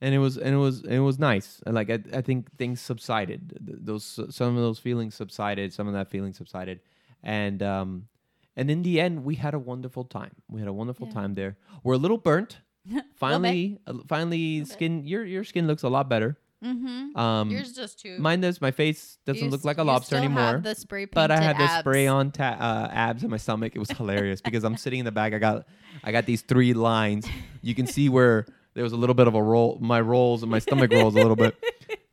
and 0.00 0.14
it 0.14 0.18
was 0.18 0.36
and 0.38 0.54
it 0.54 0.58
was 0.58 0.82
and 0.82 0.92
it 0.94 1.00
was 1.00 1.18
nice. 1.18 1.60
And 1.66 1.74
like 1.74 1.90
I 1.90 1.98
I 2.14 2.20
think 2.22 2.56
things 2.56 2.80
subsided. 2.80 3.58
Those 3.60 4.18
some 4.30 4.56
of 4.56 4.62
those 4.62 4.78
feelings 4.78 5.14
subsided. 5.14 5.72
Some 5.72 5.86
of 5.88 5.94
that 5.94 6.08
feeling 6.08 6.32
subsided, 6.32 6.80
and 7.22 7.62
um 7.62 8.08
and 8.56 8.70
in 8.70 8.82
the 8.82 9.00
end 9.00 9.24
we 9.24 9.34
had 9.36 9.54
a 9.54 9.58
wonderful 9.58 10.04
time. 10.04 10.32
We 10.48 10.60
had 10.60 10.68
a 10.68 10.72
wonderful 10.72 11.06
Yeah. 11.06 11.14
time 11.14 11.34
there. 11.34 11.56
We're 11.84 11.94
a 11.94 11.98
little 11.98 12.18
burnt. 12.18 12.60
Finally, 13.14 13.78
uh, 13.86 13.94
finally, 14.08 14.64
skin 14.64 15.04
your 15.04 15.24
your 15.24 15.44
skin 15.44 15.66
looks 15.66 15.82
a 15.82 15.88
lot 15.90 16.08
better. 16.08 16.38
Mm-hmm. 16.64 17.16
Um, 17.18 17.50
Yours 17.50 17.72
just 17.72 18.00
too. 18.00 18.18
mine 18.18 18.40
does. 18.42 18.60
My 18.60 18.70
face 18.70 19.16
doesn't 19.24 19.42
You 19.44 19.50
look 19.50 19.60
s- 19.60 19.64
like 19.64 19.78
a 19.78 19.80
you 19.80 19.86
lobster 19.86 20.06
still 20.16 20.18
anymore. 20.18 20.42
Have 20.42 20.62
the 20.62 20.74
spray 20.74 21.06
but 21.06 21.30
I 21.30 21.40
had 21.40 21.56
the 21.58 21.78
spray 21.80 22.06
on 22.06 22.30
ta- 22.32 22.56
uh, 22.60 22.88
abs 22.94 23.22
in 23.24 23.30
my 23.30 23.38
stomach. 23.38 23.72
It 23.74 23.78
was 23.78 23.90
hilarious 23.90 24.40
because 24.40 24.62
I'm 24.64 24.76
sitting 24.76 24.98
in 24.98 25.04
the 25.06 25.12
back. 25.12 25.32
I 25.32 25.38
got 25.38 25.66
I 26.04 26.12
got 26.12 26.26
these 26.26 26.42
three 26.42 26.74
lines. 26.74 27.26
You 27.62 27.74
can 27.74 27.86
see 27.86 28.08
where 28.08 28.46
there 28.74 28.84
was 28.84 28.92
a 28.92 28.96
little 28.96 29.14
bit 29.14 29.26
of 29.26 29.34
a 29.34 29.42
roll. 29.42 29.78
My 29.80 30.00
rolls 30.00 30.42
and 30.42 30.50
my 30.50 30.58
stomach 30.58 30.92
rolls 30.92 31.14
a 31.14 31.18
little 31.18 31.36
bit, 31.36 31.56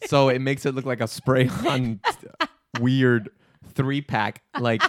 so 0.05 0.29
it 0.29 0.39
makes 0.39 0.65
it 0.65 0.73
look 0.75 0.85
like 0.85 1.01
a 1.01 1.07
spray 1.07 1.49
on 1.67 1.99
weird 2.79 3.29
three 3.73 4.01
pack. 4.01 4.41
Like 4.59 4.81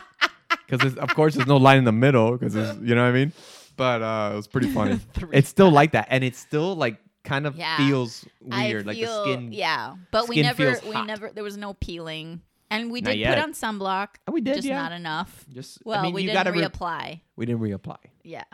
because 0.69 0.97
of 0.97 1.09
course 1.15 1.35
there's 1.35 1.49
no 1.49 1.57
line 1.57 1.79
in 1.79 1.85
the 1.85 1.93
middle 1.93 2.37
because 2.37 2.55
you 2.55 2.95
know 2.95 3.03
what 3.03 3.09
I 3.09 3.13
mean. 3.13 3.33
But 3.77 4.03
uh, 4.03 4.31
it 4.33 4.37
was 4.37 4.49
pretty 4.49 4.69
funny. 4.71 4.99
it's 5.33 5.49
still 5.49 5.71
like 5.71 5.93
that, 5.93 6.09
and 6.11 6.25
it's 6.25 6.39
still 6.39 6.75
like 6.75 6.99
kind 7.25 7.47
of 7.47 7.57
Yeah. 7.57 7.77
feels 7.77 8.25
I 8.51 8.69
weird. 8.69 8.87
like 8.87 8.99
the 8.99 9.23
skin. 9.23 9.53
Yeah, 9.53 9.95
but 10.11 10.29
we 10.29 10.43
never, 10.43 10.79
we 10.87 10.93
hot. 10.93 11.07
never. 11.07 11.31
There 11.31 11.45
was 11.45 11.57
no 11.57 11.75
peeling, 11.75 12.43
and 12.71 12.91
we 12.91 13.01
did 13.01 13.27
put 13.27 13.39
on 13.39 13.53
sunblock. 13.53 14.09
Oh, 14.27 14.33
we 14.33 14.41
did, 14.41 14.57
just 14.57 14.67
yeah. 14.69 14.81
not 14.83 14.93
enough. 14.93 15.45
Just 15.53 15.79
Well, 15.85 15.99
I 15.99 16.03
mean, 16.03 16.15
we 16.15 16.23
you 16.23 16.29
didn't 16.29 16.45
gotta 16.45 16.53
re- 16.53 16.63
reapply. 16.65 17.21
we 17.37 17.47
didn't 17.47 17.61
reapply. 17.61 17.97
Yeah, 18.25 18.45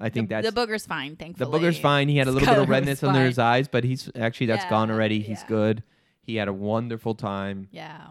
I 0.00 0.08
think 0.08 0.28
the, 0.28 0.36
that's 0.40 0.50
the 0.54 0.60
booger's 0.60 0.86
fine. 0.86 1.16
Thankfully, 1.16 1.50
the 1.50 1.58
booger's 1.58 1.78
fine. 1.78 2.08
He 2.08 2.16
had 2.18 2.28
a 2.28 2.32
little 2.32 2.48
bit 2.48 2.62
of 2.62 2.68
redness 2.68 3.02
under 3.02 3.24
his 3.24 3.38
eyes, 3.38 3.68
but 3.68 3.84
he's 3.84 4.10
actually 4.16 4.46
that's 4.46 4.64
gone 4.66 4.90
already. 4.90 5.20
He's 5.20 5.40
yeah. 5.42 5.48
good. 5.48 5.82
He 6.22 6.36
had 6.36 6.48
a 6.48 6.52
wonderful 6.52 7.14
time. 7.14 7.68
Yeah, 7.72 8.06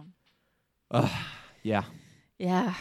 Ugh, 0.91 1.09
yeah, 1.63 1.83
yeah. 2.37 2.73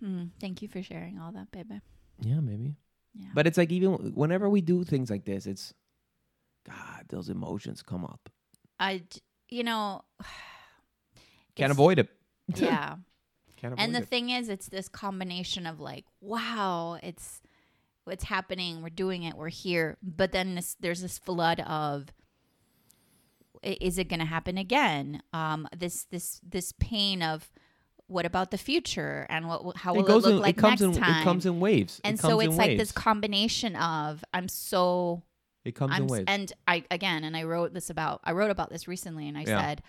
Hmm, 0.00 0.24
thank 0.40 0.62
you 0.62 0.68
for 0.68 0.82
sharing 0.82 1.18
all 1.18 1.32
that, 1.32 1.50
baby. 1.50 1.80
yeah, 2.20 2.40
maybe. 2.40 2.76
Yeah, 3.14 3.30
But 3.34 3.46
it's 3.48 3.58
like 3.58 3.72
even 3.72 4.12
whenever 4.14 4.48
we 4.48 4.60
do 4.60 4.84
things 4.84 5.10
like 5.10 5.24
this, 5.24 5.46
it's 5.46 5.74
God. 6.68 7.04
Those 7.08 7.28
emotions 7.28 7.82
come 7.82 8.04
up. 8.04 8.28
I, 8.78 9.02
you 9.48 9.64
know, 9.64 10.02
Can't 11.56 11.72
avoid 11.72 11.98
it. 11.98 12.08
Yeah. 12.56 12.96
Can't 13.56 13.72
avoid 13.74 13.84
and 13.84 13.94
the 13.94 13.98
it. 14.00 14.08
thing 14.08 14.30
is 14.30 14.48
it's 14.48 14.68
this 14.68 14.88
combination 14.88 15.66
of 15.66 15.80
like 15.80 16.04
wow 16.20 16.96
it's 17.02 17.42
what's 18.04 18.24
happening 18.24 18.82
we're 18.82 18.88
doing 18.88 19.24
it 19.24 19.34
we're 19.34 19.48
here 19.48 19.96
but 20.00 20.30
then 20.32 20.54
this 20.54 20.76
there's 20.80 21.02
this 21.02 21.18
flood 21.18 21.60
of 21.66 22.06
is 23.64 23.98
it 23.98 24.08
going 24.08 24.20
to 24.20 24.24
happen 24.26 24.56
again 24.56 25.20
um 25.32 25.66
this 25.76 26.04
this 26.04 26.40
this 26.48 26.72
pain 26.78 27.20
of 27.20 27.50
what 28.06 28.24
about 28.24 28.50
the 28.52 28.56
future 28.58 29.26
and 29.28 29.48
what 29.48 29.76
how 29.76 29.92
will 29.92 30.06
it 30.06 30.08
it, 30.08 30.14
look 30.14 30.26
in. 30.26 30.38
like 30.38 30.56
it 30.56 30.60
comes 30.60 30.80
next 30.80 30.96
in. 30.96 31.02
time 31.02 31.20
It 31.20 31.24
comes 31.24 31.44
in 31.44 31.58
waves. 31.60 32.00
and 32.04 32.14
it 32.18 32.22
so 32.22 32.38
it's 32.40 32.52
in 32.52 32.56
like 32.56 32.68
waves. 32.68 32.78
this 32.78 32.92
combination 32.92 33.74
of 33.76 34.24
i'm 34.32 34.48
so 34.48 35.22
It 35.68 35.74
comes 35.74 35.92
I'm 35.94 36.02
in 36.02 36.08
waves. 36.08 36.24
and 36.28 36.52
I 36.66 36.84
again 36.90 37.24
and 37.24 37.36
I 37.36 37.42
wrote 37.44 37.74
this 37.74 37.90
about 37.90 38.20
I 38.24 38.32
wrote 38.32 38.50
about 38.50 38.70
this 38.70 38.88
recently 38.88 39.28
and 39.28 39.36
I 39.36 39.42
Yeah. 39.42 39.60
said 39.60 39.82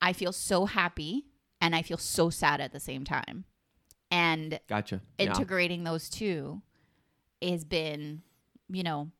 I 0.00 0.12
feel 0.12 0.32
so 0.32 0.66
happy 0.66 1.26
and 1.60 1.74
I 1.74 1.82
feel 1.82 1.96
so 1.98 2.30
sad 2.30 2.60
at 2.60 2.72
the 2.72 2.80
same 2.80 3.04
time. 3.04 3.44
And 4.10 4.60
gotcha. 4.68 5.00
Yeah. 5.18 5.26
integrating 5.26 5.84
those 5.84 6.08
two 6.08 6.62
has 7.42 7.64
been, 7.64 8.22
you 8.68 8.82
know, 8.82 9.10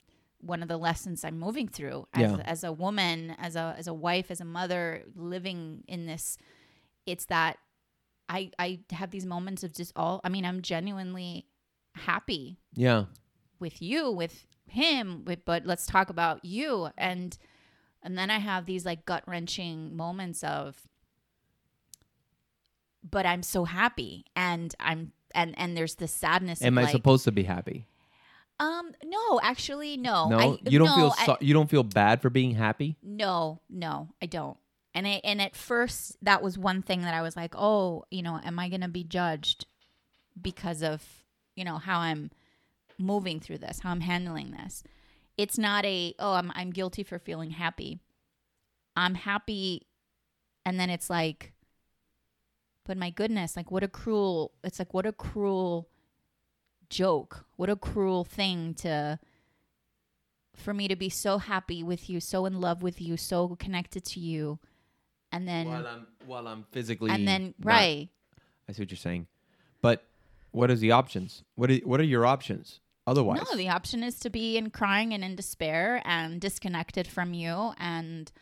one 0.40 0.62
of 0.62 0.68
the 0.68 0.76
lessons 0.76 1.24
I'm 1.24 1.38
moving 1.38 1.68
through 1.68 2.06
as, 2.12 2.30
Yeah. 2.32 2.36
as 2.44 2.64
a 2.64 2.72
woman, 2.72 3.30
as 3.38 3.56
a 3.56 3.74
as 3.78 3.86
a 3.86 3.94
wife, 3.94 4.30
as 4.30 4.40
a 4.40 4.44
mother 4.44 5.04
living 5.14 5.84
in 5.88 6.06
this 6.06 6.38
it's 7.06 7.24
that 7.26 7.58
I 8.28 8.50
I 8.58 8.80
have 8.90 9.10
these 9.10 9.26
moments 9.26 9.64
of 9.64 9.72
just 9.74 9.92
all 9.96 10.20
I 10.22 10.28
mean, 10.28 10.44
I'm 10.44 10.62
genuinely 10.62 11.46
happy 11.94 12.58
Yeah. 12.74 13.06
with 13.58 13.80
you 13.82 14.10
with 14.10 14.46
him 14.66 15.22
but 15.44 15.64
let's 15.66 15.86
talk 15.86 16.10
about 16.10 16.44
you 16.44 16.88
and 16.98 17.38
and 18.02 18.16
then 18.18 18.30
i 18.30 18.38
have 18.38 18.66
these 18.66 18.84
like 18.84 19.04
gut 19.04 19.22
wrenching 19.26 19.94
moments 19.96 20.42
of 20.42 20.80
but 23.08 23.26
i'm 23.26 23.42
so 23.42 23.64
happy 23.64 24.24
and 24.34 24.74
i'm 24.80 25.12
and 25.34 25.54
and 25.58 25.76
there's 25.76 25.96
this 25.96 26.12
sadness 26.12 26.62
Am 26.62 26.78
I 26.78 26.82
like, 26.82 26.90
supposed 26.92 27.24
to 27.24 27.32
be 27.32 27.42
happy? 27.42 27.86
um 28.60 28.92
no 29.04 29.40
actually 29.42 29.96
no 29.96 30.28
No, 30.28 30.38
I, 30.38 30.58
you 30.70 30.78
don't 30.78 30.88
no, 30.88 31.10
feel 31.10 31.14
I- 31.18 31.36
you 31.40 31.52
don't 31.54 31.68
feel 31.68 31.82
bad 31.82 32.22
for 32.22 32.30
being 32.30 32.54
happy. 32.54 32.96
no 33.02 33.60
no 33.68 34.10
i 34.22 34.26
don't 34.26 34.56
and 34.96 35.08
I, 35.08 35.20
and 35.24 35.42
at 35.42 35.56
first 35.56 36.16
that 36.22 36.40
was 36.42 36.56
one 36.56 36.80
thing 36.82 37.02
that 37.02 37.14
i 37.14 37.20
was 37.22 37.36
like 37.36 37.54
oh 37.56 38.04
you 38.10 38.22
know 38.22 38.40
am 38.44 38.58
i 38.58 38.68
gonna 38.68 38.88
be 38.88 39.04
judged 39.04 39.66
because 40.40 40.82
of 40.82 41.02
you 41.56 41.64
know 41.64 41.78
how 41.78 41.98
i'm 42.00 42.30
moving 42.98 43.40
through 43.40 43.58
this 43.58 43.80
how 43.80 43.90
i'm 43.90 44.00
handling 44.00 44.52
this. 44.52 44.82
It's 45.36 45.58
not 45.58 45.84
a 45.84 46.14
oh 46.18 46.34
i'm, 46.34 46.52
I'm 46.54 46.70
guilty 46.70 47.02
for 47.02 47.18
feeling 47.18 47.50
happy. 47.50 48.00
I'm 48.96 49.14
happy 49.14 49.86
and 50.64 50.78
then 50.78 50.90
it's 50.90 51.10
like 51.10 51.52
but 52.86 52.96
my 52.96 53.10
goodness 53.10 53.56
like 53.56 53.70
what 53.70 53.82
a 53.82 53.88
cruel 53.88 54.52
it's 54.62 54.78
like 54.78 54.94
what 54.94 55.06
a 55.06 55.12
cruel 55.12 55.88
joke. 56.90 57.44
What 57.56 57.70
a 57.70 57.76
cruel 57.76 58.24
thing 58.24 58.74
to 58.74 59.18
for 60.54 60.72
me 60.72 60.86
to 60.86 60.94
be 60.94 61.08
so 61.08 61.38
happy 61.38 61.82
with 61.82 62.08
you 62.08 62.20
so 62.20 62.46
in 62.46 62.60
love 62.60 62.82
with 62.82 63.00
you 63.00 63.16
so 63.16 63.56
connected 63.56 64.04
to 64.04 64.20
you 64.20 64.60
and 65.32 65.48
then 65.48 65.66
while 65.66 65.86
I'm 65.86 66.06
while 66.26 66.46
I'm 66.46 66.64
physically 66.70 67.10
and 67.10 67.26
then 67.26 67.54
not- 67.58 67.66
right. 67.66 68.08
I 68.68 68.72
see 68.72 68.82
what 68.82 68.90
you're 68.90 68.96
saying, 68.96 69.26
but 69.82 70.04
what 70.52 70.70
is 70.70 70.80
the 70.80 70.92
options? 70.92 71.42
What 71.56 71.70
are, 71.70 71.76
what 71.78 72.00
are 72.00 72.04
your 72.04 72.24
options 72.24 72.80
otherwise? 73.06 73.40
no 73.50 73.56
the 73.56 73.68
option 73.68 74.02
is 74.02 74.18
to 74.18 74.30
be 74.30 74.56
in 74.56 74.70
crying 74.70 75.12
and 75.12 75.24
in 75.24 75.36
despair 75.36 76.02
and 76.04 76.40
disconnected 76.40 77.06
from 77.06 77.34
you 77.34 77.72
and 77.78 78.32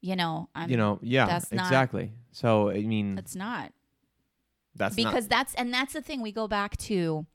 you 0.00 0.16
know 0.16 0.48
i'm 0.54 0.70
you 0.70 0.76
know, 0.76 0.98
yeah, 1.02 1.26
that's 1.26 1.52
not- 1.52 1.66
exactly. 1.66 2.12
So 2.32 2.70
I 2.70 2.82
mean, 2.82 3.16
it's 3.18 3.34
not 3.34 3.72
that's 4.74 4.94
because 4.94 5.24
not, 5.24 5.30
that's 5.30 5.54
and 5.54 5.72
that's 5.72 5.94
the 5.94 6.02
thing 6.02 6.20
we 6.20 6.32
go 6.32 6.46
back 6.46 6.76
to 6.76 7.26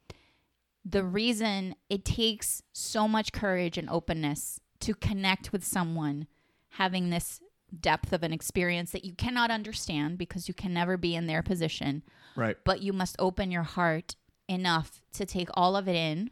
the 0.85 1.03
reason 1.03 1.75
it 1.89 2.05
takes 2.05 2.63
so 2.73 3.07
much 3.07 3.31
courage 3.31 3.77
and 3.77 3.89
openness 3.89 4.59
to 4.81 4.93
connect 4.93 5.51
with 5.51 5.63
someone 5.63 6.27
having 6.69 7.09
this 7.09 7.39
depth 7.79 8.11
of 8.13 8.23
an 8.23 8.33
experience 8.33 8.91
that 8.91 9.05
you 9.05 9.13
cannot 9.13 9.49
understand 9.49 10.17
because 10.17 10.47
you 10.47 10.53
can 10.53 10.73
never 10.73 10.97
be 10.97 11.15
in 11.15 11.27
their 11.27 11.41
position 11.41 12.03
right. 12.35 12.57
but 12.65 12.81
you 12.81 12.91
must 12.91 13.15
open 13.17 13.49
your 13.51 13.63
heart 13.63 14.15
enough 14.47 15.01
to 15.13 15.25
take 15.25 15.49
all 15.53 15.75
of 15.75 15.87
it 15.87 15.95
in 15.95 16.29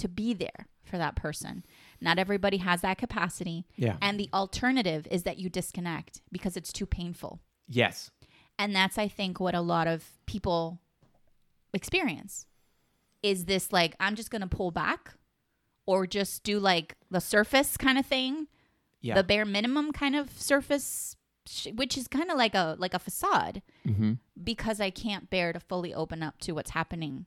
to 0.00 0.08
be 0.08 0.34
there 0.34 0.66
for 0.84 0.98
that 0.98 1.14
person 1.16 1.64
not 2.00 2.18
everybody 2.18 2.56
has 2.58 2.80
that 2.80 2.98
capacity 2.98 3.64
Yeah. 3.76 3.96
and 4.02 4.18
the 4.18 4.28
alternative 4.34 5.06
is 5.10 5.22
that 5.22 5.38
you 5.38 5.48
disconnect 5.48 6.20
because 6.32 6.56
it's 6.56 6.72
too 6.72 6.86
painful 6.86 7.40
yes. 7.68 8.10
and 8.58 8.74
that's 8.74 8.98
i 8.98 9.06
think 9.08 9.38
what 9.40 9.54
a 9.54 9.60
lot 9.60 9.86
of 9.86 10.04
people 10.26 10.80
experience 11.72 12.46
is 13.22 13.44
this 13.44 13.72
like 13.72 13.94
i'm 14.00 14.16
just 14.16 14.30
gonna 14.30 14.46
pull 14.48 14.70
back 14.70 15.14
or 15.86 16.06
just 16.06 16.42
do 16.42 16.58
like 16.58 16.96
the 17.10 17.20
surface 17.20 17.76
kind 17.76 17.98
of 17.98 18.06
thing 18.06 18.48
Yeah. 19.00 19.14
the 19.14 19.24
bare 19.24 19.44
minimum 19.44 19.92
kind 19.92 20.16
of 20.16 20.30
surface 20.40 21.16
which 21.74 21.96
is 21.96 22.06
kind 22.06 22.30
of 22.30 22.36
like 22.36 22.54
a 22.54 22.76
like 22.78 22.94
a 22.94 22.98
facade 22.98 23.62
mm-hmm. 23.86 24.12
because 24.42 24.80
i 24.80 24.90
can't 24.90 25.30
bear 25.30 25.52
to 25.52 25.60
fully 25.60 25.92
open 25.94 26.22
up 26.22 26.38
to 26.40 26.52
what's 26.52 26.70
happening 26.70 27.26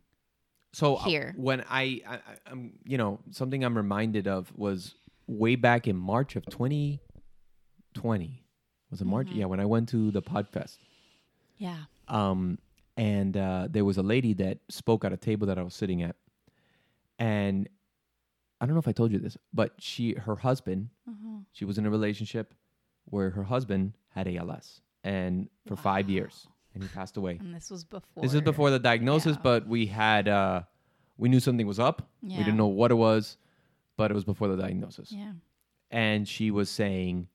So 0.74 0.96
uh, 0.96 1.04
here. 1.04 1.34
when 1.38 1.64
I, 1.70 2.02
I, 2.08 2.20
I'm, 2.50 2.74
you 2.84 2.98
know, 2.98 3.20
something 3.32 3.64
I'm 3.64 3.78
reminded 3.78 4.28
of 4.28 4.52
was 4.58 4.96
way 5.28 5.56
back 5.56 5.88
in 5.88 5.96
March 5.96 6.36
of 6.36 6.46
2020. 6.48 8.44
Was 8.92 9.02
it 9.02 9.06
March? 9.06 9.28
Mm-hmm. 9.28 9.40
Yeah, 9.40 9.46
when 9.46 9.60
I 9.60 9.66
went 9.66 9.90
to 9.90 10.12
the 10.12 10.22
Podfest. 10.22 10.78
yeah 11.58 11.78
um, 12.08 12.58
and 12.98 13.36
uh, 13.38 13.68
there 13.70 13.86
was 13.86 13.98
a 13.98 14.04
lady 14.04 14.34
that 14.34 14.60
spoke 14.70 15.04
at 15.04 15.14
a 15.14 15.18
table 15.18 15.48
that 15.48 15.58
I 15.58 15.64
was 15.64 15.74
sitting 15.74 16.04
at, 16.04 16.16
and 17.18 17.68
I 18.62 18.66
don't 18.66 18.76
know 18.76 18.80
if 18.80 18.88
I 18.88 18.92
told 18.92 19.12
you 19.12 19.20
this, 19.20 19.38
but 19.54 19.72
she, 19.80 20.14
her 20.14 20.36
husband, 20.36 20.90
she 21.54 21.66
was 21.66 21.78
in 21.78 21.86
a 21.86 21.90
relationship 21.90 22.54
where 23.06 23.32
her 23.32 23.44
husband 23.44 23.94
had 24.10 24.28
ALS, 24.28 24.82
and 25.04 25.50
for 25.68 25.76
five 25.76 26.10
years, 26.10 26.48
and 26.74 26.84
he 26.84 26.90
passed 26.90 27.18
away. 27.18 27.38
and 27.40 27.54
this 27.54 27.70
was 27.70 27.84
before 27.84 28.22
This 28.24 28.34
is 28.34 28.42
before 28.42 28.70
the 28.72 28.80
diagnosis, 28.80 29.36
yeah. 29.36 29.42
but 29.44 29.68
we 29.68 29.86
had, 29.86 30.28
uh, 30.28 30.64
we 31.18 31.30
knew 31.30 31.40
something 31.40 31.68
was 31.68 31.80
up. 31.80 32.08
Yeah. 32.22 32.38
We 32.40 32.44
didn't 32.44 32.58
know 32.58 32.68
what 32.68 32.92
it 32.92 32.96
was, 32.96 33.38
but 33.98 34.10
it 34.12 34.14
was 34.16 34.24
before 34.26 34.48
the 34.48 34.58
diagnosis 34.58 35.12
yeah 35.12 35.32
and 35.92 36.28
she 36.28 36.50
was 36.50 36.72
saying, 36.72 37.28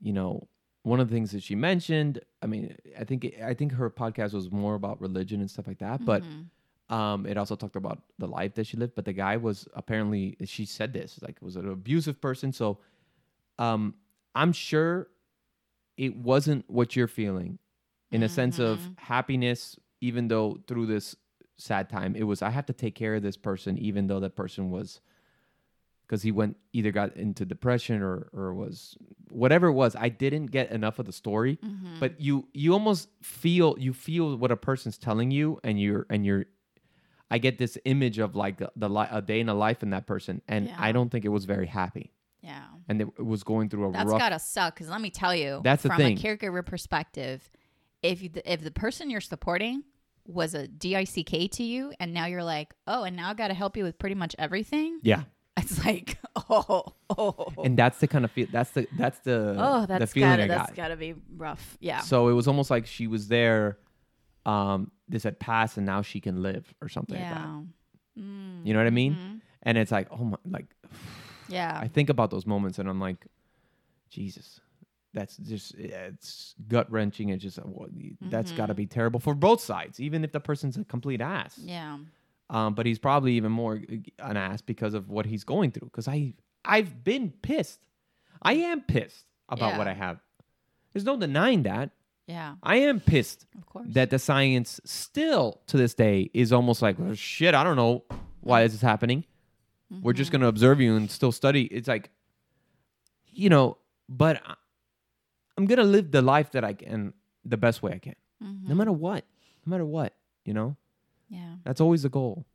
you 0.00 0.12
know, 0.12 0.46
one 0.84 1.00
of 1.00 1.08
the 1.08 1.14
things 1.14 1.32
that 1.32 1.42
she 1.42 1.56
mentioned, 1.56 2.20
I 2.40 2.46
mean, 2.46 2.76
I 2.98 3.02
think 3.02 3.34
I 3.44 3.54
think 3.54 3.72
her 3.72 3.90
podcast 3.90 4.34
was 4.34 4.52
more 4.52 4.74
about 4.76 5.00
religion 5.00 5.40
and 5.40 5.50
stuff 5.50 5.66
like 5.66 5.78
that, 5.80 6.04
but 6.04 6.22
Mhm. 6.22 6.94
um, 6.94 7.26
it 7.26 7.36
also 7.36 7.56
talked 7.56 7.74
about 7.74 8.02
the 8.18 8.28
life 8.28 8.54
that 8.54 8.68
she 8.68 8.76
lived. 8.76 8.94
But 8.94 9.04
the 9.04 9.12
guy 9.12 9.36
was 9.36 9.66
apparently 9.74 10.36
she 10.44 10.64
said 10.64 10.92
this 10.92 11.20
like 11.22 11.38
was 11.40 11.56
an 11.56 11.68
abusive 11.68 12.20
person. 12.20 12.52
So, 12.52 12.78
um, 13.58 13.94
I'm 14.36 14.52
sure 14.52 15.08
it 15.96 16.16
wasn't 16.16 16.68
what 16.70 16.94
you're 16.96 17.08
feeling, 17.08 17.58
in 18.12 18.22
a 18.22 18.28
sense 18.28 18.58
of 18.58 18.78
Mhm. 18.78 18.98
happiness, 18.98 19.78
even 20.00 20.28
though 20.28 20.58
through 20.68 20.86
this 20.86 21.16
sad 21.56 21.88
time 21.88 22.14
it 22.16 22.24
was 22.24 22.42
I 22.42 22.50
have 22.50 22.66
to 22.66 22.72
take 22.72 22.94
care 22.94 23.14
of 23.14 23.22
this 23.22 23.36
person, 23.36 23.78
even 23.78 24.06
though 24.06 24.20
that 24.20 24.34
person 24.36 24.70
was 24.70 25.00
because 26.06 26.22
he 26.22 26.32
went 26.32 26.56
either 26.72 26.90
got 26.92 27.16
into 27.16 27.44
depression 27.44 28.02
or 28.02 28.28
or 28.32 28.52
was 28.52 28.96
whatever 29.30 29.68
it 29.68 29.72
was. 29.72 29.94
I 29.96 30.08
didn't 30.08 30.46
get 30.46 30.70
enough 30.70 30.98
of 30.98 31.06
the 31.06 31.12
story 31.12 31.58
Mhm. 31.64 32.00
but 32.00 32.20
you 32.20 32.48
you 32.52 32.72
almost 32.72 33.08
feel 33.22 33.76
you 33.78 33.92
feel 33.92 34.36
what 34.36 34.50
a 34.50 34.56
person's 34.56 34.98
telling 34.98 35.30
you 35.30 35.58
and 35.64 35.80
you're 35.80 36.06
and 36.10 36.26
you're 36.26 36.44
i 37.30 37.38
get 37.38 37.56
this 37.56 37.78
image 37.86 38.18
of 38.18 38.34
like 38.36 38.58
the, 38.58 38.70
the 38.76 38.90
li- 38.90 39.06
a 39.10 39.22
day 39.22 39.40
in 39.40 39.48
a 39.48 39.54
life 39.54 39.82
in 39.82 39.88
that 39.90 40.06
person 40.06 40.42
and 40.48 40.68
i 40.76 40.92
don't 40.92 41.08
think 41.10 41.24
it 41.24 41.30
was 41.30 41.46
very 41.46 41.66
happy 41.66 42.12
yeah. 42.42 42.64
and 42.88 43.00
it, 43.00 43.08
it 43.18 43.24
was 43.24 43.42
going 43.42 43.70
through 43.70 43.88
a 43.88 43.92
That's 43.92 44.10
rough 44.10 44.18
gotta 44.18 44.38
suck. 44.38 44.74
Because 44.74 44.90
let 44.90 45.00
me 45.00 45.08
tell 45.10 45.34
you, 45.34 45.60
That's 45.64 45.82
the 45.84 45.88
from 45.90 45.98
thing. 45.98 46.18
a 46.18 46.20
caregiver 46.20 46.66
perspective, 46.66 47.48
if 48.02 48.22
you, 48.22 48.30
if 48.44 48.62
the 48.62 48.70
person 48.70 49.10
you're 49.10 49.20
supporting 49.20 49.84
was 50.26 50.54
a 50.54 50.68
dick 50.68 51.08
to 51.52 51.62
you, 51.62 51.92
and 51.98 52.14
now 52.14 52.26
you're 52.26 52.44
like, 52.44 52.74
oh, 52.86 53.02
and 53.04 53.16
now 53.16 53.30
I 53.30 53.34
gotta 53.34 53.54
help 53.54 53.76
you 53.76 53.84
with 53.84 53.98
pretty 53.98 54.14
much 54.14 54.34
everything. 54.38 55.00
yeah 55.02 55.24
It's 55.58 55.84
like, 55.84 56.16
oh, 56.48 56.94
oh, 57.10 57.52
and 57.62 57.76
that's 57.76 57.98
the 57.98 58.08
kind 58.08 58.24
of 58.24 58.30
feel 58.30 58.46
that's 58.50 58.70
the 58.70 58.86
that's 58.96 59.18
the 59.20 59.54
oh, 59.58 59.80
the 59.82 59.98
that's 59.98 60.12
feeling 60.12 60.30
gotta 60.30 60.44
i 60.44 60.48
that's 60.48 60.70
got 60.70 60.76
gotta 60.76 60.96
be 60.96 61.14
rough. 61.36 61.76
Yeah. 61.78 62.00
so 62.00 62.28
it 62.28 62.32
was 62.32 62.48
almost 62.48 62.70
like 62.70 62.86
she 62.86 63.06
was 63.06 63.28
there 63.28 63.78
um 64.46 64.90
this 65.08 65.24
had 65.24 65.38
passed 65.38 65.76
and 65.76 65.84
now 65.84 66.00
she 66.02 66.20
can 66.20 66.42
live 66.42 66.72
or 66.80 66.88
something 66.88 67.16
like 67.20 67.28
that 67.28 67.36
yeah. 67.36 68.22
Mm, 68.22 68.66
you 68.66 68.72
know 68.72 68.80
what 68.80 68.86
i 68.86 68.90
mean 68.90 69.14
mhm. 69.14 69.40
and 69.62 69.78
it's 69.78 69.92
like 69.92 70.08
oh 70.10 70.24
my 70.24 70.36
like 70.50 70.66
Yeah. 71.52 71.78
I 71.80 71.88
think 71.88 72.08
about 72.08 72.30
those 72.30 72.46
moments 72.46 72.78
and 72.78 72.88
I'm 72.88 72.98
like, 73.00 73.26
Jesus, 74.08 74.60
that's 75.14 75.36
just 75.36 75.74
it's 75.74 76.54
gut 76.68 76.90
wrenching. 76.90 77.28
It's 77.30 77.42
just 77.42 77.58
uh, 77.58 77.62
what- 77.62 77.90
that's 78.22 78.52
got 78.52 78.66
to 78.66 78.74
be 78.74 78.86
terrible 78.86 79.20
for 79.20 79.34
both 79.34 79.60
sides, 79.60 80.00
even 80.00 80.24
if 80.24 80.32
the 80.32 80.40
person's 80.40 80.76
a 80.76 80.84
complete 80.84 81.20
ass. 81.20 81.58
yeah. 81.62 81.98
Um, 82.50 82.74
but 82.74 82.84
he's 82.84 82.98
probably 82.98 83.32
even 83.34 83.50
more 83.50 83.80
uh, 83.90 83.96
an 84.24 84.36
ass 84.36 84.60
because 84.60 84.92
of 84.92 85.08
what 85.08 85.24
he's 85.24 85.42
going 85.44 85.70
through. 85.70 85.88
Because 85.88 86.06
I 86.08 86.34
I've 86.64 87.02
been 87.02 87.30
pissed. 87.42 87.80
I 88.42 88.54
am 88.54 88.82
pissed 88.82 89.24
about 89.48 89.78
what 89.78 89.88
I 89.88 89.94
have. 89.94 90.18
There's 90.92 91.04
no 91.04 91.16
denying 91.16 91.62
that. 91.62 91.90
Yeah. 92.26 92.56
I 92.62 92.76
am 92.76 93.00
pissed 93.00 93.46
Of 93.56 93.66
course. 93.66 93.86
that 93.90 94.10
the 94.10 94.18
science 94.18 94.80
still 94.84 95.60
to 95.68 95.76
this 95.78 95.94
day 95.94 96.30
is 96.34 96.52
almost 96.52 96.82
like 96.82 96.96
"Oh, 97.00 97.14
shit. 97.14 97.54
I 97.54 97.64
don't 97.64 97.76
know 97.76 98.04
why 98.40 98.62
this 98.64 98.74
is 98.74 98.82
happening. 98.82 99.24
We're 100.02 100.12
just 100.12 100.28
Mhm. 100.28 100.32
going 100.32 100.40
to 100.42 100.48
observe 100.48 100.80
you 100.80 100.96
and 100.96 101.10
still 101.10 101.32
study. 101.32 101.64
It's 101.64 101.88
like, 101.88 102.10
you 103.32 103.48
know, 103.48 103.78
but 104.08 104.42
I- 104.46 104.54
I'm 105.56 105.66
going 105.66 105.78
to 105.78 105.84
live 105.84 106.10
the 106.10 106.22
life 106.22 106.50
that 106.52 106.64
I 106.64 106.72
can 106.74 107.12
the 107.44 107.56
best 107.56 107.82
way 107.82 107.92
I 107.92 107.98
can, 107.98 108.14
no 108.40 108.46
Mhm. 108.46 108.76
matter 108.76 108.92
what, 108.92 109.24
no 109.66 109.70
matter 109.70 109.84
what, 109.84 110.14
you 110.44 110.54
know, 110.54 110.76
Yeah. 111.28 111.56
that's 111.64 111.80
always 111.80 112.02
the 112.02 112.08
goal. 112.08 112.46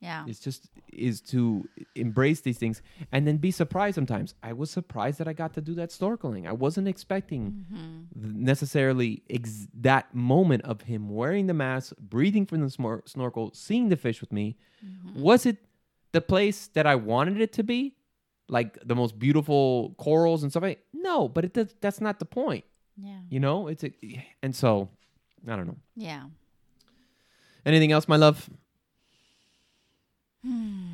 Yeah. 0.00 0.26
It's 0.26 0.40
just 0.40 0.68
is 0.92 1.20
to 1.32 1.66
embrace 1.94 2.40
these 2.42 2.58
things 2.58 2.82
and 3.10 3.26
then 3.26 3.38
be 3.38 3.50
surprised 3.50 3.94
sometimes. 3.94 4.34
I 4.42 4.52
was 4.52 4.70
surprised 4.70 5.18
that 5.18 5.28
I 5.28 5.32
got 5.32 5.54
to 5.54 5.60
do 5.62 5.74
that 5.76 5.90
snorkeling. 5.90 6.46
I 6.46 6.52
wasn't 6.52 6.88
expecting 6.88 7.64
Mhm. 7.72 8.34
necessarily 8.34 9.22
ex- 9.30 9.68
that 9.72 10.14
moment 10.14 10.62
of 10.64 10.82
him 10.82 11.08
wearing 11.08 11.46
the 11.46 11.54
mask, 11.54 11.94
breathing 11.98 12.44
from 12.44 12.60
the 12.60 12.66
smor- 12.66 13.08
snorkel, 13.08 13.52
seeing 13.54 13.88
the 13.88 13.96
fish 13.96 14.20
with 14.20 14.32
me. 14.32 14.56
Mhm. 14.84 15.20
Was 15.20 15.46
it 15.46 15.58
the 16.12 16.20
place 16.20 16.66
that 16.68 16.86
I 16.86 16.96
wanted 16.96 17.40
it 17.40 17.52
to 17.54 17.62
be? 17.62 17.94
Like 18.48 18.78
the 18.84 18.94
most 18.94 19.18
beautiful 19.18 19.94
corals 19.96 20.42
and 20.42 20.52
stuff 20.52 20.62
like 20.62 20.84
No, 20.92 21.28
but 21.28 21.44
it 21.44 21.54
does, 21.54 21.74
that's 21.80 22.00
not 22.00 22.18
the 22.18 22.24
point. 22.26 22.64
Yeah. 22.96 23.18
You 23.30 23.40
know? 23.40 23.68
It's 23.68 23.82
a, 23.84 23.92
and 24.42 24.54
so 24.54 24.88
I 25.48 25.56
don't 25.56 25.66
know. 25.66 25.76
Yeah. 25.96 26.24
Anything 27.66 27.92
else, 27.92 28.06
my 28.06 28.16
love? 28.16 28.48
Hmm. 30.44 30.84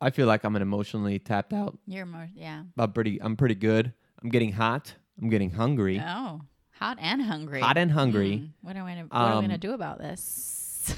I 0.00 0.10
feel 0.10 0.26
like 0.26 0.44
I'm 0.44 0.56
an 0.56 0.62
emotionally 0.62 1.18
tapped 1.18 1.52
out. 1.52 1.78
You're 1.86 2.06
more. 2.06 2.28
Yeah. 2.34 2.62
I'm 2.78 2.92
pretty 2.92 3.20
I'm 3.22 3.36
pretty 3.36 3.54
good. 3.54 3.92
I'm 4.22 4.30
getting 4.30 4.52
hot. 4.52 4.94
I'm 5.20 5.28
getting 5.28 5.50
hungry. 5.50 6.02
Oh, 6.04 6.40
hot 6.72 6.98
and 7.00 7.22
hungry. 7.22 7.60
Hot 7.60 7.76
and 7.76 7.90
hungry. 7.90 8.36
Hmm. 8.38 8.46
What 8.66 8.76
are 8.76 8.84
we 8.84 8.90
gonna 8.92 9.02
What 9.06 9.16
are 9.18 9.36
we 9.36 9.42
gonna 9.42 9.54
Um, 9.54 9.60
do 9.60 9.72
about 9.72 9.98
this? 9.98 10.94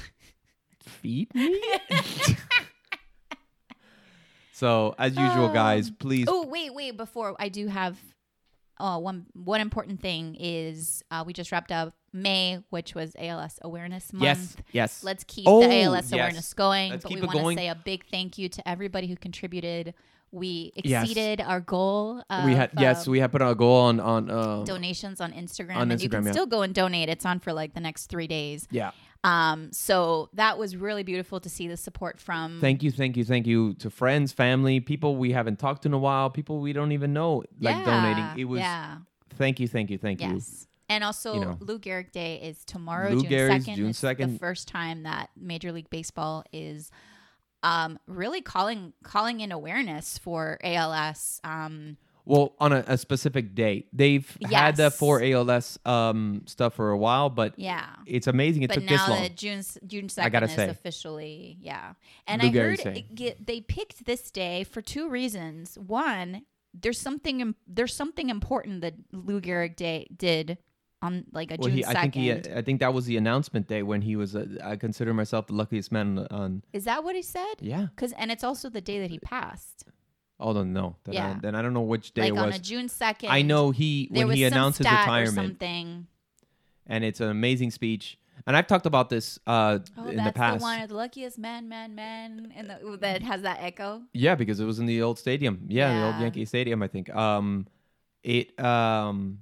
Feed 0.79 1.33
me. 1.35 1.61
so 4.57 4.95
as 4.97 5.15
usual, 5.15 5.49
guys, 5.49 5.91
please 5.91 6.25
oh 6.27 6.47
wait, 6.47 6.73
wait. 6.73 6.97
Before 6.97 7.35
I 7.39 7.49
do 7.49 7.67
have, 7.67 7.97
uh, 8.79 8.99
one 8.99 9.25
one 9.33 9.61
important 9.61 10.01
thing 10.01 10.35
is 10.39 11.03
uh, 11.11 11.23
we 11.25 11.33
just 11.33 11.51
wrapped 11.51 11.71
up 11.71 11.93
May, 12.13 12.63
which 12.69 12.95
was 12.95 13.15
ALS 13.19 13.59
Awareness 13.61 14.11
Month. 14.13 14.23
Yes, 14.23 14.55
yes. 14.71 15.03
Let's 15.03 15.23
keep 15.23 15.45
Oh, 15.47 15.61
the 15.61 15.71
ALS 15.83 16.05
yes. 16.05 16.11
awareness 16.13 16.53
going. 16.53 16.91
Let's 16.91 17.03
but 17.03 17.09
keep 17.09 17.21
we 17.21 17.27
want 17.27 17.57
to 17.57 17.61
say 17.61 17.67
a 17.69 17.75
big 17.75 18.05
thank 18.09 18.37
you 18.37 18.49
to 18.49 18.67
everybody 18.67 19.07
who 19.07 19.15
contributed. 19.15 19.93
We 20.31 20.73
Yes. 20.83 21.03
exceeded 21.03 21.39
our 21.39 21.61
goal. 21.61 22.21
Of, 22.29 22.43
we 22.43 22.53
had 22.53 22.71
yes, 22.77 23.07
um, 23.07 23.11
we 23.11 23.19
had 23.19 23.31
put 23.31 23.41
our 23.41 23.55
goal 23.55 23.77
on 23.81 23.99
on 23.99 24.29
uh, 24.29 24.63
donations 24.63 25.21
on 25.21 25.31
Instagram, 25.31 25.77
On 25.77 25.91
and 25.91 26.01
you 26.01 26.09
can 26.09 26.25
yeah. 26.25 26.31
still 26.31 26.45
go 26.47 26.63
and 26.63 26.73
donate. 26.73 27.07
It's 27.09 27.25
on 27.25 27.39
for 27.39 27.53
like 27.53 27.73
the 27.73 27.79
next 27.79 28.07
three 28.07 28.27
days. 28.27 28.67
yeah. 28.69 28.91
Um, 29.23 29.71
so 29.73 30.29
that 30.33 30.57
was 30.57 30.75
really 30.75 31.03
beautiful 31.03 31.39
to 31.39 31.49
see 31.49 31.67
the 31.67 31.77
support 31.77 32.19
from. 32.19 32.59
Thank 32.61 32.83
you, 32.83 32.91
thank 32.91 33.17
you, 33.17 33.25
thank 33.25 33.47
you 33.47 33.73
to 33.75 33.89
friends, 33.89 34.31
family, 34.31 34.79
people 34.79 35.15
we 35.17 35.31
haven't 35.31 35.59
talked 35.59 35.83
to 35.83 35.89
in 35.89 35.93
a 35.93 35.97
while, 35.97 36.29
people 36.29 36.59
we 36.59 36.73
don't 36.73 36.91
even 36.91 37.13
know 37.13 37.43
like 37.59 37.75
Yeah, 37.77 37.83
donating. 37.83 38.39
It 38.39 38.45
was 38.45 38.59
yeah, 38.61 38.97
thank 39.35 39.59
you, 39.59 39.67
thank 39.67 39.89
you, 39.89 39.97
thank 39.97 40.21
you. 40.21 40.33
yes. 40.35 40.67
And 40.89 41.03
also, 41.03 41.33
You 41.33 41.39
know. 41.41 41.57
Lou 41.59 41.79
Gehrig 41.79 42.13
Day 42.13 42.37
is 42.41 42.63
tomorrow, 42.63 43.11
Lou 43.11 43.21
June 43.23 43.31
Gehrig's 43.31 43.65
second. 43.65 43.75
June 43.75 43.89
It's 43.89 44.01
the 44.01 44.39
first 44.39 44.69
time 44.69 45.03
that 45.03 45.29
Major 45.35 45.73
League 45.73 45.89
Baseball 45.89 46.45
is 46.53 46.91
um, 47.63 47.99
really 48.07 48.41
calling 48.41 48.93
calling 49.03 49.41
in 49.41 49.51
awareness 49.51 50.17
for 50.17 50.57
ALS. 50.63 51.41
Um, 51.43 51.97
Well, 52.27 52.53
on 52.59 52.73
a, 52.73 52.83
a 52.87 52.97
specific 52.97 53.55
date. 53.55 53.87
They've 53.93 54.27
had 54.49 54.75
the 54.75 54.83
Yes. 54.83 54.97
four 54.97 55.21
ALS 55.23 55.79
um 55.85 56.43
stuff 56.45 56.73
for 56.75 56.91
a 56.91 56.97
while, 56.97 57.29
but 57.29 57.53
yeah. 57.57 57.87
it's 58.05 58.27
amazing 58.27 58.63
it 58.63 58.67
but 58.67 58.73
took 58.75 58.83
now 58.83 58.91
this 58.91 59.07
long. 59.09 59.21
that 59.21 59.35
June 59.37 59.63
June 59.87 60.05
I 60.05 60.07
second 60.09 60.31
gotta 60.33 60.45
is 60.47 60.51
say. 60.51 60.69
officially 60.69 61.57
yeah, 61.61 61.93
and 62.27 62.41
Lou 62.41 62.49
I 62.49 62.51
Gehrig's 62.51 62.79
heard 62.81 62.93
saying. 62.93 62.97
it 62.97 63.15
get, 63.15 63.47
they 63.47 63.61
picked 63.61 64.05
this 64.05 64.29
day 64.29 64.63
for 64.65 64.81
two 64.81 65.09
reasons. 65.09 65.77
One, 65.79 66.43
there's 66.73 66.99
something 66.99 67.39
im- 67.41 67.55
there's 67.67 67.93
something 67.93 68.29
important 68.29 68.81
that 68.81 68.95
Lou 69.13 69.39
Gehrig 69.41 69.75
Day 69.77 70.07
did 70.15 70.57
on 71.01 71.25
like 71.31 71.51
a 71.51 71.55
well, 71.59 71.69
June 71.69 71.77
he, 71.77 71.85
I 71.85 71.93
think 72.01 72.15
he. 72.15 72.31
I 72.31 72.61
think 72.61 72.79
that 72.81 72.93
was 72.93 73.05
the 73.05 73.17
announcement 73.17 73.67
day 73.67 73.83
when 73.83 74.01
he 74.01 74.15
was. 74.15 74.35
Uh, 74.35 74.45
I 74.63 74.75
consider 74.75 75.13
myself 75.13 75.47
the 75.47 75.53
luckiest 75.53 75.91
man 75.91 76.19
on. 76.19 76.27
on 76.31 76.63
Is 76.73 76.83
that 76.85 77.03
what 77.03 77.15
he 77.15 77.21
said? 77.21 77.55
yeah. 77.61 77.87
Because 77.95 78.11
and 78.13 78.31
it's 78.31 78.43
also 78.43 78.69
the 78.69 78.81
day 78.81 78.99
that 78.99 79.11
he 79.11 79.19
passed. 79.19 79.85
Oh, 80.39 80.53
then 80.53 80.71
no. 80.73 80.95
Then, 81.03 81.15
I, 81.15 81.17
Yeah. 81.17 81.39
then 81.41 81.55
I 81.55 81.61
don't 81.61 81.73
know 81.73 81.81
which 81.81 82.13
day 82.13 82.23
like 82.23 82.33
it 82.33 82.37
on 82.37 82.45
was. 82.47 82.55
a 82.57 82.59
June 82.59 82.89
second. 82.89 83.29
I 83.29 83.41
know 83.41 83.71
he 83.71 84.07
when 84.11 84.29
he 84.31 84.43
announced 84.43 84.77
his 84.77 84.85
retirement, 84.85 85.33
something. 85.35 86.07
and 86.85 87.03
it's 87.03 87.19
an 87.21 87.29
amazing 87.29 87.71
speech. 87.71 88.17
And 88.45 88.55
I've 88.55 88.67
talked 88.67 88.85
about 88.85 89.09
this 89.09 89.39
uh, 89.47 89.79
Oh, 89.97 90.07
in 90.07 90.17
that's 90.17 90.29
the 90.29 90.33
past. 90.33 90.61
one 90.61 90.81
of 90.81 90.89
the 90.89 90.95
luckiest 90.95 91.37
man, 91.39 91.67
man, 91.67 91.95
man, 91.95 92.53
and 92.55 92.69
the, 92.69 92.97
that 93.01 93.23
has 93.23 93.41
that 93.41 93.57
echo. 93.61 94.03
Yeah, 94.13 94.35
because 94.35 94.59
it 94.59 94.65
was 94.65 94.77
in 94.79 94.85
the 94.85 95.01
old 95.01 95.17
stadium. 95.17 95.65
Yeah, 95.67 95.99
the 95.99 96.05
old 96.05 96.21
Yankee 96.21 96.45
Stadium, 96.45 96.81
I 96.83 96.87
think. 96.87 97.13
Um, 97.13 97.67
it. 98.23 98.57
Um, 98.59 99.39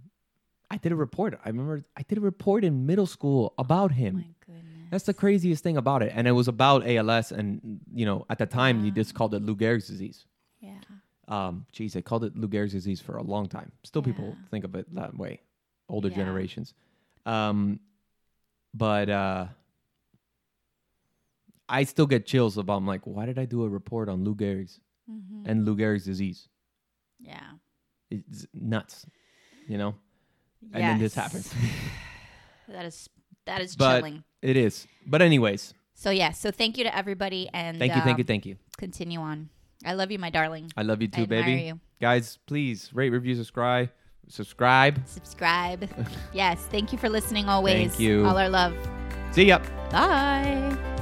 I 0.72 0.78
did 0.78 0.92
a 0.92 0.96
report. 0.96 1.38
I 1.46 1.50
remember 1.50 1.84
I 1.96 2.04
did 2.04 2.18
a 2.18 2.22
report 2.22 2.64
in 2.64 2.86
middle 2.86 3.06
school 3.06 3.54
about 3.58 3.92
him. 3.92 4.16
Oh 4.16 4.18
My 4.20 4.34
goodness. 4.46 4.88
That's 4.92 5.04
the 5.04 5.14
craziest 5.14 5.62
thing 5.62 5.78
about 5.78 6.02
it, 6.02 6.12
and 6.16 6.26
it 6.28 6.32
was 6.32 6.48
about 6.48 6.88
ALS, 6.88 7.32
and 7.34 7.82
you 7.94 8.06
know, 8.06 8.26
at 8.30 8.38
the 8.40 8.46
time, 8.46 8.84
you 8.86 8.92
just 8.92 9.14
called 9.14 9.34
it 9.36 9.44
Lou 9.44 9.56
Gehrig's 9.56 9.88
disease. 9.88 10.26
Yeah. 10.66 10.80
Um, 11.28 11.66
geez, 11.72 11.94
they 11.94 12.02
called 12.02 12.24
it 12.24 12.36
Lou 12.36 12.48
Gehrig's 12.48 12.74
disease 12.74 13.02
for 13.02 13.18
a 13.18 13.24
long 13.24 13.48
time. 13.48 13.72
Still, 13.84 14.04
people 14.04 14.36
think 14.52 14.64
of 14.64 14.76
it 14.76 14.86
that 14.96 15.18
way. 15.18 15.42
Older 15.90 16.10
Yeah. 16.10 16.16
generations. 16.18 16.74
Um, 17.26 17.80
but 18.74 19.10
uh, 19.10 19.48
I 21.68 21.84
still 21.84 22.06
get 22.06 22.26
chills 22.26 22.58
about. 22.58 22.78
I'm 22.78 22.86
like, 22.88 23.02
why 23.06 23.26
did 23.26 23.40
I 23.40 23.46
do 23.46 23.64
a 23.64 23.70
report 23.70 24.08
on 24.10 24.24
Lou 24.24 24.36
Gehrig's 24.36 24.80
hmm 25.10 25.44
and 25.46 25.66
Lou 25.66 25.76
Gehrig's 25.76 26.06
disease? 26.06 26.48
Yeah. 27.20 27.40
It's 28.12 28.46
nuts, 28.54 29.06
you 29.68 29.78
know. 29.78 29.96
And 30.74 30.84
then 30.84 31.00
this 31.00 31.16
happens. 31.16 31.52
That 32.68 32.86
is 32.86 33.10
that 33.46 33.62
is 33.62 33.76
But- 33.76 34.00
chilling. 34.00 34.24
It 34.42 34.58
is. 34.58 34.88
But 35.06 35.22
anyways, 35.22 35.74
So 35.94 36.10
yeah, 36.10 36.32
so 36.32 36.50
thank 36.52 36.78
you 36.80 36.84
to 36.84 36.96
everybody 36.96 37.48
and 37.54 37.78
thank 37.80 37.96
you, 37.96 38.02
thank 38.02 38.18
you, 38.18 38.24
um, 38.24 38.28
thank 38.28 38.46
you. 38.46 38.58
Continue 38.78 39.20
on. 39.20 39.50
I 39.86 39.94
love 39.94 40.12
you, 40.12 40.20
my 40.20 40.30
darling. 40.30 40.72
I 40.76 40.82
love 40.82 41.02
you 41.02 41.08
too, 41.08 41.24
I 41.24 41.26
baby. 41.26 41.52
you. 41.64 41.80
Guys, 42.02 42.40
please 42.46 42.90
rate, 42.94 43.12
review, 43.12 43.36
subscribe. 43.36 43.90
Subscribe. 44.28 45.08
Subscribe. 45.08 45.88
yes. 46.34 46.66
Thank 46.72 46.92
you 46.92 46.98
for 46.98 47.10
listening 47.10 47.48
always. 47.48 47.92
Thank 47.92 48.00
you. 48.00 48.26
All 48.26 48.38
our 48.38 48.50
love. 48.50 48.76
See 49.32 49.46
ya. 49.46 49.60
Bye. 49.92 50.95